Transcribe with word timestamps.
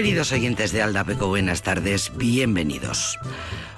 Queridos 0.00 0.32
oyentes 0.32 0.72
de 0.72 0.80
Aldapeco, 0.80 1.26
buenas 1.26 1.60
tardes, 1.60 2.10
bienvenidos. 2.16 3.18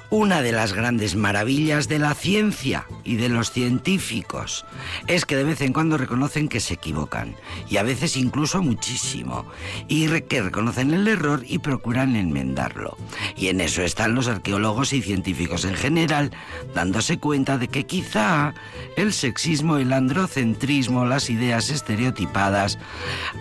Una 0.08 0.40
de 0.40 0.52
las 0.52 0.72
grandes 0.72 1.16
maravillas 1.16 1.88
de 1.88 1.98
la 1.98 2.14
ciencia 2.14 2.86
y 3.04 3.16
de 3.16 3.28
los 3.28 3.50
científicos 3.50 4.64
es 5.06 5.24
que 5.24 5.36
de 5.36 5.44
vez 5.44 5.60
en 5.60 5.72
cuando 5.72 5.96
reconocen 5.96 6.48
que 6.48 6.60
se 6.60 6.74
equivocan, 6.74 7.34
y 7.68 7.76
a 7.76 7.82
veces 7.82 8.16
incluso 8.16 8.62
muchísimo, 8.62 9.46
y 9.88 10.06
que 10.22 10.42
reconocen 10.42 10.92
el 10.92 11.08
error 11.08 11.44
y 11.46 11.58
procuran 11.58 12.16
enmendarlo. 12.16 12.96
Y 13.36 13.48
en 13.48 13.60
eso 13.60 13.82
están 13.82 14.14
los 14.14 14.28
arqueólogos 14.28 14.92
y 14.92 15.02
científicos 15.02 15.64
en 15.64 15.74
general, 15.74 16.30
dándose 16.74 17.18
cuenta 17.18 17.58
de 17.58 17.68
que 17.68 17.86
quizá 17.86 18.54
el 18.96 19.12
sexismo, 19.12 19.78
el 19.78 19.92
androcentrismo, 19.92 21.04
las 21.04 21.30
ideas 21.30 21.70
estereotipadas 21.70 22.78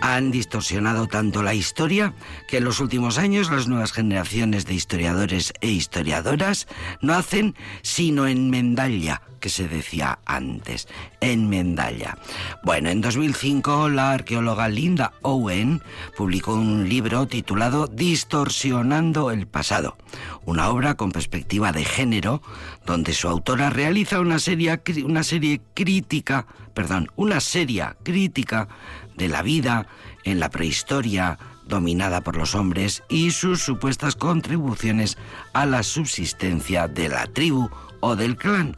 han 0.00 0.30
distorsionado 0.30 1.06
tanto 1.06 1.42
la 1.42 1.54
historia 1.54 2.14
que 2.48 2.58
en 2.58 2.64
los 2.64 2.80
últimos 2.80 3.18
años 3.18 3.50
las 3.50 3.68
nuevas 3.68 3.92
generaciones 3.92 4.66
de 4.66 4.74
historiadores 4.74 5.52
e 5.60 5.68
historiadoras 5.68 6.66
no 7.00 7.14
hacen 7.14 7.54
sino 7.82 8.26
en 8.26 8.50
Mendalla, 8.50 9.22
que 9.42 9.50
se 9.50 9.68
decía 9.68 10.20
antes, 10.24 10.88
en 11.20 11.50
Mendalla. 11.50 12.16
Bueno, 12.62 12.90
en 12.90 13.00
2005 13.00 13.88
la 13.88 14.12
arqueóloga 14.12 14.68
Linda 14.68 15.12
Owen 15.20 15.82
publicó 16.16 16.54
un 16.54 16.88
libro 16.88 17.26
titulado 17.26 17.88
Distorsionando 17.88 19.32
el 19.32 19.48
pasado, 19.48 19.98
una 20.46 20.70
obra 20.70 20.94
con 20.94 21.10
perspectiva 21.10 21.72
de 21.72 21.84
género 21.84 22.40
donde 22.86 23.12
su 23.12 23.28
autora 23.28 23.68
realiza 23.68 24.20
una 24.20 24.38
serie, 24.38 24.80
una 25.04 25.24
serie 25.24 25.60
crítica, 25.74 26.46
perdón, 26.72 27.10
una 27.16 27.40
seria 27.40 27.96
crítica 28.04 28.68
de 29.16 29.26
la 29.26 29.42
vida 29.42 29.88
en 30.24 30.38
la 30.38 30.50
prehistoria, 30.50 31.36
dominada 31.66 32.20
por 32.20 32.36
los 32.36 32.54
hombres 32.54 33.02
y 33.08 33.32
sus 33.32 33.60
supuestas 33.62 34.14
contribuciones 34.14 35.18
a 35.52 35.66
la 35.66 35.82
subsistencia 35.82 36.86
de 36.86 37.08
la 37.08 37.26
tribu 37.26 37.70
o 38.02 38.14
del 38.14 38.36
clan. 38.36 38.76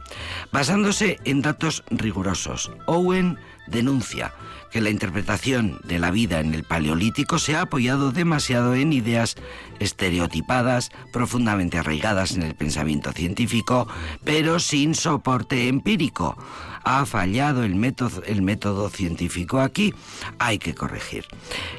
Basándose 0.53 1.19
en 1.25 1.41
datos 1.41 1.83
rigurosos, 1.89 2.71
Owen 2.85 3.37
denuncia 3.67 4.31
que 4.75 4.81
la 4.81 4.89
interpretación 4.89 5.79
de 5.85 5.99
la 5.99 6.11
vida 6.11 6.41
en 6.41 6.53
el 6.53 6.65
Paleolítico 6.65 7.39
se 7.39 7.55
ha 7.55 7.61
apoyado 7.61 8.11
demasiado 8.11 8.75
en 8.75 8.91
ideas 8.91 9.37
estereotipadas, 9.79 10.91
profundamente 11.13 11.77
arraigadas 11.77 12.33
en 12.33 12.43
el 12.43 12.55
pensamiento 12.55 13.13
científico, 13.13 13.87
pero 14.25 14.59
sin 14.59 14.93
soporte 14.93 15.69
empírico 15.69 16.37
ha 16.85 17.05
fallado 17.05 17.63
el 17.63 17.73
método, 17.75 18.21
el 18.25 18.43
método 18.43 18.89
científico 18.89 19.59
aquí, 19.59 19.93
hay 20.37 20.59
que 20.59 20.75
corregir. 20.75 21.25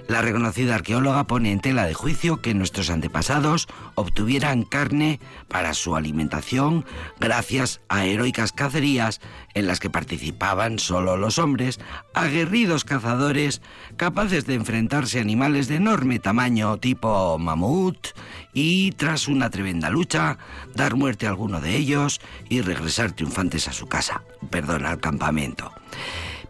La 0.09 0.21
reconocida 0.21 0.75
arqueóloga 0.75 1.25
pone 1.29 1.53
en 1.53 1.61
tela 1.61 1.87
de 1.87 1.95
juicio 1.95 2.43
que 2.43 2.55
nuestros 2.55 2.91
antepasados 2.91 3.69
obtuvieran 3.95 4.65
carne 4.65 5.21
para 5.49 5.75
su 5.75 5.95
alimentación 5.95 6.85
gracias 7.21 7.81
a 7.89 8.05
heroicas 8.05 8.53
cacerías 8.53 9.21
en 9.55 9.69
las 9.69 9.79
que 9.79 9.91
participaban 9.91 10.81
solo 10.81 11.17
los 11.17 11.39
hombres, 11.39 11.79
aguerridos 12.13 12.85
cazadores 12.87 13.61
capaces 13.97 14.47
de 14.47 14.55
enfrentarse 14.55 15.19
a 15.19 15.23
animales 15.23 15.69
de 15.69 15.77
enorme 15.77 16.19
tamaño 16.19 16.79
tipo 16.79 17.39
mamut 17.39 18.09
y 18.55 18.93
tras 18.93 19.29
una 19.29 19.51
tremenda 19.51 19.91
lucha 19.91 20.39
dar 20.75 20.95
muerte 20.95 21.27
a 21.27 21.31
alguno 21.31 21.61
de 21.61 21.77
ellos 21.77 22.21
y 22.49 22.63
regresar 22.63 23.13
triunfantes 23.13 23.69
a 23.69 23.73
su 23.73 23.87
casa, 23.87 24.23
perdón, 24.51 24.87
al 24.87 25.01
campamento. 25.01 25.73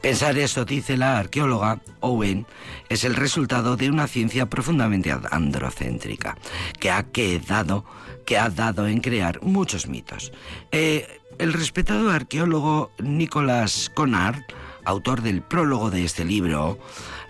Pensar 0.00 0.38
eso, 0.38 0.64
dice 0.64 0.97
la 0.97 1.19
arqueóloga 1.19 1.80
Owen, 2.00 2.47
es 2.88 3.04
el 3.04 3.16
resultado 3.16 3.76
de 3.76 3.91
una 3.91 4.06
ciencia 4.06 4.47
profundamente 4.47 5.12
androcéntrica, 5.30 6.36
que 6.78 6.91
ha 6.91 7.03
quedado, 7.04 7.84
que 8.24 8.38
ha 8.38 8.50
dado 8.50 8.86
en 8.86 9.00
crear 9.00 9.42
muchos 9.42 9.88
mitos. 9.88 10.32
Eh, 10.70 11.20
el 11.38 11.53
respetado 11.53 12.10
arqueólogo 12.10 12.92
Nicolas 12.98 13.91
Conard, 13.94 14.42
autor 14.86 15.20
del 15.20 15.42
prólogo 15.42 15.91
de 15.91 16.04
este 16.04 16.24
libro, 16.24 16.78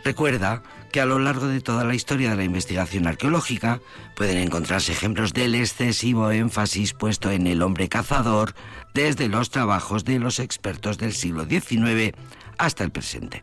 recuerda 0.05 0.63
que 0.93 1.01
a 1.01 1.07
lo 1.07 1.19
largo 1.19 1.49
de 1.49 1.61
toda 1.61 1.85
la 1.85 1.95
historia 1.95 2.31
de 2.31 2.37
la 2.37 2.45
investigación 2.45 3.07
arqueológica 3.07 3.81
pueden 4.15 4.39
encontrarse 4.39 4.93
ejemplos 4.93 5.33
del 5.33 5.55
excesivo 5.55 6.31
énfasis 6.31 6.95
puesto 6.95 7.31
en 7.31 7.47
el 7.47 7.63
hombre 7.63 7.89
cazador 7.89 8.55
desde 8.95 9.29
los 9.29 9.51
trabajos 9.51 10.05
de 10.05 10.19
los 10.19 10.39
expertos 10.39 10.97
del 10.97 11.13
siglo 11.13 11.45
XIX 11.45 12.17
hasta 12.59 12.85
el 12.85 12.91
presente. 12.91 13.43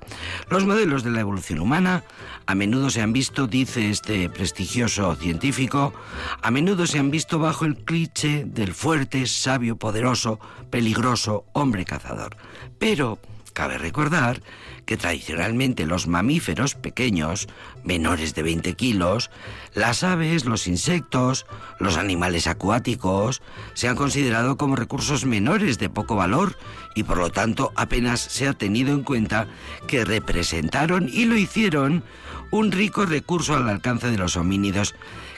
Los 0.49 0.65
modelos 0.65 1.03
de 1.03 1.11
la 1.11 1.21
evolución 1.21 1.59
humana 1.59 2.03
a 2.45 2.55
menudo 2.55 2.89
se 2.89 3.01
han 3.01 3.13
visto, 3.13 3.47
dice 3.47 3.89
este 3.89 4.29
prestigioso 4.29 5.15
científico, 5.15 5.93
a 6.41 6.51
menudo 6.51 6.87
se 6.87 6.99
han 6.99 7.11
visto 7.11 7.39
bajo 7.39 7.65
el 7.65 7.77
cliché 7.77 8.45
del 8.45 8.73
fuerte, 8.73 9.27
sabio, 9.27 9.75
poderoso, 9.75 10.39
peligroso 10.69 11.45
hombre 11.53 11.85
cazador. 11.85 12.35
Pero 12.79 13.19
cabe 13.53 13.77
recordar 13.77 14.41
que 14.85 14.97
tradicionalmente 14.97 15.85
los 15.85 16.07
mamíferos 16.07 16.75
pequeños, 16.75 17.47
menores 17.83 18.35
de 18.35 18.43
20 18.43 18.73
kilos, 18.73 19.31
las 19.73 20.03
aves, 20.03 20.45
los 20.45 20.67
insectos, 20.67 21.45
los 21.79 21.97
animales 21.97 22.47
acuáticos, 22.47 23.41
se 23.73 23.87
han 23.87 23.95
considerado 23.95 24.57
como 24.57 24.75
recursos 24.75 25.25
menores 25.25 25.79
de 25.79 25.89
poco 25.89 26.15
valor 26.15 26.57
y 26.95 27.03
por 27.03 27.17
lo 27.17 27.29
tanto 27.29 27.71
apenas 27.75 28.19
se 28.19 28.47
ha 28.47 28.53
tenido 28.53 28.93
en 28.93 29.03
cuenta 29.03 29.47
que 29.87 30.03
representaron 30.03 31.07
y 31.07 31.25
lo 31.25 31.37
hicieron 31.37 32.03
un 32.51 32.71
rico 32.71 33.05
recurso 33.05 33.55
al 33.55 33.69
alcance 33.69 34.11
de 34.11 34.17
los 34.17 34.35
homínidos 34.35 34.93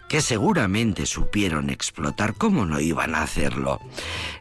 que 0.10 0.22
seguramente 0.22 1.06
supieron 1.06 1.70
explotar, 1.70 2.36
¿cómo 2.36 2.66
no 2.66 2.80
iban 2.80 3.16
a 3.16 3.24
hacerlo? 3.24 3.80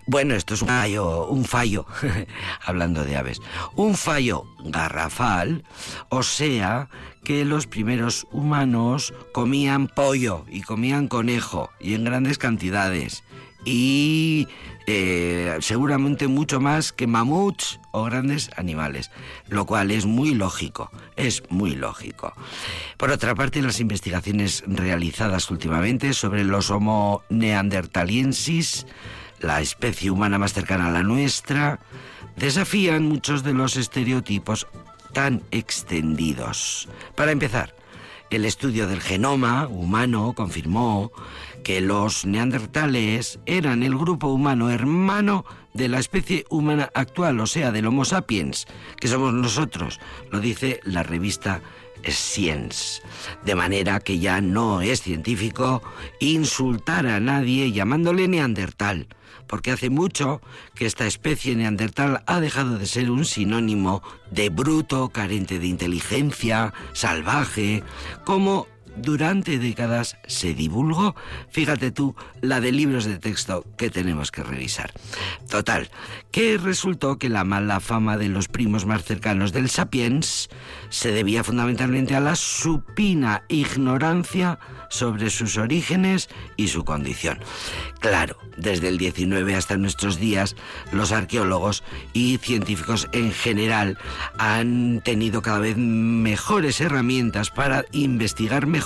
Bueno, 0.06 0.34
esto 0.34 0.54
es 0.54 0.62
un 0.62 0.68
fallo, 0.68 1.26
un 1.28 1.44
fallo, 1.44 1.86
hablando 2.64 3.04
de 3.04 3.16
aves, 3.16 3.40
un 3.74 3.94
fallo 3.94 4.44
garrafal, 4.64 5.64
o 6.10 6.22
sea, 6.22 6.88
que 7.24 7.44
los 7.44 7.66
primeros 7.66 8.26
humanos 8.30 9.14
comían 9.32 9.88
pollo 9.88 10.44
y 10.48 10.60
comían 10.62 11.08
conejo 11.08 11.70
y 11.80 11.94
en 11.94 12.04
grandes 12.04 12.38
cantidades 12.38 13.24
y 13.64 14.48
eh, 14.86 15.56
seguramente 15.60 16.28
mucho 16.28 16.60
más 16.60 16.92
que 16.92 17.06
mamuts 17.06 17.80
o 17.90 18.04
grandes 18.04 18.50
animales, 18.56 19.10
lo 19.48 19.64
cual 19.64 19.90
es 19.90 20.04
muy 20.04 20.34
lógico, 20.34 20.90
es 21.16 21.42
muy 21.48 21.74
lógico. 21.74 22.34
Por 22.98 23.10
otra 23.10 23.34
parte, 23.34 23.62
las 23.62 23.80
investigaciones 23.80 24.62
realizadas 24.66 25.50
últimamente 25.50 26.12
sobre 26.12 26.44
los 26.44 26.70
Homo 26.70 27.22
neandertaliensis, 27.30 28.86
la 29.40 29.60
especie 29.60 30.10
humana 30.10 30.38
más 30.38 30.52
cercana 30.52 30.88
a 30.88 30.92
la 30.92 31.02
nuestra, 31.02 31.80
desafían 32.36 33.04
muchos 33.04 33.42
de 33.42 33.54
los 33.54 33.76
estereotipos 33.76 34.66
tan 35.12 35.42
extendidos. 35.50 36.88
Para 37.14 37.32
empezar, 37.32 37.74
el 38.30 38.44
estudio 38.44 38.88
del 38.88 39.00
genoma 39.00 39.68
humano 39.68 40.32
confirmó 40.34 41.12
que 41.64 41.80
los 41.80 42.24
neandertales 42.26 43.40
eran 43.46 43.82
el 43.82 43.96
grupo 43.96 44.28
humano 44.28 44.70
hermano 44.70 45.44
de 45.72 45.88
la 45.88 45.98
especie 45.98 46.44
humana 46.50 46.90
actual, 46.94 47.40
o 47.40 47.46
sea, 47.46 47.72
del 47.72 47.86
Homo 47.86 48.04
sapiens, 48.04 48.66
que 49.00 49.08
somos 49.08 49.32
nosotros, 49.32 49.98
lo 50.30 50.38
dice 50.38 50.78
la 50.84 51.02
revista 51.02 51.62
Science. 52.06 53.02
De 53.44 53.54
manera 53.54 53.98
que 53.98 54.18
ya 54.18 54.40
no 54.40 54.82
es 54.82 55.00
científico 55.02 55.82
insultar 56.20 57.06
a 57.06 57.18
nadie 57.18 57.72
llamándole 57.72 58.28
neandertal, 58.28 59.08
porque 59.46 59.70
hace 59.70 59.88
mucho 59.88 60.42
que 60.74 60.86
esta 60.86 61.06
especie 61.06 61.56
neandertal 61.56 62.22
ha 62.26 62.40
dejado 62.40 62.78
de 62.78 62.86
ser 62.86 63.10
un 63.10 63.24
sinónimo 63.24 64.02
de 64.30 64.50
bruto, 64.50 65.08
carente 65.08 65.58
de 65.58 65.66
inteligencia, 65.66 66.74
salvaje, 66.92 67.82
como 68.24 68.66
durante 68.96 69.58
décadas 69.58 70.16
se 70.26 70.54
divulgó, 70.54 71.14
fíjate 71.50 71.90
tú, 71.90 72.14
la 72.40 72.60
de 72.60 72.72
libros 72.72 73.04
de 73.04 73.18
texto 73.18 73.64
que 73.76 73.90
tenemos 73.90 74.30
que 74.30 74.42
revisar. 74.42 74.92
Total, 75.50 75.90
que 76.30 76.58
resultó 76.58 77.18
que 77.18 77.28
la 77.28 77.44
mala 77.44 77.80
fama 77.80 78.16
de 78.16 78.28
los 78.28 78.48
primos 78.48 78.86
más 78.86 79.04
cercanos 79.04 79.52
del 79.52 79.68
sapiens 79.68 80.48
se 80.90 81.12
debía 81.12 81.44
fundamentalmente 81.44 82.14
a 82.14 82.20
la 82.20 82.36
supina 82.36 83.44
ignorancia 83.48 84.58
sobre 84.90 85.30
sus 85.30 85.56
orígenes 85.58 86.28
y 86.56 86.68
su 86.68 86.84
condición. 86.84 87.40
Claro, 88.00 88.36
desde 88.56 88.88
el 88.88 88.98
19 88.98 89.56
hasta 89.56 89.76
nuestros 89.76 90.18
días, 90.18 90.54
los 90.92 91.10
arqueólogos 91.10 91.82
y 92.12 92.38
científicos 92.38 93.08
en 93.12 93.32
general 93.32 93.98
han 94.38 95.00
tenido 95.02 95.42
cada 95.42 95.58
vez 95.58 95.76
mejores 95.76 96.80
herramientas 96.80 97.50
para 97.50 97.84
investigar 97.92 98.66
mejor 98.66 98.83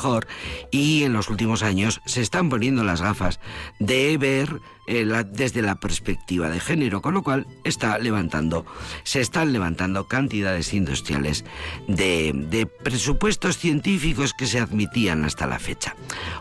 y 0.71 1.03
en 1.03 1.12
los 1.12 1.29
últimos 1.29 1.62
años 1.62 2.00
se 2.05 2.21
están 2.21 2.49
poniendo 2.49 2.85
las 2.85 3.03
gafas 3.03 3.41
de 3.79 4.17
ver 4.19 4.61
eh, 4.88 5.06
desde 5.31 5.62
la 5.62 5.76
perspectiva 5.76 6.49
de 6.49 6.61
género, 6.61 7.02
con 7.02 7.14
lo 7.14 7.23
cual 7.23 7.46
está 7.64 7.99
levantando, 7.99 8.67
se 9.05 9.20
están 9.20 9.52
levantando 9.52 10.08
cantidades 10.08 10.73
industriales 10.73 11.44
de, 11.87 12.32
de 12.35 12.67
presupuestos 12.67 13.58
científicos 13.58 14.32
que 14.32 14.46
se 14.46 14.61
admitían 14.61 15.25
hasta 15.25 15.46
la 15.46 15.58
fecha. 15.58 15.94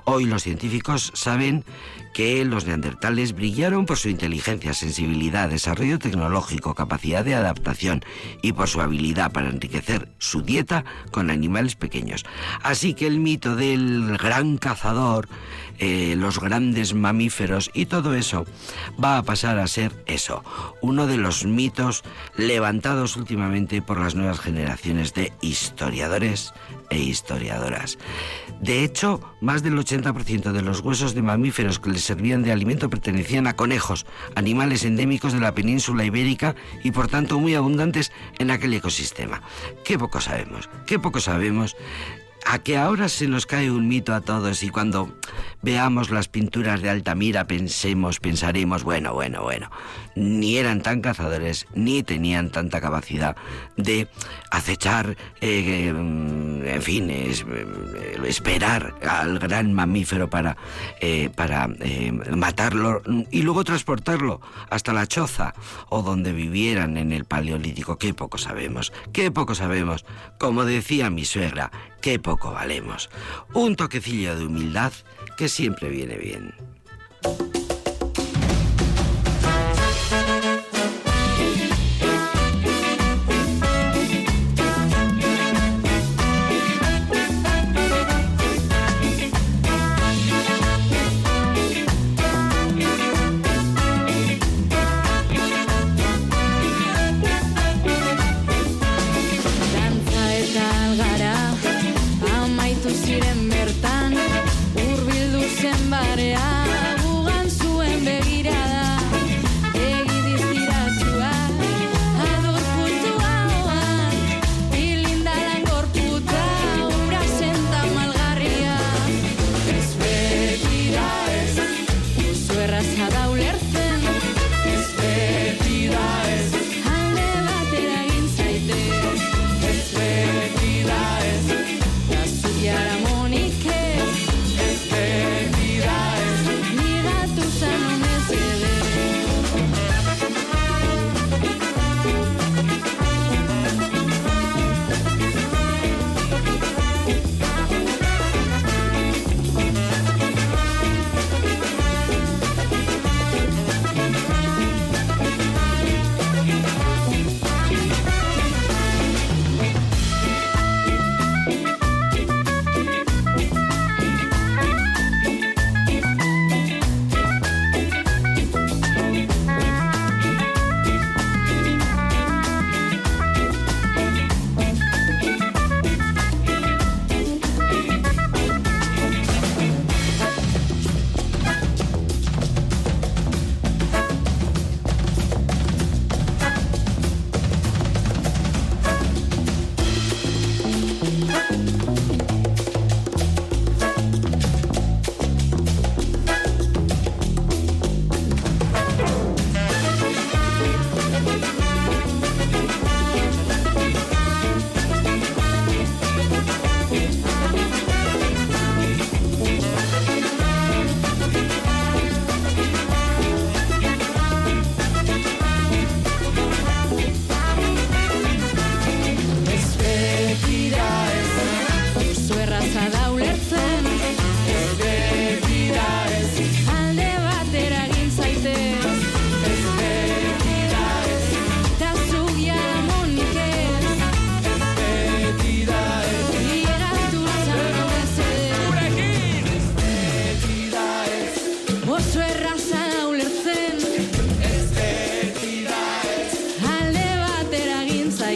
Hoy 0.05 0.25
los 0.25 0.43
científicos 0.43 1.11
saben 1.13 1.65
que 2.17 2.43
los 2.45 2.65
neandertales 2.65 3.33
brillaron 3.33 3.85
por 3.85 3.97
su 3.97 4.09
inteligencia, 4.09 4.73
sensibilidad, 4.73 5.49
desarrollo 5.49 5.99
tecnológico, 5.99 6.73
capacidad 6.73 7.23
de 7.23 7.35
adaptación 7.35 8.03
y 8.41 8.53
por 8.53 8.67
su 8.67 8.81
habilidad 8.81 9.31
para 9.31 9.49
enriquecer 9.49 10.09
su 10.17 10.41
dieta 10.41 10.83
con 11.11 11.29
animales 11.29 11.75
pequeños. 11.75 12.25
Así 12.63 12.95
que 12.95 13.05
el 13.05 13.19
mito 13.19 13.55
del 13.55 14.17
gran 14.17 14.57
cazador, 14.57 15.29
eh, 15.79 16.15
los 16.17 16.39
grandes 16.39 16.93
mamíferos 16.93 17.69
y 17.73 17.85
todo 17.85 18.13
eso 18.15 18.45
va 19.03 19.17
a 19.17 19.23
pasar 19.23 19.59
a 19.59 19.67
ser 19.67 19.91
eso, 20.05 20.43
uno 20.81 21.07
de 21.07 21.17
los 21.17 21.45
mitos 21.45 22.03
levantados 22.35 23.15
últimamente 23.15 23.81
por 23.81 23.99
las 23.99 24.15
nuevas 24.15 24.39
generaciones 24.39 25.13
de 25.13 25.33
historiadores 25.41 26.53
e 26.89 26.99
historiadoras. 26.99 27.97
De 28.61 28.83
hecho, 28.83 29.21
más 29.41 29.61
del 29.61 29.77
80% 29.77 30.51
de 30.51 30.61
los 30.61 30.79
huesos 30.79 31.13
de 31.13 31.21
mamíferos 31.21 31.79
que 31.79 31.91
les 31.91 32.03
servían 32.03 32.43
de 32.43 32.51
alimento 32.51 32.89
pertenecían 32.89 33.47
a 33.47 33.55
conejos, 33.55 34.05
animales 34.35 34.83
endémicos 34.83 35.33
de 35.33 35.39
la 35.39 35.53
península 35.53 36.05
ibérica 36.05 36.55
y 36.83 36.91
por 36.91 37.07
tanto 37.07 37.39
muy 37.39 37.55
abundantes 37.55 38.11
en 38.39 38.51
aquel 38.51 38.73
ecosistema. 38.73 39.41
Qué 39.83 39.97
poco 39.99 40.21
sabemos, 40.21 40.69
qué 40.85 40.97
poco 40.97 41.19
sabemos 41.19 41.75
a 42.45 42.59
que 42.59 42.77
ahora 42.77 43.09
se 43.09 43.27
nos 43.27 43.45
cae 43.45 43.69
un 43.69 43.87
mito 43.87 44.13
a 44.13 44.21
todos 44.21 44.63
y 44.63 44.69
cuando 44.69 45.16
veamos 45.61 46.09
las 46.09 46.27
pinturas 46.27 46.81
de 46.81 46.89
Altamira 46.89 47.45
pensemos, 47.45 48.19
pensaremos, 48.19 48.83
bueno, 48.83 49.13
bueno, 49.13 49.43
bueno, 49.43 49.69
ni 50.15 50.57
eran 50.57 50.81
tan 50.81 51.01
cazadores 51.01 51.67
ni 51.73 52.03
tenían 52.03 52.49
tanta 52.49 52.81
capacidad 52.81 53.35
de 53.75 54.07
acechar, 54.51 55.17
eh, 55.41 55.87
en 55.87 56.81
fin, 56.81 57.09
eh, 57.09 57.33
esperar 58.25 58.95
al 59.07 59.39
gran 59.39 59.73
mamífero 59.73 60.29
para, 60.29 60.57
eh, 61.01 61.29
para 61.35 61.69
matarlo 62.31 63.01
y 63.31 63.41
luego 63.41 63.63
transportarlo 63.63 64.41
hasta 64.69 64.93
la 64.93 65.07
choza 65.07 65.53
o 65.89 66.01
donde 66.01 66.33
vivieran 66.33 66.97
en 66.97 67.11
el 67.11 67.25
Paleolítico. 67.25 67.97
Qué 67.97 68.13
poco 68.13 68.37
sabemos, 68.37 68.91
qué 69.13 69.31
poco 69.31 69.55
sabemos. 69.55 70.05
Como 70.39 70.65
decía 70.65 71.09
mi 71.09 71.25
suegra, 71.25 71.71
qué 72.01 72.19
poco 72.19 72.51
valemos. 72.51 73.09
Un 73.53 73.75
toquecillo 73.75 74.35
de 74.37 74.45
humildad 74.45 74.93
que 75.37 75.49
siempre 75.49 75.89
viene 75.89 76.17
bien. 76.17 76.53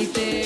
Ez 0.01 0.40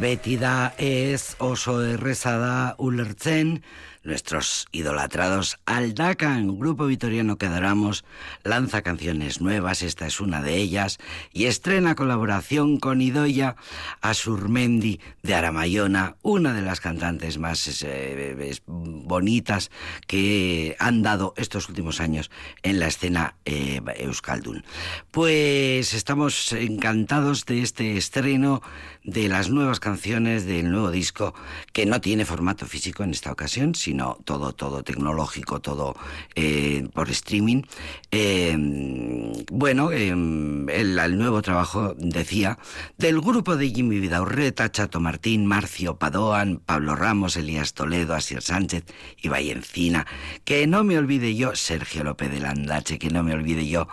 beti 0.00 0.36
da 0.40 0.72
ez 0.78 1.36
oso 1.40 1.78
erreza 1.84 2.36
da 2.38 2.56
ulertzen 2.78 3.56
nuestros 4.06 4.66
idolatrados 4.72 5.58
Aldacan, 5.66 6.58
grupo 6.58 6.86
vitoriano 6.86 7.36
que 7.36 7.46
adoramos, 7.46 8.04
lanza 8.44 8.82
canciones 8.82 9.40
nuevas, 9.40 9.82
esta 9.82 10.06
es 10.06 10.20
una 10.20 10.42
de 10.42 10.56
ellas, 10.56 10.98
y 11.32 11.46
estrena 11.46 11.94
colaboración 11.94 12.78
con 12.78 13.02
Idoya 13.02 13.56
Asurmendi 14.00 15.00
de 15.22 15.34
Aramayona, 15.34 16.16
una 16.22 16.54
de 16.54 16.62
las 16.62 16.80
cantantes 16.80 17.38
más 17.38 17.82
eh, 17.84 18.60
bonitas 18.66 19.70
que 20.06 20.76
han 20.78 21.02
dado 21.02 21.34
estos 21.36 21.68
últimos 21.68 22.00
años 22.00 22.30
en 22.62 22.78
la 22.78 22.86
escena 22.86 23.34
eh, 23.44 23.80
Euskaldun. 23.98 24.64
Pues 25.10 25.94
estamos 25.94 26.52
encantados 26.52 27.44
de 27.44 27.62
este 27.62 27.96
estreno 27.96 28.62
de 29.02 29.28
las 29.28 29.50
nuevas 29.50 29.80
canciones 29.80 30.46
del 30.46 30.70
nuevo 30.70 30.90
disco 30.90 31.34
que 31.72 31.86
no 31.86 32.00
tiene 32.00 32.24
formato 32.24 32.66
físico 32.66 33.04
en 33.04 33.10
esta 33.10 33.30
ocasión, 33.32 33.74
sino 33.74 33.95
todo, 34.24 34.52
todo 34.52 34.82
tecnológico, 34.82 35.60
todo 35.60 35.96
eh, 36.34 36.88
por 36.94 37.10
streaming. 37.10 37.62
Em, 38.10 39.32
bueno, 39.50 39.92
em, 39.92 40.68
el, 40.68 41.18
nuevo 41.18 41.42
trabajo, 41.42 41.94
decía, 41.98 42.58
del 42.98 43.20
grupo 43.20 43.56
de 43.56 43.70
Jimmy 43.70 43.98
Vidaurreta, 44.00 44.70
Chato 44.70 45.00
Martín, 45.00 45.46
Marcio 45.46 45.96
Padoan, 45.96 46.60
Pablo 46.64 46.96
Ramos, 46.96 47.36
Elías 47.36 47.74
Toledo, 47.74 48.14
Asier 48.14 48.42
Sánchez 48.42 48.84
y 49.18 49.28
Encina. 49.50 50.06
Que 50.44 50.66
no 50.66 50.84
me 50.84 50.98
olvide 50.98 51.34
yo, 51.34 51.54
Sergio 51.54 52.04
López 52.04 52.30
de 52.30 52.40
Landache, 52.40 52.98
que 52.98 53.10
no 53.10 53.22
me 53.22 53.34
olvide 53.34 53.66
yo 53.66 53.88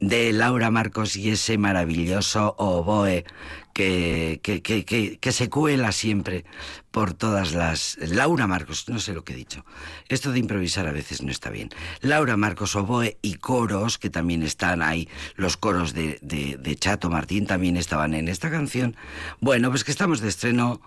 de 0.00 0.32
Laura 0.32 0.70
Marcos 0.70 1.16
y 1.16 1.30
ese 1.30 1.58
maravilloso 1.58 2.54
oboe 2.58 3.24
que, 3.78 4.40
que, 4.42 5.18
que, 5.20 5.32
se 5.32 5.48
cuela 5.48 5.92
siempre 5.92 6.44
por 6.90 7.14
todas 7.14 7.52
las... 7.52 7.96
Laura 8.00 8.48
Marcos, 8.48 8.88
no 8.88 8.98
sé 8.98 9.12
lo 9.12 9.22
que 9.22 9.34
he 9.34 9.36
dicho. 9.36 9.64
Esto 10.08 10.32
de 10.32 10.40
improvisar 10.40 10.88
a 10.88 10.92
veces 10.92 11.22
no 11.22 11.30
está 11.30 11.48
bien. 11.50 11.70
Laura 12.00 12.36
Marcos, 12.36 12.74
oboe 12.74 13.18
y 13.22 13.34
coros, 13.34 13.96
que 13.98 14.10
también 14.10 14.42
están 14.42 14.82
ahí, 14.82 15.08
los 15.36 15.56
coros 15.56 15.94
de, 15.94 16.18
de, 16.22 16.56
de 16.56 16.76
Chato 16.76 17.08
Martín 17.08 17.46
también 17.46 17.76
estaban 17.76 18.14
en 18.14 18.26
esta 18.26 18.50
canción. 18.50 18.96
Bueno, 19.40 19.70
pues 19.70 19.84
que 19.84 19.92
estamos 19.92 20.20
de 20.20 20.28
estreno 20.28 20.80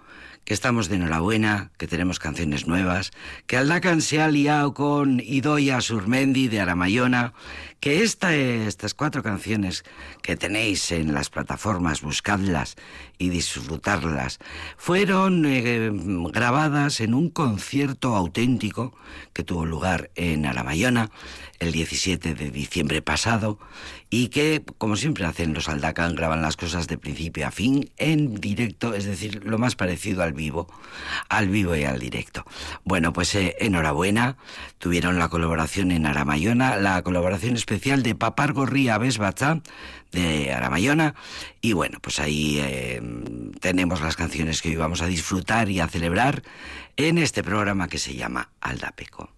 que 0.46 0.54
estamos 0.54 0.90
de 0.90 0.96
enhorabuena, 0.96 1.72
que 1.78 1.88
tenemos 1.88 2.20
canciones 2.20 2.68
nuevas, 2.68 3.12
que 3.48 3.58
Aldacan 3.58 4.02
se 4.02 4.22
ha 4.22 4.28
liado 4.28 4.74
con 4.74 5.20
Idoya 5.20 5.82
Surmendi 5.82 6.48
de 6.48 6.60
Aramayona, 6.60 7.34
que 7.80 8.04
esta, 8.04 8.36
estas 8.36 8.94
cuatro 8.94 9.24
canciones 9.24 9.84
que 10.22 10.36
tenéis 10.36 10.92
en 10.92 11.14
las 11.14 11.30
plataformas, 11.30 12.02
buscadlas 12.02 12.76
y 13.18 13.30
disfrutarlas, 13.30 14.40
fueron 14.78 15.46
eh, 15.46 15.90
grabadas 16.32 17.00
en 17.02 17.14
un 17.14 17.30
concierto 17.30 18.16
auténtico 18.16 18.96
que 19.34 19.44
tuvo 19.44 19.66
lugar 19.66 20.12
en 20.16 20.46
Aramayona 20.46 21.12
el 21.60 21.72
17 21.72 22.34
de 22.34 22.50
diciembre 22.50 23.02
pasado 23.02 23.60
y 24.14 24.28
que, 24.28 24.62
como 24.78 24.98
siempre 24.98 25.26
hacen 25.26 25.54
los 25.54 25.70
Aldacan, 25.70 26.16
graban 26.16 26.42
las 26.42 26.58
cosas 26.58 26.90
de 26.90 26.98
principio 26.98 27.48
a 27.48 27.52
fin 27.52 27.90
en 27.96 28.36
directo, 28.36 28.94
es 28.94 29.06
decir, 29.06 29.46
lo 29.46 29.58
más 29.58 29.78
parecido 29.78 30.22
al 30.22 30.34
vivo, 30.34 30.68
al 31.30 31.48
vivo 31.48 31.78
y 31.78 31.86
al 31.86 31.98
directo. 31.98 32.46
Bueno, 32.84 33.14
pues 33.14 33.34
eh, 33.36 33.56
enhorabuena, 33.60 34.36
tuvieron 34.80 35.18
la 35.18 35.30
colaboración 35.30 35.92
en 35.92 36.06
Aramayona, 36.06 36.76
la 36.76 37.02
colaboración 37.04 37.56
especial 37.56 38.04
de 38.04 38.14
Papar 38.14 38.52
Gorría 38.52 38.98
Besbacha 38.98 39.62
de 40.12 40.52
Aramayona 40.52 41.16
y 41.62 41.72
bueno, 41.72 42.00
pues 42.02 42.20
ahí 42.20 42.60
eh, 42.60 43.02
tenemos 43.62 44.02
las 44.02 44.18
canciones 44.18 44.62
que 44.62 44.70
hoy 44.70 44.76
vamos 44.76 45.02
a 45.02 45.08
disfrutar 45.08 45.70
y 45.70 45.80
a 45.80 45.88
celebrar 45.88 46.44
en 46.98 47.18
este 47.18 47.44
programa 47.44 47.88
que 47.88 47.98
se 47.98 48.14
llama 48.14 48.50
Aldapeco. 48.60 49.30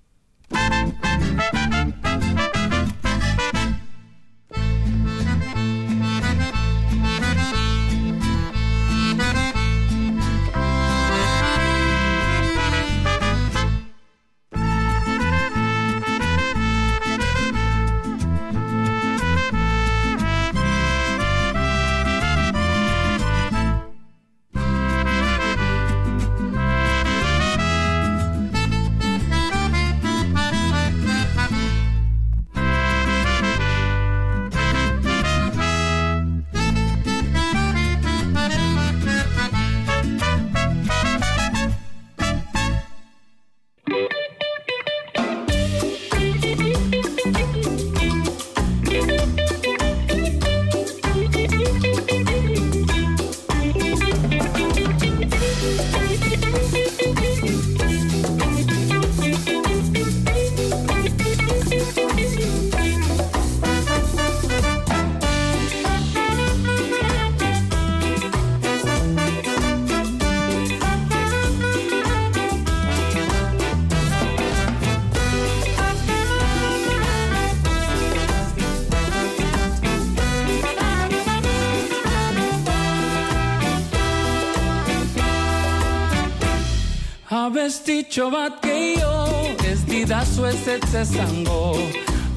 Abestitxo 88.14 88.30
bat 88.30 88.62
gehiago, 88.62 89.56
ez 89.66 89.80
didazu 89.90 90.44
ez 90.46 90.68
ez 90.68 90.94
ezango. 90.94 91.74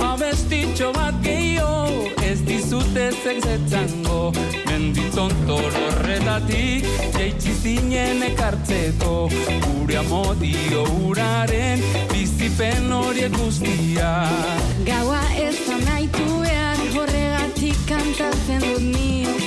Abestitxo 0.01 0.89
bat 0.95 1.19
gehiago, 1.21 2.09
ez 2.25 2.41
dizut 2.49 2.97
ez 2.97 3.27
ez 3.29 3.45
ezango. 3.45 4.33
Menditzon 4.71 5.35
tororretatik, 5.47 6.89
jeitsi 7.19 7.53
zinen 7.61 8.23
ekartzeko. 8.23 9.29
Gure 9.67 9.99
amodio 10.01 10.87
uraren, 11.11 11.85
bizipen 12.09 12.89
horiek 12.97 13.37
guztia. 13.37 14.15
Gaua 14.89 15.21
ez 15.37 15.59
da 15.67 15.77
nahitu 15.85 16.41
behar, 16.41 16.81
horregatik 16.97 17.85
kantatzen 17.85 18.65
dut 18.65 18.81
nio. 18.81 19.46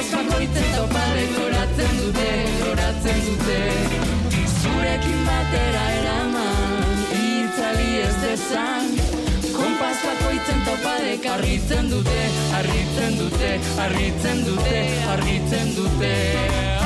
Gauzak 0.00 0.30
oitzen 0.32 0.68
topare 0.72 1.24
loratzen 1.34 1.98
dute, 1.98 2.28
loratzen 2.62 3.18
dute 3.26 3.58
Zurekin 4.62 5.18
batera 5.26 5.82
eraman, 5.98 7.04
itzali 7.18 8.00
ez 8.06 8.16
dezan 8.24 8.88
Kompasak 9.52 10.24
oitzen 10.32 10.64
topare 10.64 11.14
karritzen 11.28 11.92
dute, 11.92 12.18
harritzen 12.56 13.20
dute, 13.20 13.54
harritzen 13.84 14.44
dute, 14.48 14.76
harritzen 14.78 14.78
dute, 14.80 14.84
arritzen 15.16 15.74
dute. 15.76 16.79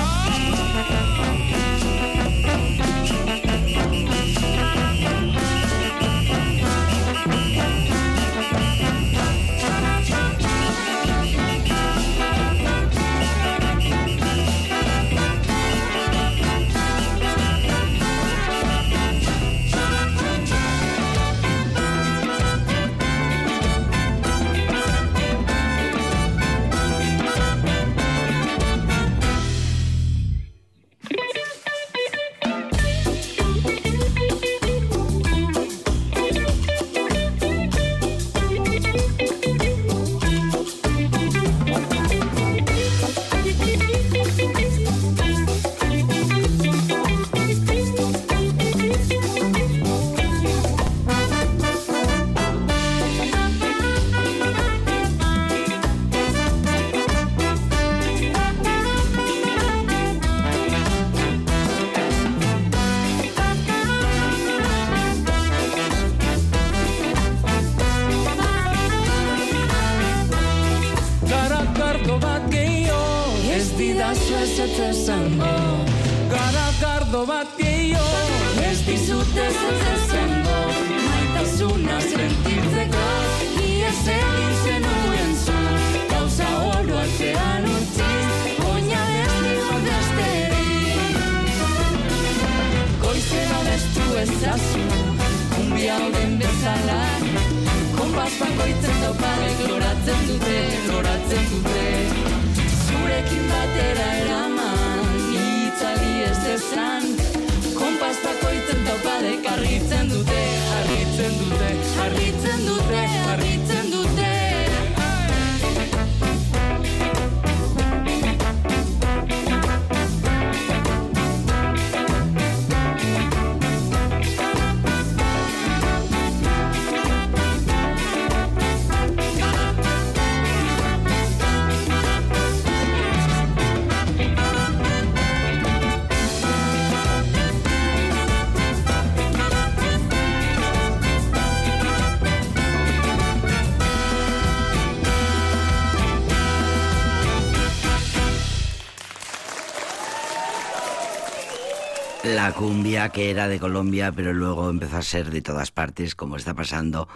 La 152.24 152.52
cumbia 152.52 153.10
que 153.10 153.28
era 153.30 153.48
de 153.48 153.60
Colombia, 153.60 154.10
pero 154.10 154.32
luego 154.32 154.70
empezó 154.70 154.96
a 154.96 155.02
ser 155.02 155.30
de 155.30 155.42
todas 155.42 155.70
partes, 155.70 156.14
como 156.14 156.36
está 156.36 156.54
pasando. 156.54 157.06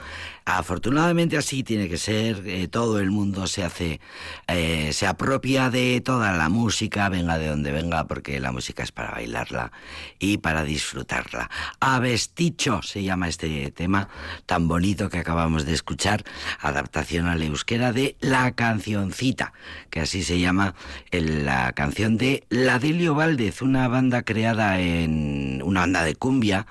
Afortunadamente 0.45 1.39
así 1.39 1.63
tiene 1.63 1.89
que 1.89 1.97
ser. 1.97 2.43
eh, 2.47 2.69
todo 2.69 3.01
el 3.01 3.11
mundo 3.11 3.47
se 3.47 3.65
hace, 3.65 4.01
eh, 4.49 4.91
se 4.93 5.07
apropia 5.07 5.71
de 5.71 6.03
toda 6.03 6.33
la 6.33 6.51
música, 6.51 7.09
venga 7.09 7.39
de 7.39 7.49
donde 7.49 7.73
venga, 7.73 8.05
porque 8.05 8.39
la 8.39 8.53
música 8.53 8.83
es 8.83 8.93
para 8.93 9.13
bailarla 9.13 9.73
y 10.19 10.39
para 10.39 10.63
disfrutarla. 10.63 11.49
Avesticho 11.81 12.83
se 12.83 13.03
llama 13.03 13.29
este 13.29 13.71
tema 13.71 14.11
tan 14.45 14.69
bonito 14.69 15.09
que 15.09 15.19
acabamos 15.19 15.65
de 15.65 15.73
escuchar, 15.73 16.23
adaptación 16.61 17.29
al 17.29 17.43
euskera 17.43 17.95
de 17.95 18.17
La 18.21 18.53
Cancioncita, 18.53 19.55
que 19.89 20.01
así 20.01 20.23
se 20.23 20.39
llama 20.39 20.75
la 21.13 21.73
canción 21.73 22.19
de 22.19 22.45
Ladelio 22.51 23.15
Valdez, 23.15 23.63
una 23.63 23.89
banda 23.89 24.23
creada 24.23 24.79
en 24.79 24.98
una 25.07 25.81
banda 25.81 26.05
de 26.05 26.15
cumbia, 26.15 26.67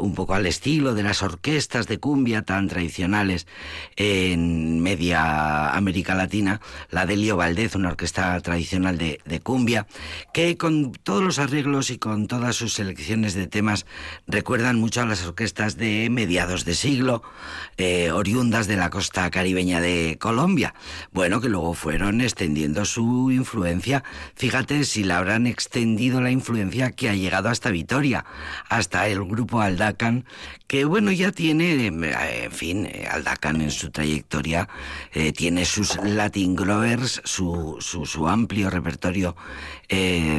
un 0.00 0.14
poco 0.14 0.34
al 0.34 0.46
estilo 0.46 0.94
de 0.94 1.02
las 1.02 1.22
orquestas 1.22 1.86
de 1.86 1.98
cumbia 1.98 2.42
tan 2.42 2.68
tradicionales 2.68 3.46
en 3.96 4.80
media 4.80 5.70
América 5.74 6.14
Latina, 6.14 6.60
la 6.90 7.06
Delio 7.06 7.36
Valdez, 7.36 7.74
una 7.74 7.90
orquesta 7.90 8.40
tradicional 8.40 8.98
de, 8.98 9.20
de 9.24 9.40
cumbia, 9.40 9.86
que 10.32 10.56
con 10.56 10.92
todos 10.92 11.22
los 11.22 11.38
arreglos 11.38 11.90
y 11.90 11.98
con 11.98 12.26
todas 12.26 12.56
sus 12.56 12.74
selecciones 12.74 13.34
de 13.34 13.46
temas 13.46 13.86
recuerdan 14.26 14.78
mucho 14.78 15.02
a 15.02 15.06
las 15.06 15.24
orquestas 15.26 15.76
de 15.76 16.08
mediados 16.10 16.64
de 16.64 16.74
siglo, 16.74 17.22
eh, 17.76 18.10
oriundas 18.10 18.66
de 18.66 18.76
la 18.76 18.90
costa 18.90 19.30
caribeña 19.30 19.80
de 19.80 20.16
Colombia. 20.20 20.74
Bueno, 21.12 21.40
que 21.40 21.48
luego 21.48 21.74
fueron 21.74 22.20
extendiendo 22.20 22.84
su 22.84 23.30
influencia. 23.30 24.02
Fíjate 24.34 24.84
si 24.84 25.04
la 25.04 25.18
habrán 25.18 25.46
extendido 25.46 26.20
la 26.20 26.30
influencia 26.30 26.92
que 26.92 27.08
ha 27.08 27.14
llegado 27.14 27.35
hasta 27.44 27.70
Vitoria, 27.70 28.24
hasta 28.68 29.08
el 29.08 29.22
grupo 29.24 29.60
Aldacan, 29.60 30.24
que 30.66 30.84
bueno, 30.84 31.12
ya 31.12 31.32
tiene, 31.32 31.86
eh, 31.86 32.44
en 32.44 32.52
fin, 32.52 32.86
eh, 32.86 33.06
Aldacan 33.10 33.60
en 33.60 33.70
su 33.70 33.90
trayectoria 33.90 34.68
eh, 35.12 35.32
tiene 35.32 35.64
sus 35.64 35.96
Latin 36.02 36.56
Grovers, 36.56 37.20
su, 37.24 37.76
su, 37.80 38.06
su 38.06 38.28
amplio 38.28 38.70
repertorio 38.70 39.36
de, 39.88 40.32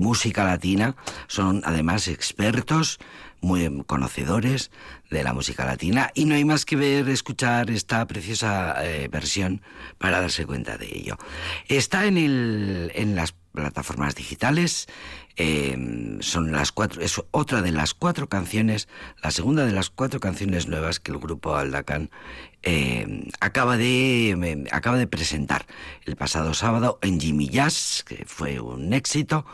música 0.00 0.44
latina. 0.44 0.96
Son 1.26 1.62
además 1.64 2.08
expertos, 2.08 2.98
muy 3.40 3.82
conocedores 3.86 4.70
de 5.10 5.24
la 5.24 5.32
música 5.32 5.64
latina 5.64 6.10
y 6.14 6.26
no 6.26 6.34
hay 6.34 6.44
más 6.44 6.66
que 6.66 6.76
ver, 6.76 7.08
escuchar 7.08 7.70
esta 7.70 8.06
preciosa 8.06 8.76
versión 9.10 9.62
para 9.96 10.20
darse 10.20 10.44
cuenta 10.44 10.76
de 10.76 10.94
ello. 10.94 11.16
Está 11.68 12.04
en, 12.04 12.18
el, 12.18 12.92
en 12.94 13.16
las 13.16 13.34
plataformas 13.52 14.14
digitales, 14.14 14.86
eh, 15.42 15.74
son 16.20 16.52
las 16.52 16.70
cuatro, 16.70 17.00
es 17.00 17.18
otra 17.30 17.62
de 17.62 17.72
las 17.72 17.94
cuatro 17.94 18.28
canciones, 18.28 18.88
la 19.22 19.30
segunda 19.30 19.64
de 19.64 19.72
las 19.72 19.88
cuatro 19.88 20.20
canciones 20.20 20.68
nuevas 20.68 21.00
que 21.00 21.12
el 21.12 21.18
grupo 21.18 21.56
Aldacan 21.56 22.10
eh, 22.62 23.26
acaba, 23.40 23.78
de, 23.78 24.68
acaba 24.70 24.98
de 24.98 25.06
presentar 25.06 25.64
el 26.04 26.16
pasado 26.16 26.52
sábado 26.52 26.98
en 27.00 27.18
Jimmy 27.18 27.48
Jazz, 27.48 28.04
que 28.06 28.26
fue 28.26 28.60
un 28.60 28.92
éxito. 28.92 29.46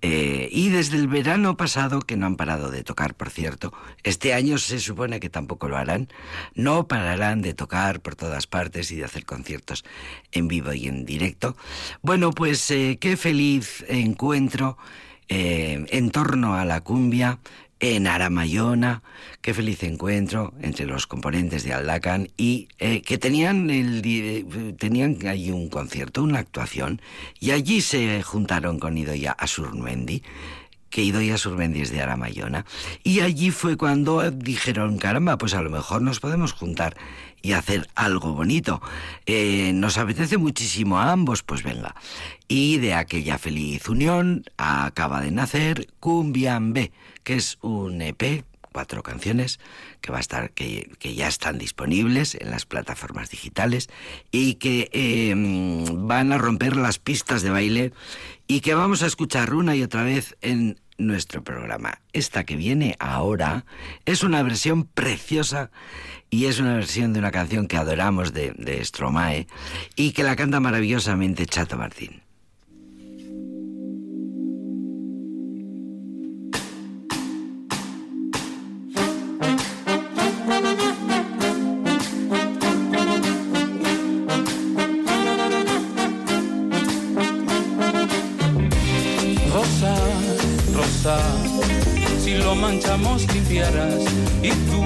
Eh, 0.00 0.48
y 0.50 0.70
desde 0.70 0.96
el 0.96 1.06
verano 1.06 1.58
pasado, 1.58 2.00
que 2.00 2.16
no 2.16 2.24
han 2.24 2.36
parado 2.36 2.70
de 2.70 2.82
tocar, 2.82 3.14
por 3.14 3.28
cierto, 3.28 3.74
este 4.04 4.32
año 4.32 4.56
se 4.56 4.80
supone 4.80 5.20
que 5.20 5.28
tampoco 5.28 5.68
lo 5.68 5.76
harán, 5.76 6.08
no 6.54 6.88
pararán 6.88 7.42
de 7.42 7.52
tocar 7.52 8.00
por 8.00 8.14
todas 8.14 8.46
partes 8.46 8.90
y 8.90 8.96
de 8.96 9.04
hacer 9.04 9.26
conciertos 9.26 9.84
en 10.32 10.48
vivo 10.48 10.72
y 10.72 10.86
en 10.86 11.04
directo. 11.04 11.58
Bueno, 12.00 12.30
pues 12.30 12.70
eh, 12.70 12.96
qué 12.98 13.18
feliz 13.18 13.84
encuentro 13.88 14.78
en 15.28 16.10
torno 16.10 16.54
a 16.54 16.64
la 16.64 16.82
cumbia 16.82 17.38
en 17.78 18.06
Aramayona, 18.06 19.02
qué 19.42 19.52
feliz 19.52 19.82
encuentro 19.82 20.54
entre 20.62 20.86
los 20.86 21.06
componentes 21.06 21.62
de 21.64 21.74
Aldacan 21.74 22.30
y 22.36 22.68
eh, 22.78 23.02
que 23.02 23.18
tenían, 23.18 23.68
el, 23.68 24.76
tenían 24.78 25.18
allí 25.26 25.50
un 25.50 25.68
concierto, 25.68 26.22
una 26.22 26.38
actuación, 26.38 27.02
y 27.38 27.50
allí 27.50 27.82
se 27.82 28.22
juntaron 28.22 28.78
con 28.78 28.96
Idoya 28.96 29.32
Asurmendi, 29.32 30.22
que 30.88 31.02
Idoya 31.02 31.36
Surmendi 31.36 31.82
es 31.82 31.90
de 31.90 32.00
Aramayona, 32.00 32.64
y 33.04 33.20
allí 33.20 33.50
fue 33.50 33.76
cuando 33.76 34.30
dijeron, 34.30 34.96
caramba, 34.96 35.36
pues 35.36 35.52
a 35.52 35.60
lo 35.60 35.68
mejor 35.68 36.00
nos 36.00 36.20
podemos 36.20 36.52
juntar 36.52 36.96
y 37.42 37.52
hacer 37.52 37.88
algo 37.94 38.32
bonito. 38.32 38.80
Eh, 39.26 39.72
nos 39.74 39.98
apetece 39.98 40.36
muchísimo 40.36 40.98
a 40.98 41.12
ambos, 41.12 41.42
pues 41.42 41.62
venga. 41.62 41.94
Y 42.48 42.78
de 42.78 42.94
aquella 42.94 43.38
feliz 43.38 43.88
unión 43.88 44.44
acaba 44.56 45.20
de 45.20 45.32
nacer 45.32 45.88
Cumbian 45.98 46.72
B, 46.72 46.92
que 47.24 47.34
es 47.34 47.58
un 47.60 48.00
EP, 48.00 48.44
cuatro 48.76 49.02
canciones, 49.02 49.58
que 50.00 50.12
va 50.12 50.18
a 50.18 50.20
estar, 50.20 50.50
que, 50.50 50.86
ya 51.02 51.28
están 51.28 51.56
disponibles 51.56 52.34
en 52.34 52.50
las 52.50 52.66
plataformas 52.66 53.30
digitales 53.30 53.88
y 54.30 54.56
que 54.56 54.90
em, 54.92 56.06
van 56.06 56.30
a 56.30 56.36
romper 56.38 56.76
las 56.76 56.98
pistas 56.98 57.42
de 57.42 57.48
baile 57.48 57.92
y 58.46 58.60
que 58.60 58.74
vamos 58.74 59.02
a 59.02 59.06
escuchar 59.06 59.54
una 59.54 59.74
y 59.74 59.82
otra 59.82 60.04
vez 60.04 60.36
en 60.42 60.78
nuestro 60.98 61.42
programa. 61.42 62.02
Esta 62.12 62.44
que 62.44 62.54
viene 62.54 62.96
ahora 62.98 63.64
es 64.04 64.22
una 64.22 64.42
versión 64.42 64.84
preciosa 64.84 65.70
y 66.28 66.44
es 66.44 66.60
una 66.60 66.74
versión 66.74 67.14
de 67.14 67.20
una 67.20 67.32
canción 67.32 67.68
que 67.68 67.78
adoramos 67.78 68.34
de, 68.34 68.52
de 68.58 68.84
Stromae 68.84 69.46
y 69.96 70.12
que 70.12 70.22
la 70.22 70.36
canta 70.36 70.60
maravillosamente 70.60 71.46
Chato 71.46 71.78
Martín. 71.78 72.25
Y 94.42 94.50
tú, 94.50 94.82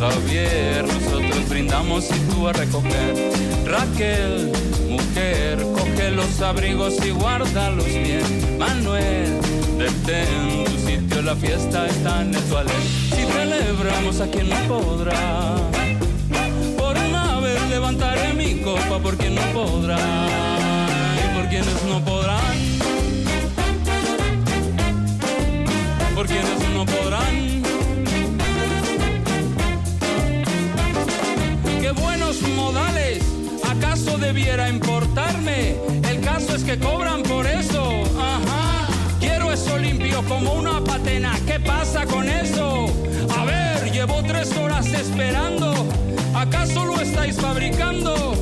Javier, 0.00 0.86
nosotros 0.86 1.48
brindamos 1.50 2.08
y 2.10 2.18
tú 2.30 2.48
a 2.48 2.52
recoger. 2.54 3.14
Raquel, 3.66 4.52
mujer, 4.88 5.58
coge 5.74 6.10
los 6.12 6.40
abrigos 6.40 6.94
y 7.04 7.10
guárdalos 7.10 7.84
bien. 7.84 8.58
Manuel, 8.58 9.38
detén 9.76 10.64
tu 10.64 10.88
sitio, 10.88 11.22
la 11.22 11.36
fiesta 11.36 11.86
está 11.88 12.22
en 12.22 12.34
el 12.34 12.42
toilet. 12.44 12.72
Si 13.10 13.24
celebramos 13.24 14.20
a 14.20 14.26
quien 14.30 14.48
no 14.48 14.56
podrá, 14.66 15.56
por 16.78 16.96
una 16.96 17.40
vez 17.40 17.60
levantaré 17.68 18.32
mi 18.32 18.62
copa 18.62 18.98
por 18.98 19.16
quien 19.18 19.34
no 19.34 19.42
podrá 19.52 19.98
y 21.22 21.36
por 21.36 21.48
quienes 21.48 21.82
no 21.86 22.02
podrán. 22.02 22.83
Por 26.14 26.26
quienes 26.26 26.68
no 26.72 26.86
podrán 26.86 27.54
buenos 31.92 32.40
modales. 32.42 33.22
¿Acaso 33.68 34.18
debiera 34.18 34.68
importarme? 34.68 35.76
El 36.08 36.20
caso 36.20 36.54
es 36.54 36.64
que 36.64 36.78
cobran 36.78 37.22
por 37.22 37.46
eso. 37.46 38.02
Ajá. 38.18 38.86
Quiero 39.20 39.52
eso 39.52 39.78
limpio 39.78 40.22
como 40.28 40.54
una 40.54 40.82
patena. 40.82 41.38
¿Qué 41.46 41.60
pasa 41.60 42.06
con 42.06 42.28
eso? 42.28 42.86
A 43.36 43.44
ver, 43.44 43.92
llevo 43.92 44.22
tres 44.22 44.56
horas 44.56 44.86
esperando. 44.86 45.86
¿Acaso 46.34 46.84
lo 46.84 47.00
estáis 47.00 47.36
fabricando? 47.36 48.34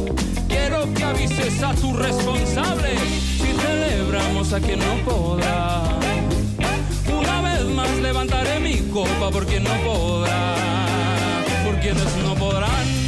Quiero 0.49 0.93
que 0.95 1.05
avises 1.05 1.63
a 1.63 1.75
tu 1.75 1.95
responsable 1.95 2.97
si 3.39 3.53
celebramos 3.61 4.53
a 4.53 4.61
quien 4.61 4.79
no 4.79 4.97
podrá. 5.05 5.83
Más 7.75 7.91
levantaré 8.01 8.61
mi 8.61 8.77
copa 8.91 9.31
por 9.31 9.45
no 9.61 9.75
podrá, 9.85 10.57
por 11.65 11.79
quienes 11.81 12.17
no 12.25 12.35
podrán. 12.35 13.03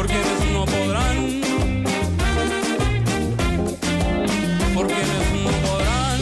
porque 0.00 0.14
no 0.52 0.64
podrán, 0.64 1.42
porque 4.74 5.02
no 5.44 5.50
podrán, 5.66 6.20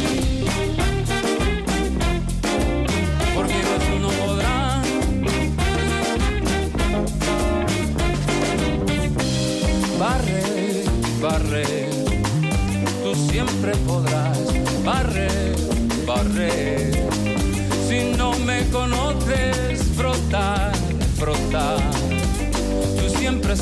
porque 3.35 3.61
no 4.01 4.09
podrán. 4.09 4.83
Barre, 9.99 10.85
barre, 11.23 11.65
tú 13.05 13.15
siempre 13.31 13.73
podrás, 13.87 14.08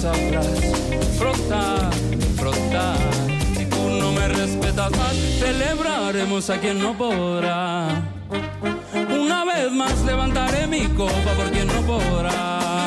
sabrás 0.07 0.47
frotar, 1.19 1.91
frotar. 2.37 2.97
Si 3.57 3.65
tú 3.67 3.89
no 4.01 4.13
me 4.13 4.29
respetas 4.29 4.91
más, 4.93 5.15
celebraremos 5.41 6.49
a 6.51 6.59
quien 6.59 6.81
no 6.81 6.97
podrá. 6.97 8.03
Una 9.11 9.45
vez 9.45 9.73
más 9.73 10.03
levantaré 10.05 10.67
mi 10.67 10.87
copa 11.01 11.31
por 11.37 11.51
quien 11.51 11.67
no 11.67 11.81
podrá. 11.83 12.86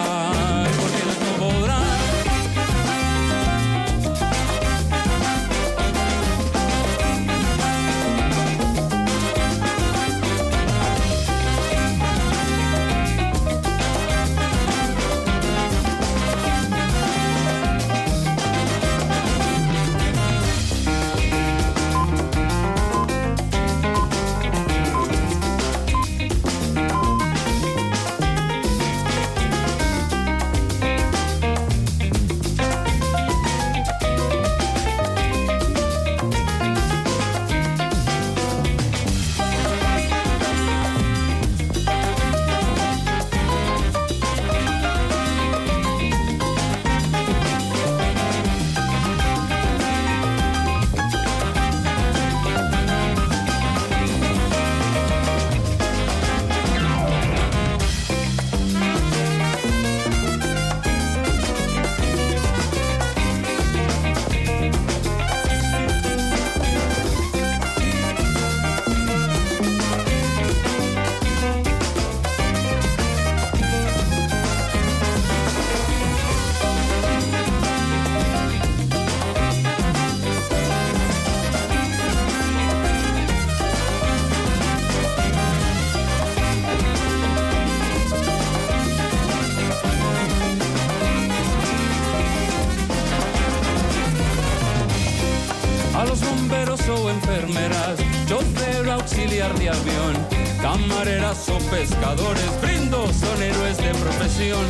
Bomberos 96.50 96.82
o 96.90 97.10
enfermeras, 97.12 98.00
chofer 98.28 98.90
auxiliar 98.90 99.54
de 99.60 99.70
avión, 99.70 100.14
camareras 100.62 101.48
o 101.50 101.58
pescadores, 101.70 102.62
brindo 102.62 103.06
son 103.14 103.44
héroes 103.44 103.78
de 103.78 103.92
profesión, 103.94 104.66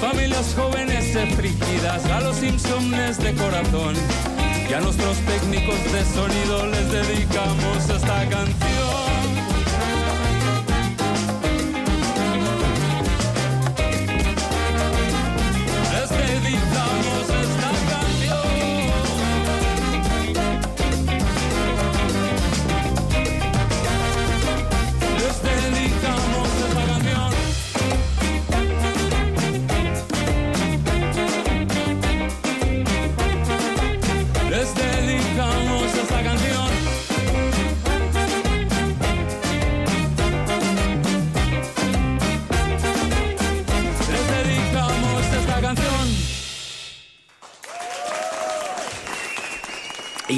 familias 0.00 0.54
jóvenes 0.54 1.16
afligidas, 1.16 2.04
a 2.06 2.20
los 2.20 2.42
insomnes 2.42 3.18
de 3.18 3.34
corazón. 3.34 3.94
Y 4.68 4.72
a 4.72 4.80
nuestros 4.80 5.16
técnicos 5.18 5.82
de 5.92 6.04
sonido 6.04 6.66
les 6.66 6.90
dedicamos 6.90 7.88
esta 7.88 8.28
canción. 8.28 8.73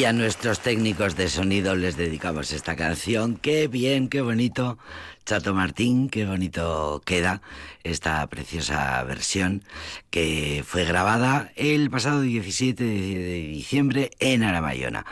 A 0.07 0.13
nuestros 0.13 0.61
técnicos 0.61 1.17
de 1.17 1.29
sonido 1.29 1.75
les 1.75 1.97
dedicamos 1.97 2.53
esta 2.53 2.77
canción. 2.77 3.37
Qué 3.37 3.67
bien, 3.67 4.09
qué 4.09 4.21
bonito. 4.21 4.79
Chato 5.27 5.55
Martín, 5.55 6.09
qué 6.09 6.25
bonito 6.25 7.03
queda 7.05 7.43
esta 7.83 8.25
preciosa 8.29 9.03
versión 9.03 9.65
que 10.11 10.63
fue 10.65 10.85
grabada 10.85 11.51
el 11.57 11.91
pasado 11.91 12.21
17 12.21 12.85
de 12.85 13.35
diciembre 13.49 14.13
en 14.21 14.45
Aramayona, 14.45 15.05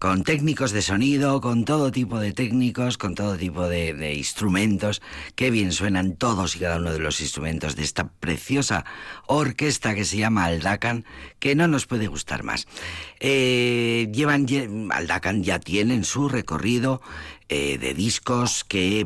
con 0.00 0.24
técnicos 0.24 0.72
de 0.72 0.82
sonido, 0.82 1.40
con 1.40 1.64
todo 1.64 1.92
tipo 1.92 2.18
de 2.18 2.32
técnicos, 2.32 2.98
con 2.98 3.14
todo 3.14 3.36
tipo 3.36 3.68
de, 3.68 4.14
instrumentos. 4.14 5.02
Qué 5.36 5.52
bien 5.52 5.70
suenan 5.70 6.16
todos 6.16 6.56
y 6.56 6.58
cada 6.58 6.78
uno 6.78 6.92
de 6.92 6.98
los 6.98 7.20
instrumentos 7.20 7.76
de 7.76 7.84
esta 7.84 8.08
preciosa 8.08 8.84
orquesta 9.26 9.94
que 9.94 10.04
se 10.04 10.16
llama 10.16 10.46
Aldacan, 10.46 11.04
que 11.38 11.54
no 11.54 11.68
nos 11.68 11.86
puede 11.86 12.08
gustar 12.08 12.42
más. 12.42 12.66
Eh, 13.20 14.08
llevan, 14.12 14.46
Aldacan 14.90 15.44
ya 15.44 15.60
tienen 15.60 16.02
su 16.02 16.28
recorrido 16.28 17.00
eh, 17.52 17.78
de 17.78 17.94
discos 17.94 18.62
que 18.62 19.04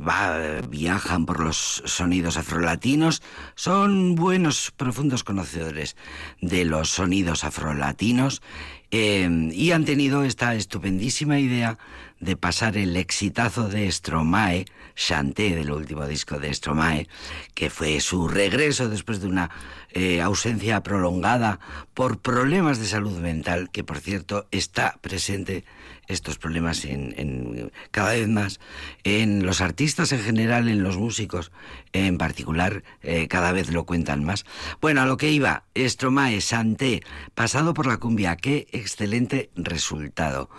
viajan 0.68 1.24
por 1.24 1.40
los 1.40 1.82
sonidos 1.86 2.36
afrolatinos. 2.36 3.22
Son 3.54 4.16
buenos, 4.16 4.70
profundos 4.76 5.24
conocedores 5.24 5.96
de 6.42 6.66
los 6.66 6.90
sonidos 6.90 7.42
afrolatinos 7.42 8.42
eh, 8.90 9.50
y 9.50 9.72
han 9.72 9.86
tenido 9.86 10.24
esta 10.24 10.54
estupendísima 10.54 11.40
idea 11.40 11.78
de 12.20 12.36
pasar 12.36 12.76
el 12.76 12.96
exitazo 12.96 13.68
de 13.68 13.90
Stromae, 13.90 14.66
Chanté, 14.94 15.56
del 15.56 15.70
último 15.70 16.06
disco 16.06 16.38
de 16.38 16.52
Stromae, 16.52 17.08
que 17.54 17.70
fue 17.70 17.98
su 18.00 18.28
regreso 18.28 18.90
después 18.90 19.22
de 19.22 19.26
una 19.26 19.50
eh, 19.90 20.20
ausencia 20.20 20.82
prolongada 20.82 21.60
por 21.94 22.18
problemas 22.18 22.78
de 22.78 22.86
salud 22.86 23.18
mental, 23.20 23.70
que 23.70 23.84
por 23.84 24.00
cierto 24.00 24.46
está 24.50 24.98
presente 25.00 25.64
estos 26.08 26.38
problemas 26.38 26.84
en, 26.84 27.70
cada 27.90 28.12
vez 28.12 28.28
más 28.28 28.60
en 29.04 29.44
los 29.46 29.60
artistas 29.60 30.12
en 30.12 30.20
general, 30.20 30.68
en 30.68 30.82
los 30.82 30.96
músicos 30.96 31.52
en 31.92 32.18
particular, 32.18 32.82
eh, 33.02 33.28
cada 33.28 33.52
vez 33.52 33.70
lo 33.70 33.84
cuentan 33.84 34.24
más. 34.24 34.44
Bueno, 34.80 35.02
a 35.02 35.06
lo 35.06 35.16
que 35.16 35.30
iba, 35.30 35.64
Stromae, 35.76 36.40
Santé, 36.40 37.02
pasado 37.34 37.74
por 37.74 37.86
la 37.86 37.98
cumbia, 37.98 38.36
qué 38.36 38.66
excelente 38.72 39.50
resultado. 39.54 40.50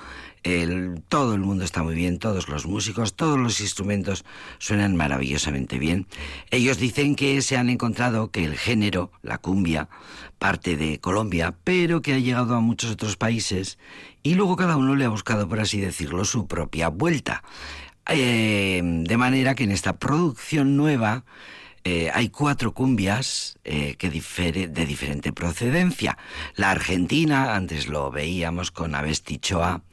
Todo 1.09 1.33
el 1.33 1.41
mundo 1.41 1.63
está 1.63 1.81
muy 1.81 1.95
bien, 1.95 2.19
todos 2.19 2.49
los 2.49 2.67
músicos, 2.67 3.15
todos 3.15 3.39
los 3.39 3.61
instrumentos 3.61 4.25
suenan 4.59 4.95
maravillosamente 4.95 5.79
bien. 5.79 6.05
Ellos 6.51 6.77
dicen 6.77 7.15
que 7.15 7.41
se 7.41 7.57
han 7.57 7.67
encontrado 7.67 8.29
que 8.29 8.45
el 8.45 8.55
género, 8.55 9.11
la 9.23 9.39
cumbia, 9.39 9.89
parte 10.37 10.77
de 10.77 10.99
Colombia, 10.99 11.55
pero 11.63 12.03
que 12.03 12.13
ha 12.13 12.19
llegado 12.19 12.53
a 12.53 12.59
muchos 12.59 12.91
otros 12.91 13.17
países 13.17 13.79
y 14.25 14.33
luego 14.33 14.55
cada 14.55 14.75
uno 14.75 14.95
le 14.95 15.05
ha 15.05 15.09
buscado, 15.09 15.47
por 15.47 15.59
así 15.59 15.79
decirlo, 15.79 16.25
su 16.25 16.47
propia 16.47 16.87
vuelta. 16.87 17.43
Eh, 18.09 18.81
de 18.83 19.17
manera 19.17 19.53
que 19.53 19.65
en 19.65 19.71
esta 19.71 19.97
producción 19.97 20.75
nueva 20.75 21.25
eh, 21.83 22.09
hay 22.11 22.29
cuatro 22.29 22.73
cumbias 22.73 23.59
eh, 23.63 23.93
que 23.99 24.09
difere, 24.09 24.67
de 24.67 24.87
diferente 24.87 25.31
procedencia. 25.31 26.17
La 26.55 26.71
argentina, 26.71 27.53
antes 27.53 27.87
lo 27.87 28.09
veíamos 28.09 28.71
con 28.71 28.95
Avestichoa, 28.95 29.83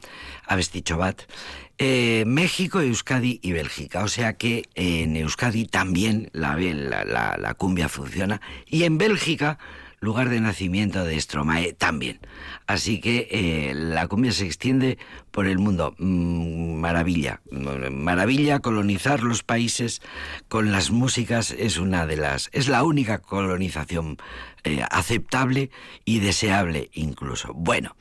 Avestichobat, 0.47 1.21
eh, 1.77 2.23
México, 2.25 2.81
Euskadi 2.81 3.39
y 3.43 3.51
Bélgica. 3.51 4.03
O 4.03 4.07
sea 4.07 4.33
que 4.33 4.63
en 4.73 5.15
Euskadi 5.15 5.65
también 5.65 6.31
la, 6.33 6.57
la, 6.57 7.37
la 7.37 7.53
cumbia 7.53 7.87
funciona 7.87 8.41
y 8.65 8.85
en 8.85 8.97
Bélgica 8.97 9.59
lugar 10.03 10.29
de 10.29 10.41
nacimiento 10.41 11.03
de 11.05 11.19
Stromae 11.19 11.73
también. 11.73 12.19
Así 12.67 12.99
que 12.99 13.27
eh, 13.31 13.73
la 13.73 14.07
cumbia 14.07 14.31
se 14.31 14.45
extiende 14.45 14.97
por 15.31 15.47
el 15.47 15.57
mundo. 15.57 15.95
Mm, 15.97 16.75
maravilla, 16.75 17.41
maravilla 17.49 18.59
colonizar 18.59 19.23
los 19.23 19.43
países 19.43 20.01
con 20.49 20.71
las 20.71 20.91
músicas 20.91 21.51
es 21.51 21.77
una 21.77 22.05
de 22.05 22.17
las, 22.17 22.49
es 22.53 22.67
la 22.67 22.83
única 22.83 23.19
colonización 23.19 24.17
eh, 24.63 24.83
aceptable 24.91 25.71
y 26.05 26.19
deseable 26.19 26.89
incluso. 26.93 27.53
Bueno, 27.53 27.95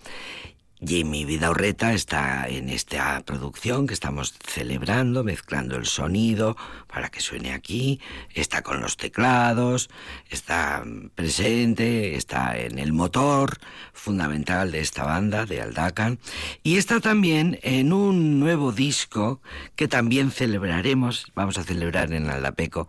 Jimmy 0.84 1.24
Vidaurreta 1.24 1.92
está 1.92 2.48
en 2.48 2.68
esta 2.68 3.22
producción 3.24 3.86
que 3.86 3.94
estamos 3.94 4.34
celebrando, 4.44 5.22
mezclando 5.22 5.76
el 5.76 5.86
sonido 5.86 6.56
para 6.92 7.08
que 7.08 7.20
suene 7.20 7.52
aquí, 7.52 8.00
está 8.34 8.62
con 8.62 8.80
los 8.80 8.96
teclados, 8.96 9.90
está 10.28 10.82
presente, 11.14 12.16
está 12.16 12.58
en 12.58 12.80
el 12.80 12.92
motor 12.92 13.58
fundamental 13.92 14.72
de 14.72 14.80
esta 14.80 15.04
banda, 15.04 15.46
de 15.46 15.60
Aldacan, 15.60 16.18
y 16.64 16.78
está 16.78 16.98
también 16.98 17.60
en 17.62 17.92
un 17.92 18.40
nuevo 18.40 18.72
disco 18.72 19.40
que 19.76 19.86
también 19.86 20.32
celebraremos, 20.32 21.30
vamos 21.36 21.58
a 21.58 21.64
celebrar 21.64 22.12
en 22.12 22.28
Aldapeco, 22.28 22.88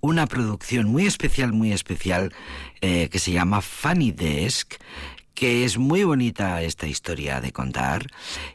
una 0.00 0.28
producción 0.28 0.86
muy 0.86 1.06
especial, 1.06 1.52
muy 1.52 1.72
especial, 1.72 2.32
eh, 2.80 3.08
que 3.10 3.18
se 3.18 3.32
llama 3.32 3.62
Funny 3.62 4.12
Desk, 4.12 4.74
que 5.34 5.64
es 5.64 5.78
muy 5.78 6.04
bonita 6.04 6.62
esta 6.62 6.86
historia 6.86 7.40
de 7.40 7.52
contar. 7.52 8.06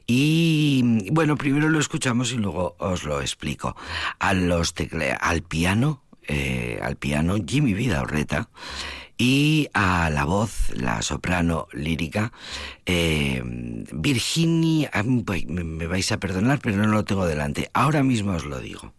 Y 0.06 1.10
bueno, 1.12 1.36
primero 1.38 1.70
lo 1.70 1.80
escuchamos 1.80 2.32
y 2.32 2.38
luego 2.38 2.76
os 2.80 3.04
lo 3.04 3.22
explico. 3.22 3.76
Al 4.20 5.42
piano, 5.48 6.04
eh, 6.28 6.80
al 6.82 6.96
piano 6.96 7.36
Jimmy 7.46 7.74
Vidaurreta 7.74 8.50
y 9.18 9.70
a 9.74 10.10
la 10.10 10.26
voz, 10.26 10.70
la 10.76 11.02
soprano 11.02 11.68
lírica, 11.74 12.32
eh, 12.86 13.42
Virginia, 13.44 14.92
me 15.48 15.88
vais 15.88 16.12
a 16.12 16.20
perdonar, 16.20 16.60
pero 16.60 16.78
no 16.78 16.88
lo 16.88 17.04
tengo 17.04 17.26
delante. 17.26 17.70
Ahora 17.74 18.04
mismo 18.04 18.34
os 18.34 18.46
lo 18.46 18.60
digo. 18.60 18.94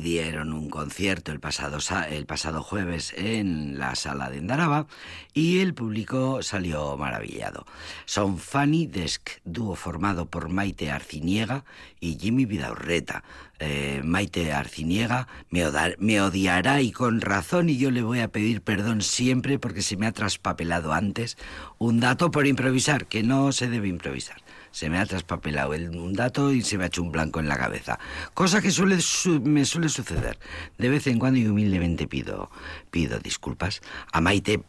Dieron 0.00 0.52
un 0.52 0.68
concierto 0.70 1.32
el 1.32 1.40
pasado, 1.40 1.80
sa- 1.80 2.08
el 2.08 2.26
pasado 2.26 2.62
jueves 2.62 3.12
en 3.16 3.78
la 3.78 3.94
sala 3.94 4.30
de 4.30 4.38
Endaraba 4.38 4.86
y 5.34 5.60
el 5.60 5.74
público 5.74 6.42
salió 6.42 6.96
maravillado. 6.96 7.66
Son 8.04 8.38
Fanny 8.38 8.86
Desk, 8.86 9.28
dúo 9.44 9.74
formado 9.76 10.26
por 10.26 10.48
Maite 10.48 10.90
Arciniega 10.90 11.64
y 12.00 12.18
Jimmy 12.18 12.44
Vidaurreta. 12.46 13.24
Eh, 13.60 14.02
Maite 14.04 14.52
Arciniega 14.52 15.26
me, 15.50 15.66
oda- 15.66 15.94
me 15.98 16.20
odiará 16.20 16.80
y 16.80 16.92
con 16.92 17.20
razón 17.20 17.68
y 17.68 17.76
yo 17.76 17.90
le 17.90 18.02
voy 18.02 18.20
a 18.20 18.28
pedir 18.28 18.62
perdón 18.62 19.02
siempre 19.02 19.58
porque 19.58 19.82
se 19.82 19.96
me 19.96 20.06
ha 20.06 20.12
traspapelado 20.12 20.92
antes 20.92 21.36
un 21.78 21.98
dato 22.00 22.30
por 22.30 22.46
improvisar, 22.46 23.06
que 23.06 23.22
no 23.24 23.50
se 23.52 23.68
debe 23.68 23.88
improvisar 23.88 24.36
se 24.70 24.90
me 24.90 24.98
ha 24.98 25.06
traspapelado 25.06 25.74
el, 25.74 25.90
un 25.90 26.12
dato 26.14 26.52
y 26.52 26.62
se 26.62 26.78
me 26.78 26.84
ha 26.84 26.86
hecho 26.88 27.02
un 27.02 27.12
blanco 27.12 27.40
en 27.40 27.48
la 27.48 27.56
cabeza. 27.58 27.98
Cosa 28.34 28.60
que 28.60 28.70
suele 28.70 29.00
su- 29.00 29.40
me 29.40 29.64
suele 29.64 29.88
suceder. 29.88 30.38
De 30.78 30.88
vez 30.88 31.06
en 31.06 31.18
cuando 31.18 31.38
y 31.38 31.46
humildemente 31.46 32.06
pido, 32.06 32.50
pido 32.90 33.18
disculpas. 33.18 33.80
A 34.12 34.20
Maite, 34.20 34.62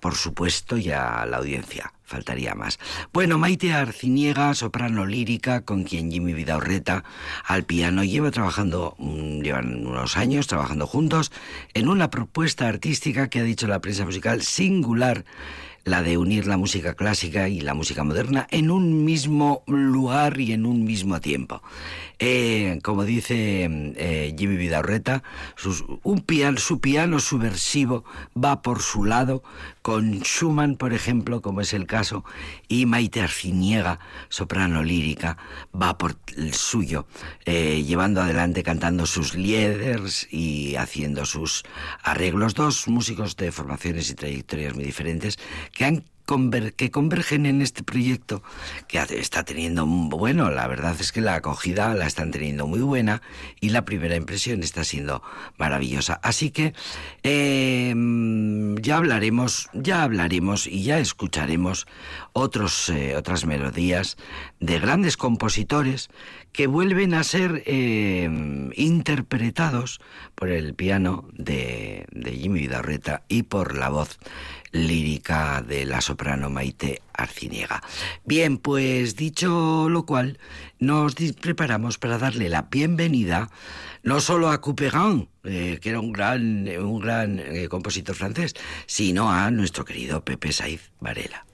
por 0.00 0.14
supuesto, 0.14 0.76
y 0.76 0.90
a 0.90 1.26
la 1.26 1.38
audiencia. 1.38 1.92
Faltaría 2.04 2.54
más. 2.54 2.78
Bueno, 3.12 3.36
Maite 3.36 3.72
Arciniega, 3.72 4.54
soprano 4.54 5.06
lírica, 5.06 5.62
con 5.62 5.82
quien 5.82 6.08
Jimmy 6.12 6.34
Vidaurreta 6.34 7.02
al 7.44 7.64
piano 7.64 8.04
lleva 8.04 8.30
trabajando, 8.30 8.94
mm, 8.98 9.40
llevan 9.40 9.84
unos 9.84 10.16
años 10.16 10.46
trabajando 10.46 10.86
juntos 10.86 11.32
en 11.74 11.88
una 11.88 12.08
propuesta 12.08 12.68
artística 12.68 13.28
que 13.28 13.40
ha 13.40 13.42
dicho 13.42 13.66
la 13.66 13.80
prensa 13.80 14.04
musical 14.04 14.42
singular 14.42 15.24
la 15.86 16.02
de 16.02 16.18
unir 16.18 16.48
la 16.48 16.56
música 16.56 16.94
clásica 16.94 17.48
y 17.48 17.60
la 17.60 17.72
música 17.72 18.02
moderna 18.02 18.48
en 18.50 18.72
un 18.72 19.04
mismo 19.04 19.62
lugar 19.68 20.40
y 20.40 20.52
en 20.52 20.66
un 20.66 20.84
mismo 20.84 21.20
tiempo. 21.20 21.62
Eh, 22.18 22.80
como 22.82 23.04
dice 23.04 23.68
eh, 23.70 24.34
Jimmy 24.36 24.56
Vidaurreta, 24.56 25.22
su 25.56 26.80
piano 26.80 27.20
subversivo 27.20 28.04
va 28.36 28.62
por 28.62 28.80
su 28.80 29.04
lado, 29.04 29.44
con 29.82 30.22
Schumann, 30.24 30.76
por 30.76 30.92
ejemplo, 30.92 31.40
como 31.42 31.60
es 31.60 31.72
el 31.72 31.86
caso, 31.86 32.24
y 32.66 32.86
Maite 32.86 33.20
Arciniega, 33.20 34.00
soprano 34.28 34.82
lírica, 34.82 35.36
va 35.80 35.98
por 35.98 36.16
el 36.36 36.54
suyo, 36.54 37.06
eh, 37.44 37.84
llevando 37.86 38.22
adelante 38.22 38.64
cantando 38.64 39.06
sus 39.06 39.36
lieders 39.36 40.26
y 40.32 40.74
haciendo 40.74 41.26
sus 41.26 41.62
arreglos. 42.02 42.54
Dos 42.54 42.88
músicos 42.88 43.36
de 43.36 43.52
formaciones 43.52 44.10
y 44.10 44.14
trayectorias 44.14 44.74
muy 44.74 44.84
diferentes 44.84 45.38
que 45.76 45.84
han 45.84 46.04
que 46.76 46.90
convergen 46.90 47.46
en 47.46 47.62
este 47.62 47.84
proyecto 47.84 48.42
que 48.88 48.98
está 48.98 49.44
teniendo 49.44 49.86
bueno 49.86 50.50
la 50.50 50.66
verdad 50.66 50.96
es 50.98 51.12
que 51.12 51.20
la 51.20 51.36
acogida 51.36 51.94
la 51.94 52.06
están 52.06 52.32
teniendo 52.32 52.66
muy 52.66 52.80
buena 52.80 53.22
y 53.60 53.68
la 53.68 53.84
primera 53.84 54.16
impresión 54.16 54.64
está 54.64 54.82
siendo 54.82 55.22
maravillosa. 55.56 56.18
Así 56.24 56.50
que 56.50 56.74
eh, 57.22 57.94
ya 58.80 58.96
hablaremos 58.96 59.68
ya 59.72 60.02
hablaremos 60.02 60.66
y 60.66 60.82
ya 60.82 60.98
escucharemos 60.98 61.86
otros 62.32 62.88
eh, 62.88 63.14
otras 63.16 63.46
melodías 63.46 64.16
de 64.60 64.78
grandes 64.78 65.16
compositores 65.16 66.08
que 66.52 66.66
vuelven 66.66 67.14
a 67.14 67.24
ser 67.24 67.62
eh, 67.66 68.28
interpretados 68.74 70.00
por 70.34 70.48
el 70.48 70.74
piano 70.74 71.28
de, 71.32 72.06
de 72.12 72.32
Jimmy 72.32 72.60
Vidaurreta 72.60 73.22
y 73.28 73.42
por 73.42 73.76
la 73.76 73.90
voz 73.90 74.18
lírica 74.72 75.62
de 75.62 75.84
la 75.84 76.00
soprano 76.00 76.50
Maite 76.50 77.02
Arciniega. 77.12 77.82
Bien, 78.24 78.58
pues 78.58 79.16
dicho 79.16 79.88
lo 79.88 80.04
cual, 80.04 80.38
nos 80.78 81.14
preparamos 81.40 81.98
para 81.98 82.18
darle 82.18 82.48
la 82.48 82.62
bienvenida 82.62 83.50
no 84.02 84.20
solo 84.20 84.50
a 84.50 84.60
Couperin, 84.60 85.28
eh, 85.44 85.78
que 85.80 85.90
era 85.90 86.00
un 86.00 86.12
gran, 86.12 86.68
un 86.78 87.00
gran 87.00 87.38
eh, 87.40 87.68
compositor 87.68 88.14
francés, 88.14 88.54
sino 88.86 89.30
a 89.32 89.50
nuestro 89.50 89.84
querido 89.84 90.24
Pepe 90.24 90.52
Saiz 90.52 90.92
Varela. 91.00 91.45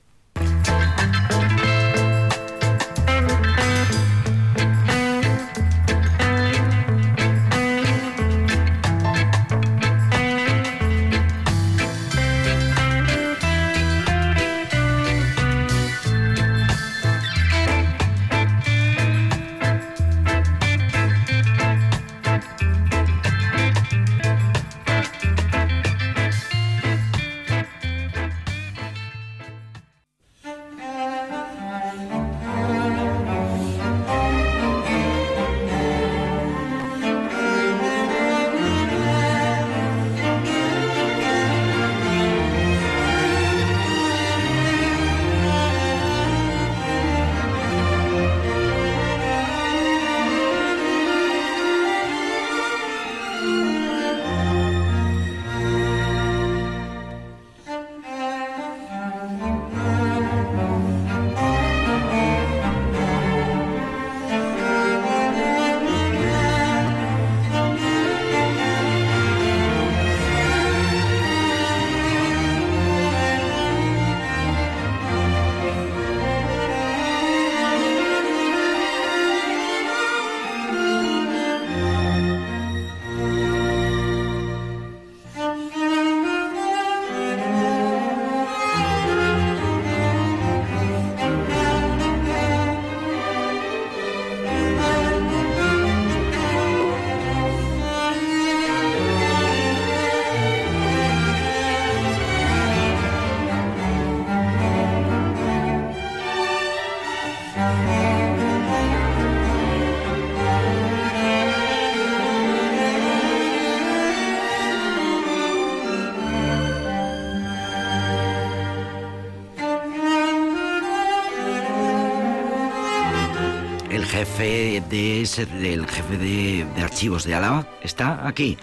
El 124.32 124.38
jefe 124.38 124.71
de 124.90 125.22
ese, 125.22 125.46
del 125.46 125.86
jefe 125.86 126.16
de, 126.18 126.66
de 126.76 126.82
archivos 126.82 127.24
de 127.24 127.34
Álava 127.34 127.66
está 127.82 128.26
aquí, 128.26 128.56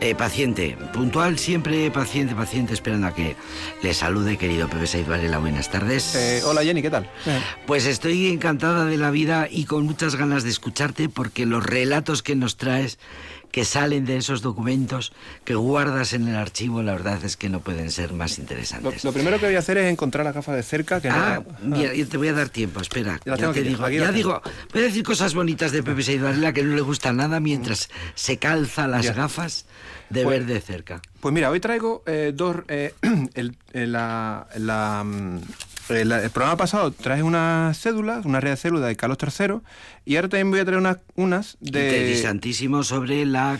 eh, 0.00 0.14
paciente, 0.14 0.76
puntual, 0.92 1.38
siempre 1.38 1.90
paciente, 1.90 2.34
paciente, 2.34 2.72
esperando 2.74 3.06
a 3.08 3.14
que 3.14 3.36
le 3.82 3.94
salude, 3.94 4.36
querido 4.36 4.68
Pepe 4.68 4.86
Saiz 4.86 5.06
Varela. 5.06 5.38
Buenas 5.38 5.70
tardes. 5.70 6.14
Eh, 6.14 6.42
hola 6.44 6.62
Jenny, 6.62 6.82
¿qué 6.82 6.90
tal? 6.90 7.08
Pues 7.66 7.86
estoy 7.86 8.28
encantada 8.28 8.84
de 8.84 8.96
la 8.96 9.10
vida 9.10 9.48
y 9.50 9.64
con 9.64 9.84
muchas 9.84 10.16
ganas 10.16 10.42
de 10.44 10.50
escucharte 10.50 11.08
porque 11.08 11.46
los 11.46 11.64
relatos 11.64 12.22
que 12.22 12.36
nos 12.36 12.56
traes, 12.56 12.98
que 13.50 13.64
salen 13.64 14.04
de 14.04 14.16
esos 14.16 14.42
documentos 14.42 15.12
que 15.44 15.56
guardas 15.56 16.12
en 16.12 16.28
el 16.28 16.36
archivo, 16.36 16.84
la 16.84 16.92
verdad 16.92 17.18
es 17.24 17.36
que 17.36 17.48
no 17.48 17.58
pueden 17.58 17.90
ser 17.90 18.12
más 18.12 18.38
Lo, 18.38 18.42
interesantes. 18.42 19.02
lo 19.02 19.12
primero 19.12 19.40
que 19.40 19.46
voy 19.46 19.56
a 19.56 19.58
hacer 19.58 19.76
es 19.76 19.90
encontrar 19.90 20.24
la 20.24 20.30
gafa 20.30 20.52
de 20.54 20.62
cerca. 20.62 21.00
Que 21.00 21.08
Ah, 21.08 21.42
no, 21.60 21.76
mira, 21.76 21.92
yo 21.92 22.06
te 22.06 22.16
voy 22.16 22.28
a 22.28 22.32
dar 22.32 22.48
tiempo, 22.48 22.80
espera. 22.80 23.18
Ya 23.24 23.34
Ya 23.36 23.50
te 23.50 23.62
digo, 23.64 23.84
aquí 23.84 23.96
ya 23.96 24.12
digo, 24.12 24.40
voy 24.72 24.82
a 24.82 24.84
decir 24.84 25.02
cosas 25.02 25.34
bonitas 25.34 25.59
de 25.68 25.82
Pepe 25.82 26.02
Saiz 26.02 26.20
Varela 26.22 26.52
que 26.54 26.62
no 26.62 26.74
le 26.74 26.80
gusta 26.80 27.12
nada 27.12 27.38
mientras 27.40 27.90
se 28.14 28.38
calza 28.38 28.88
las 28.88 29.04
Ya. 29.04 29.12
gafas 29.12 29.66
de 30.08 30.24
Pues- 30.24 30.38
ver 30.38 30.46
de 30.54 30.60
cerca. 30.60 31.02
Pues 31.20 31.34
mira, 31.34 31.50
hoy 31.50 31.60
traigo 31.60 32.02
eh, 32.06 32.32
dos. 32.34 32.56
eh, 32.68 32.94
el- 33.34 33.56
el- 33.74 33.92
la, 33.92 34.46
la, 34.56 35.04
mm, 35.04 35.38
El, 35.90 36.12
el 36.12 36.30
programa 36.30 36.56
pasado 36.56 36.92
traje 36.92 37.22
unas 37.24 37.76
cédulas, 37.76 38.24
una 38.24 38.38
red 38.40 38.50
de 38.50 38.56
células 38.56 38.88
de 38.88 38.94
Carlos 38.96 39.18
III, 39.20 39.56
y 40.06 40.14
ahora 40.16 40.28
también 40.28 40.50
voy 40.52 40.60
a 40.60 40.64
traer 40.64 40.78
unas, 40.78 40.98
unas 41.16 41.56
de... 41.60 41.80
Interesantísimo 41.98 42.84
sobre 42.84 43.26
la 43.26 43.58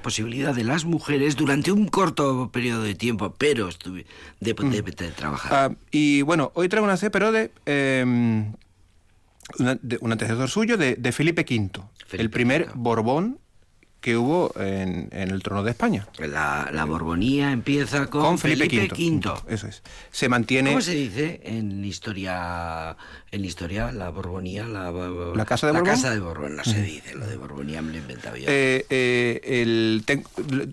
posibilidad 0.00 0.54
de 0.54 0.62
las 0.62 0.84
mujeres 0.84 1.34
durante 1.34 1.72
un 1.72 1.88
corto 1.88 2.50
periodo 2.52 2.82
de 2.84 2.94
tiempo, 2.94 3.34
pero 3.36 3.68
estuve 3.68 4.06
de, 4.40 4.54
de- 4.54 4.82
de 4.82 5.10
trabajar. 5.10 5.52
Ah, 5.72 5.74
y 5.90 6.22
bueno, 6.22 6.52
hoy 6.54 6.68
traigo 6.68 6.84
una 6.86 6.96
C, 6.96 7.10
pero 7.10 7.32
de, 7.32 7.50
eh, 7.66 8.44
de 9.58 9.98
un 10.00 10.12
antecesor 10.12 10.48
suyo, 10.48 10.76
de, 10.76 10.96
de 10.96 11.12
Felipe 11.12 11.42
V, 11.42 11.82
Felipe 12.06 12.22
el 12.22 12.30
primer 12.30 12.62
V. 12.62 12.72
Borbón 12.74 13.38
que 14.00 14.16
hubo 14.16 14.52
en, 14.60 15.08
en 15.10 15.30
el 15.30 15.42
trono 15.42 15.64
de 15.64 15.72
España. 15.72 16.06
La, 16.18 16.70
la 16.72 16.84
Borbonía 16.84 17.50
empieza 17.50 18.06
con, 18.06 18.38
Felipe, 18.38 18.66
V. 18.66 18.92
V. 18.92 19.34
Eso 19.48 19.66
es. 19.66 19.82
Se 20.12 20.28
mantiene... 20.28 20.70
¿Cómo 20.70 20.80
se 20.80 20.94
dice 20.94 21.40
en 21.42 21.84
historia? 21.84 22.96
En 23.36 23.44
historia, 23.44 23.92
la 23.92 24.08
Borbonía, 24.08 24.64
la, 24.66 24.90
¿La 24.90 25.44
Casa 25.44 25.66
de 25.66 25.74
la 25.74 25.80
Borbón? 25.80 25.94
Casa 25.94 26.10
de 26.10 26.20
Borbón, 26.20 26.56
no 26.56 26.64
se 26.64 26.80
dice, 26.82 27.14
lo 27.14 27.26
de 27.26 27.36
Borbonía 27.36 27.82
me 27.82 27.90
lo 27.92 27.98
he 27.98 28.00
inventado 28.00 28.34
yo. 28.36 28.44
Eh, 28.48 28.86
eh, 28.88 29.40
el, 29.44 30.02
ten- 30.06 30.24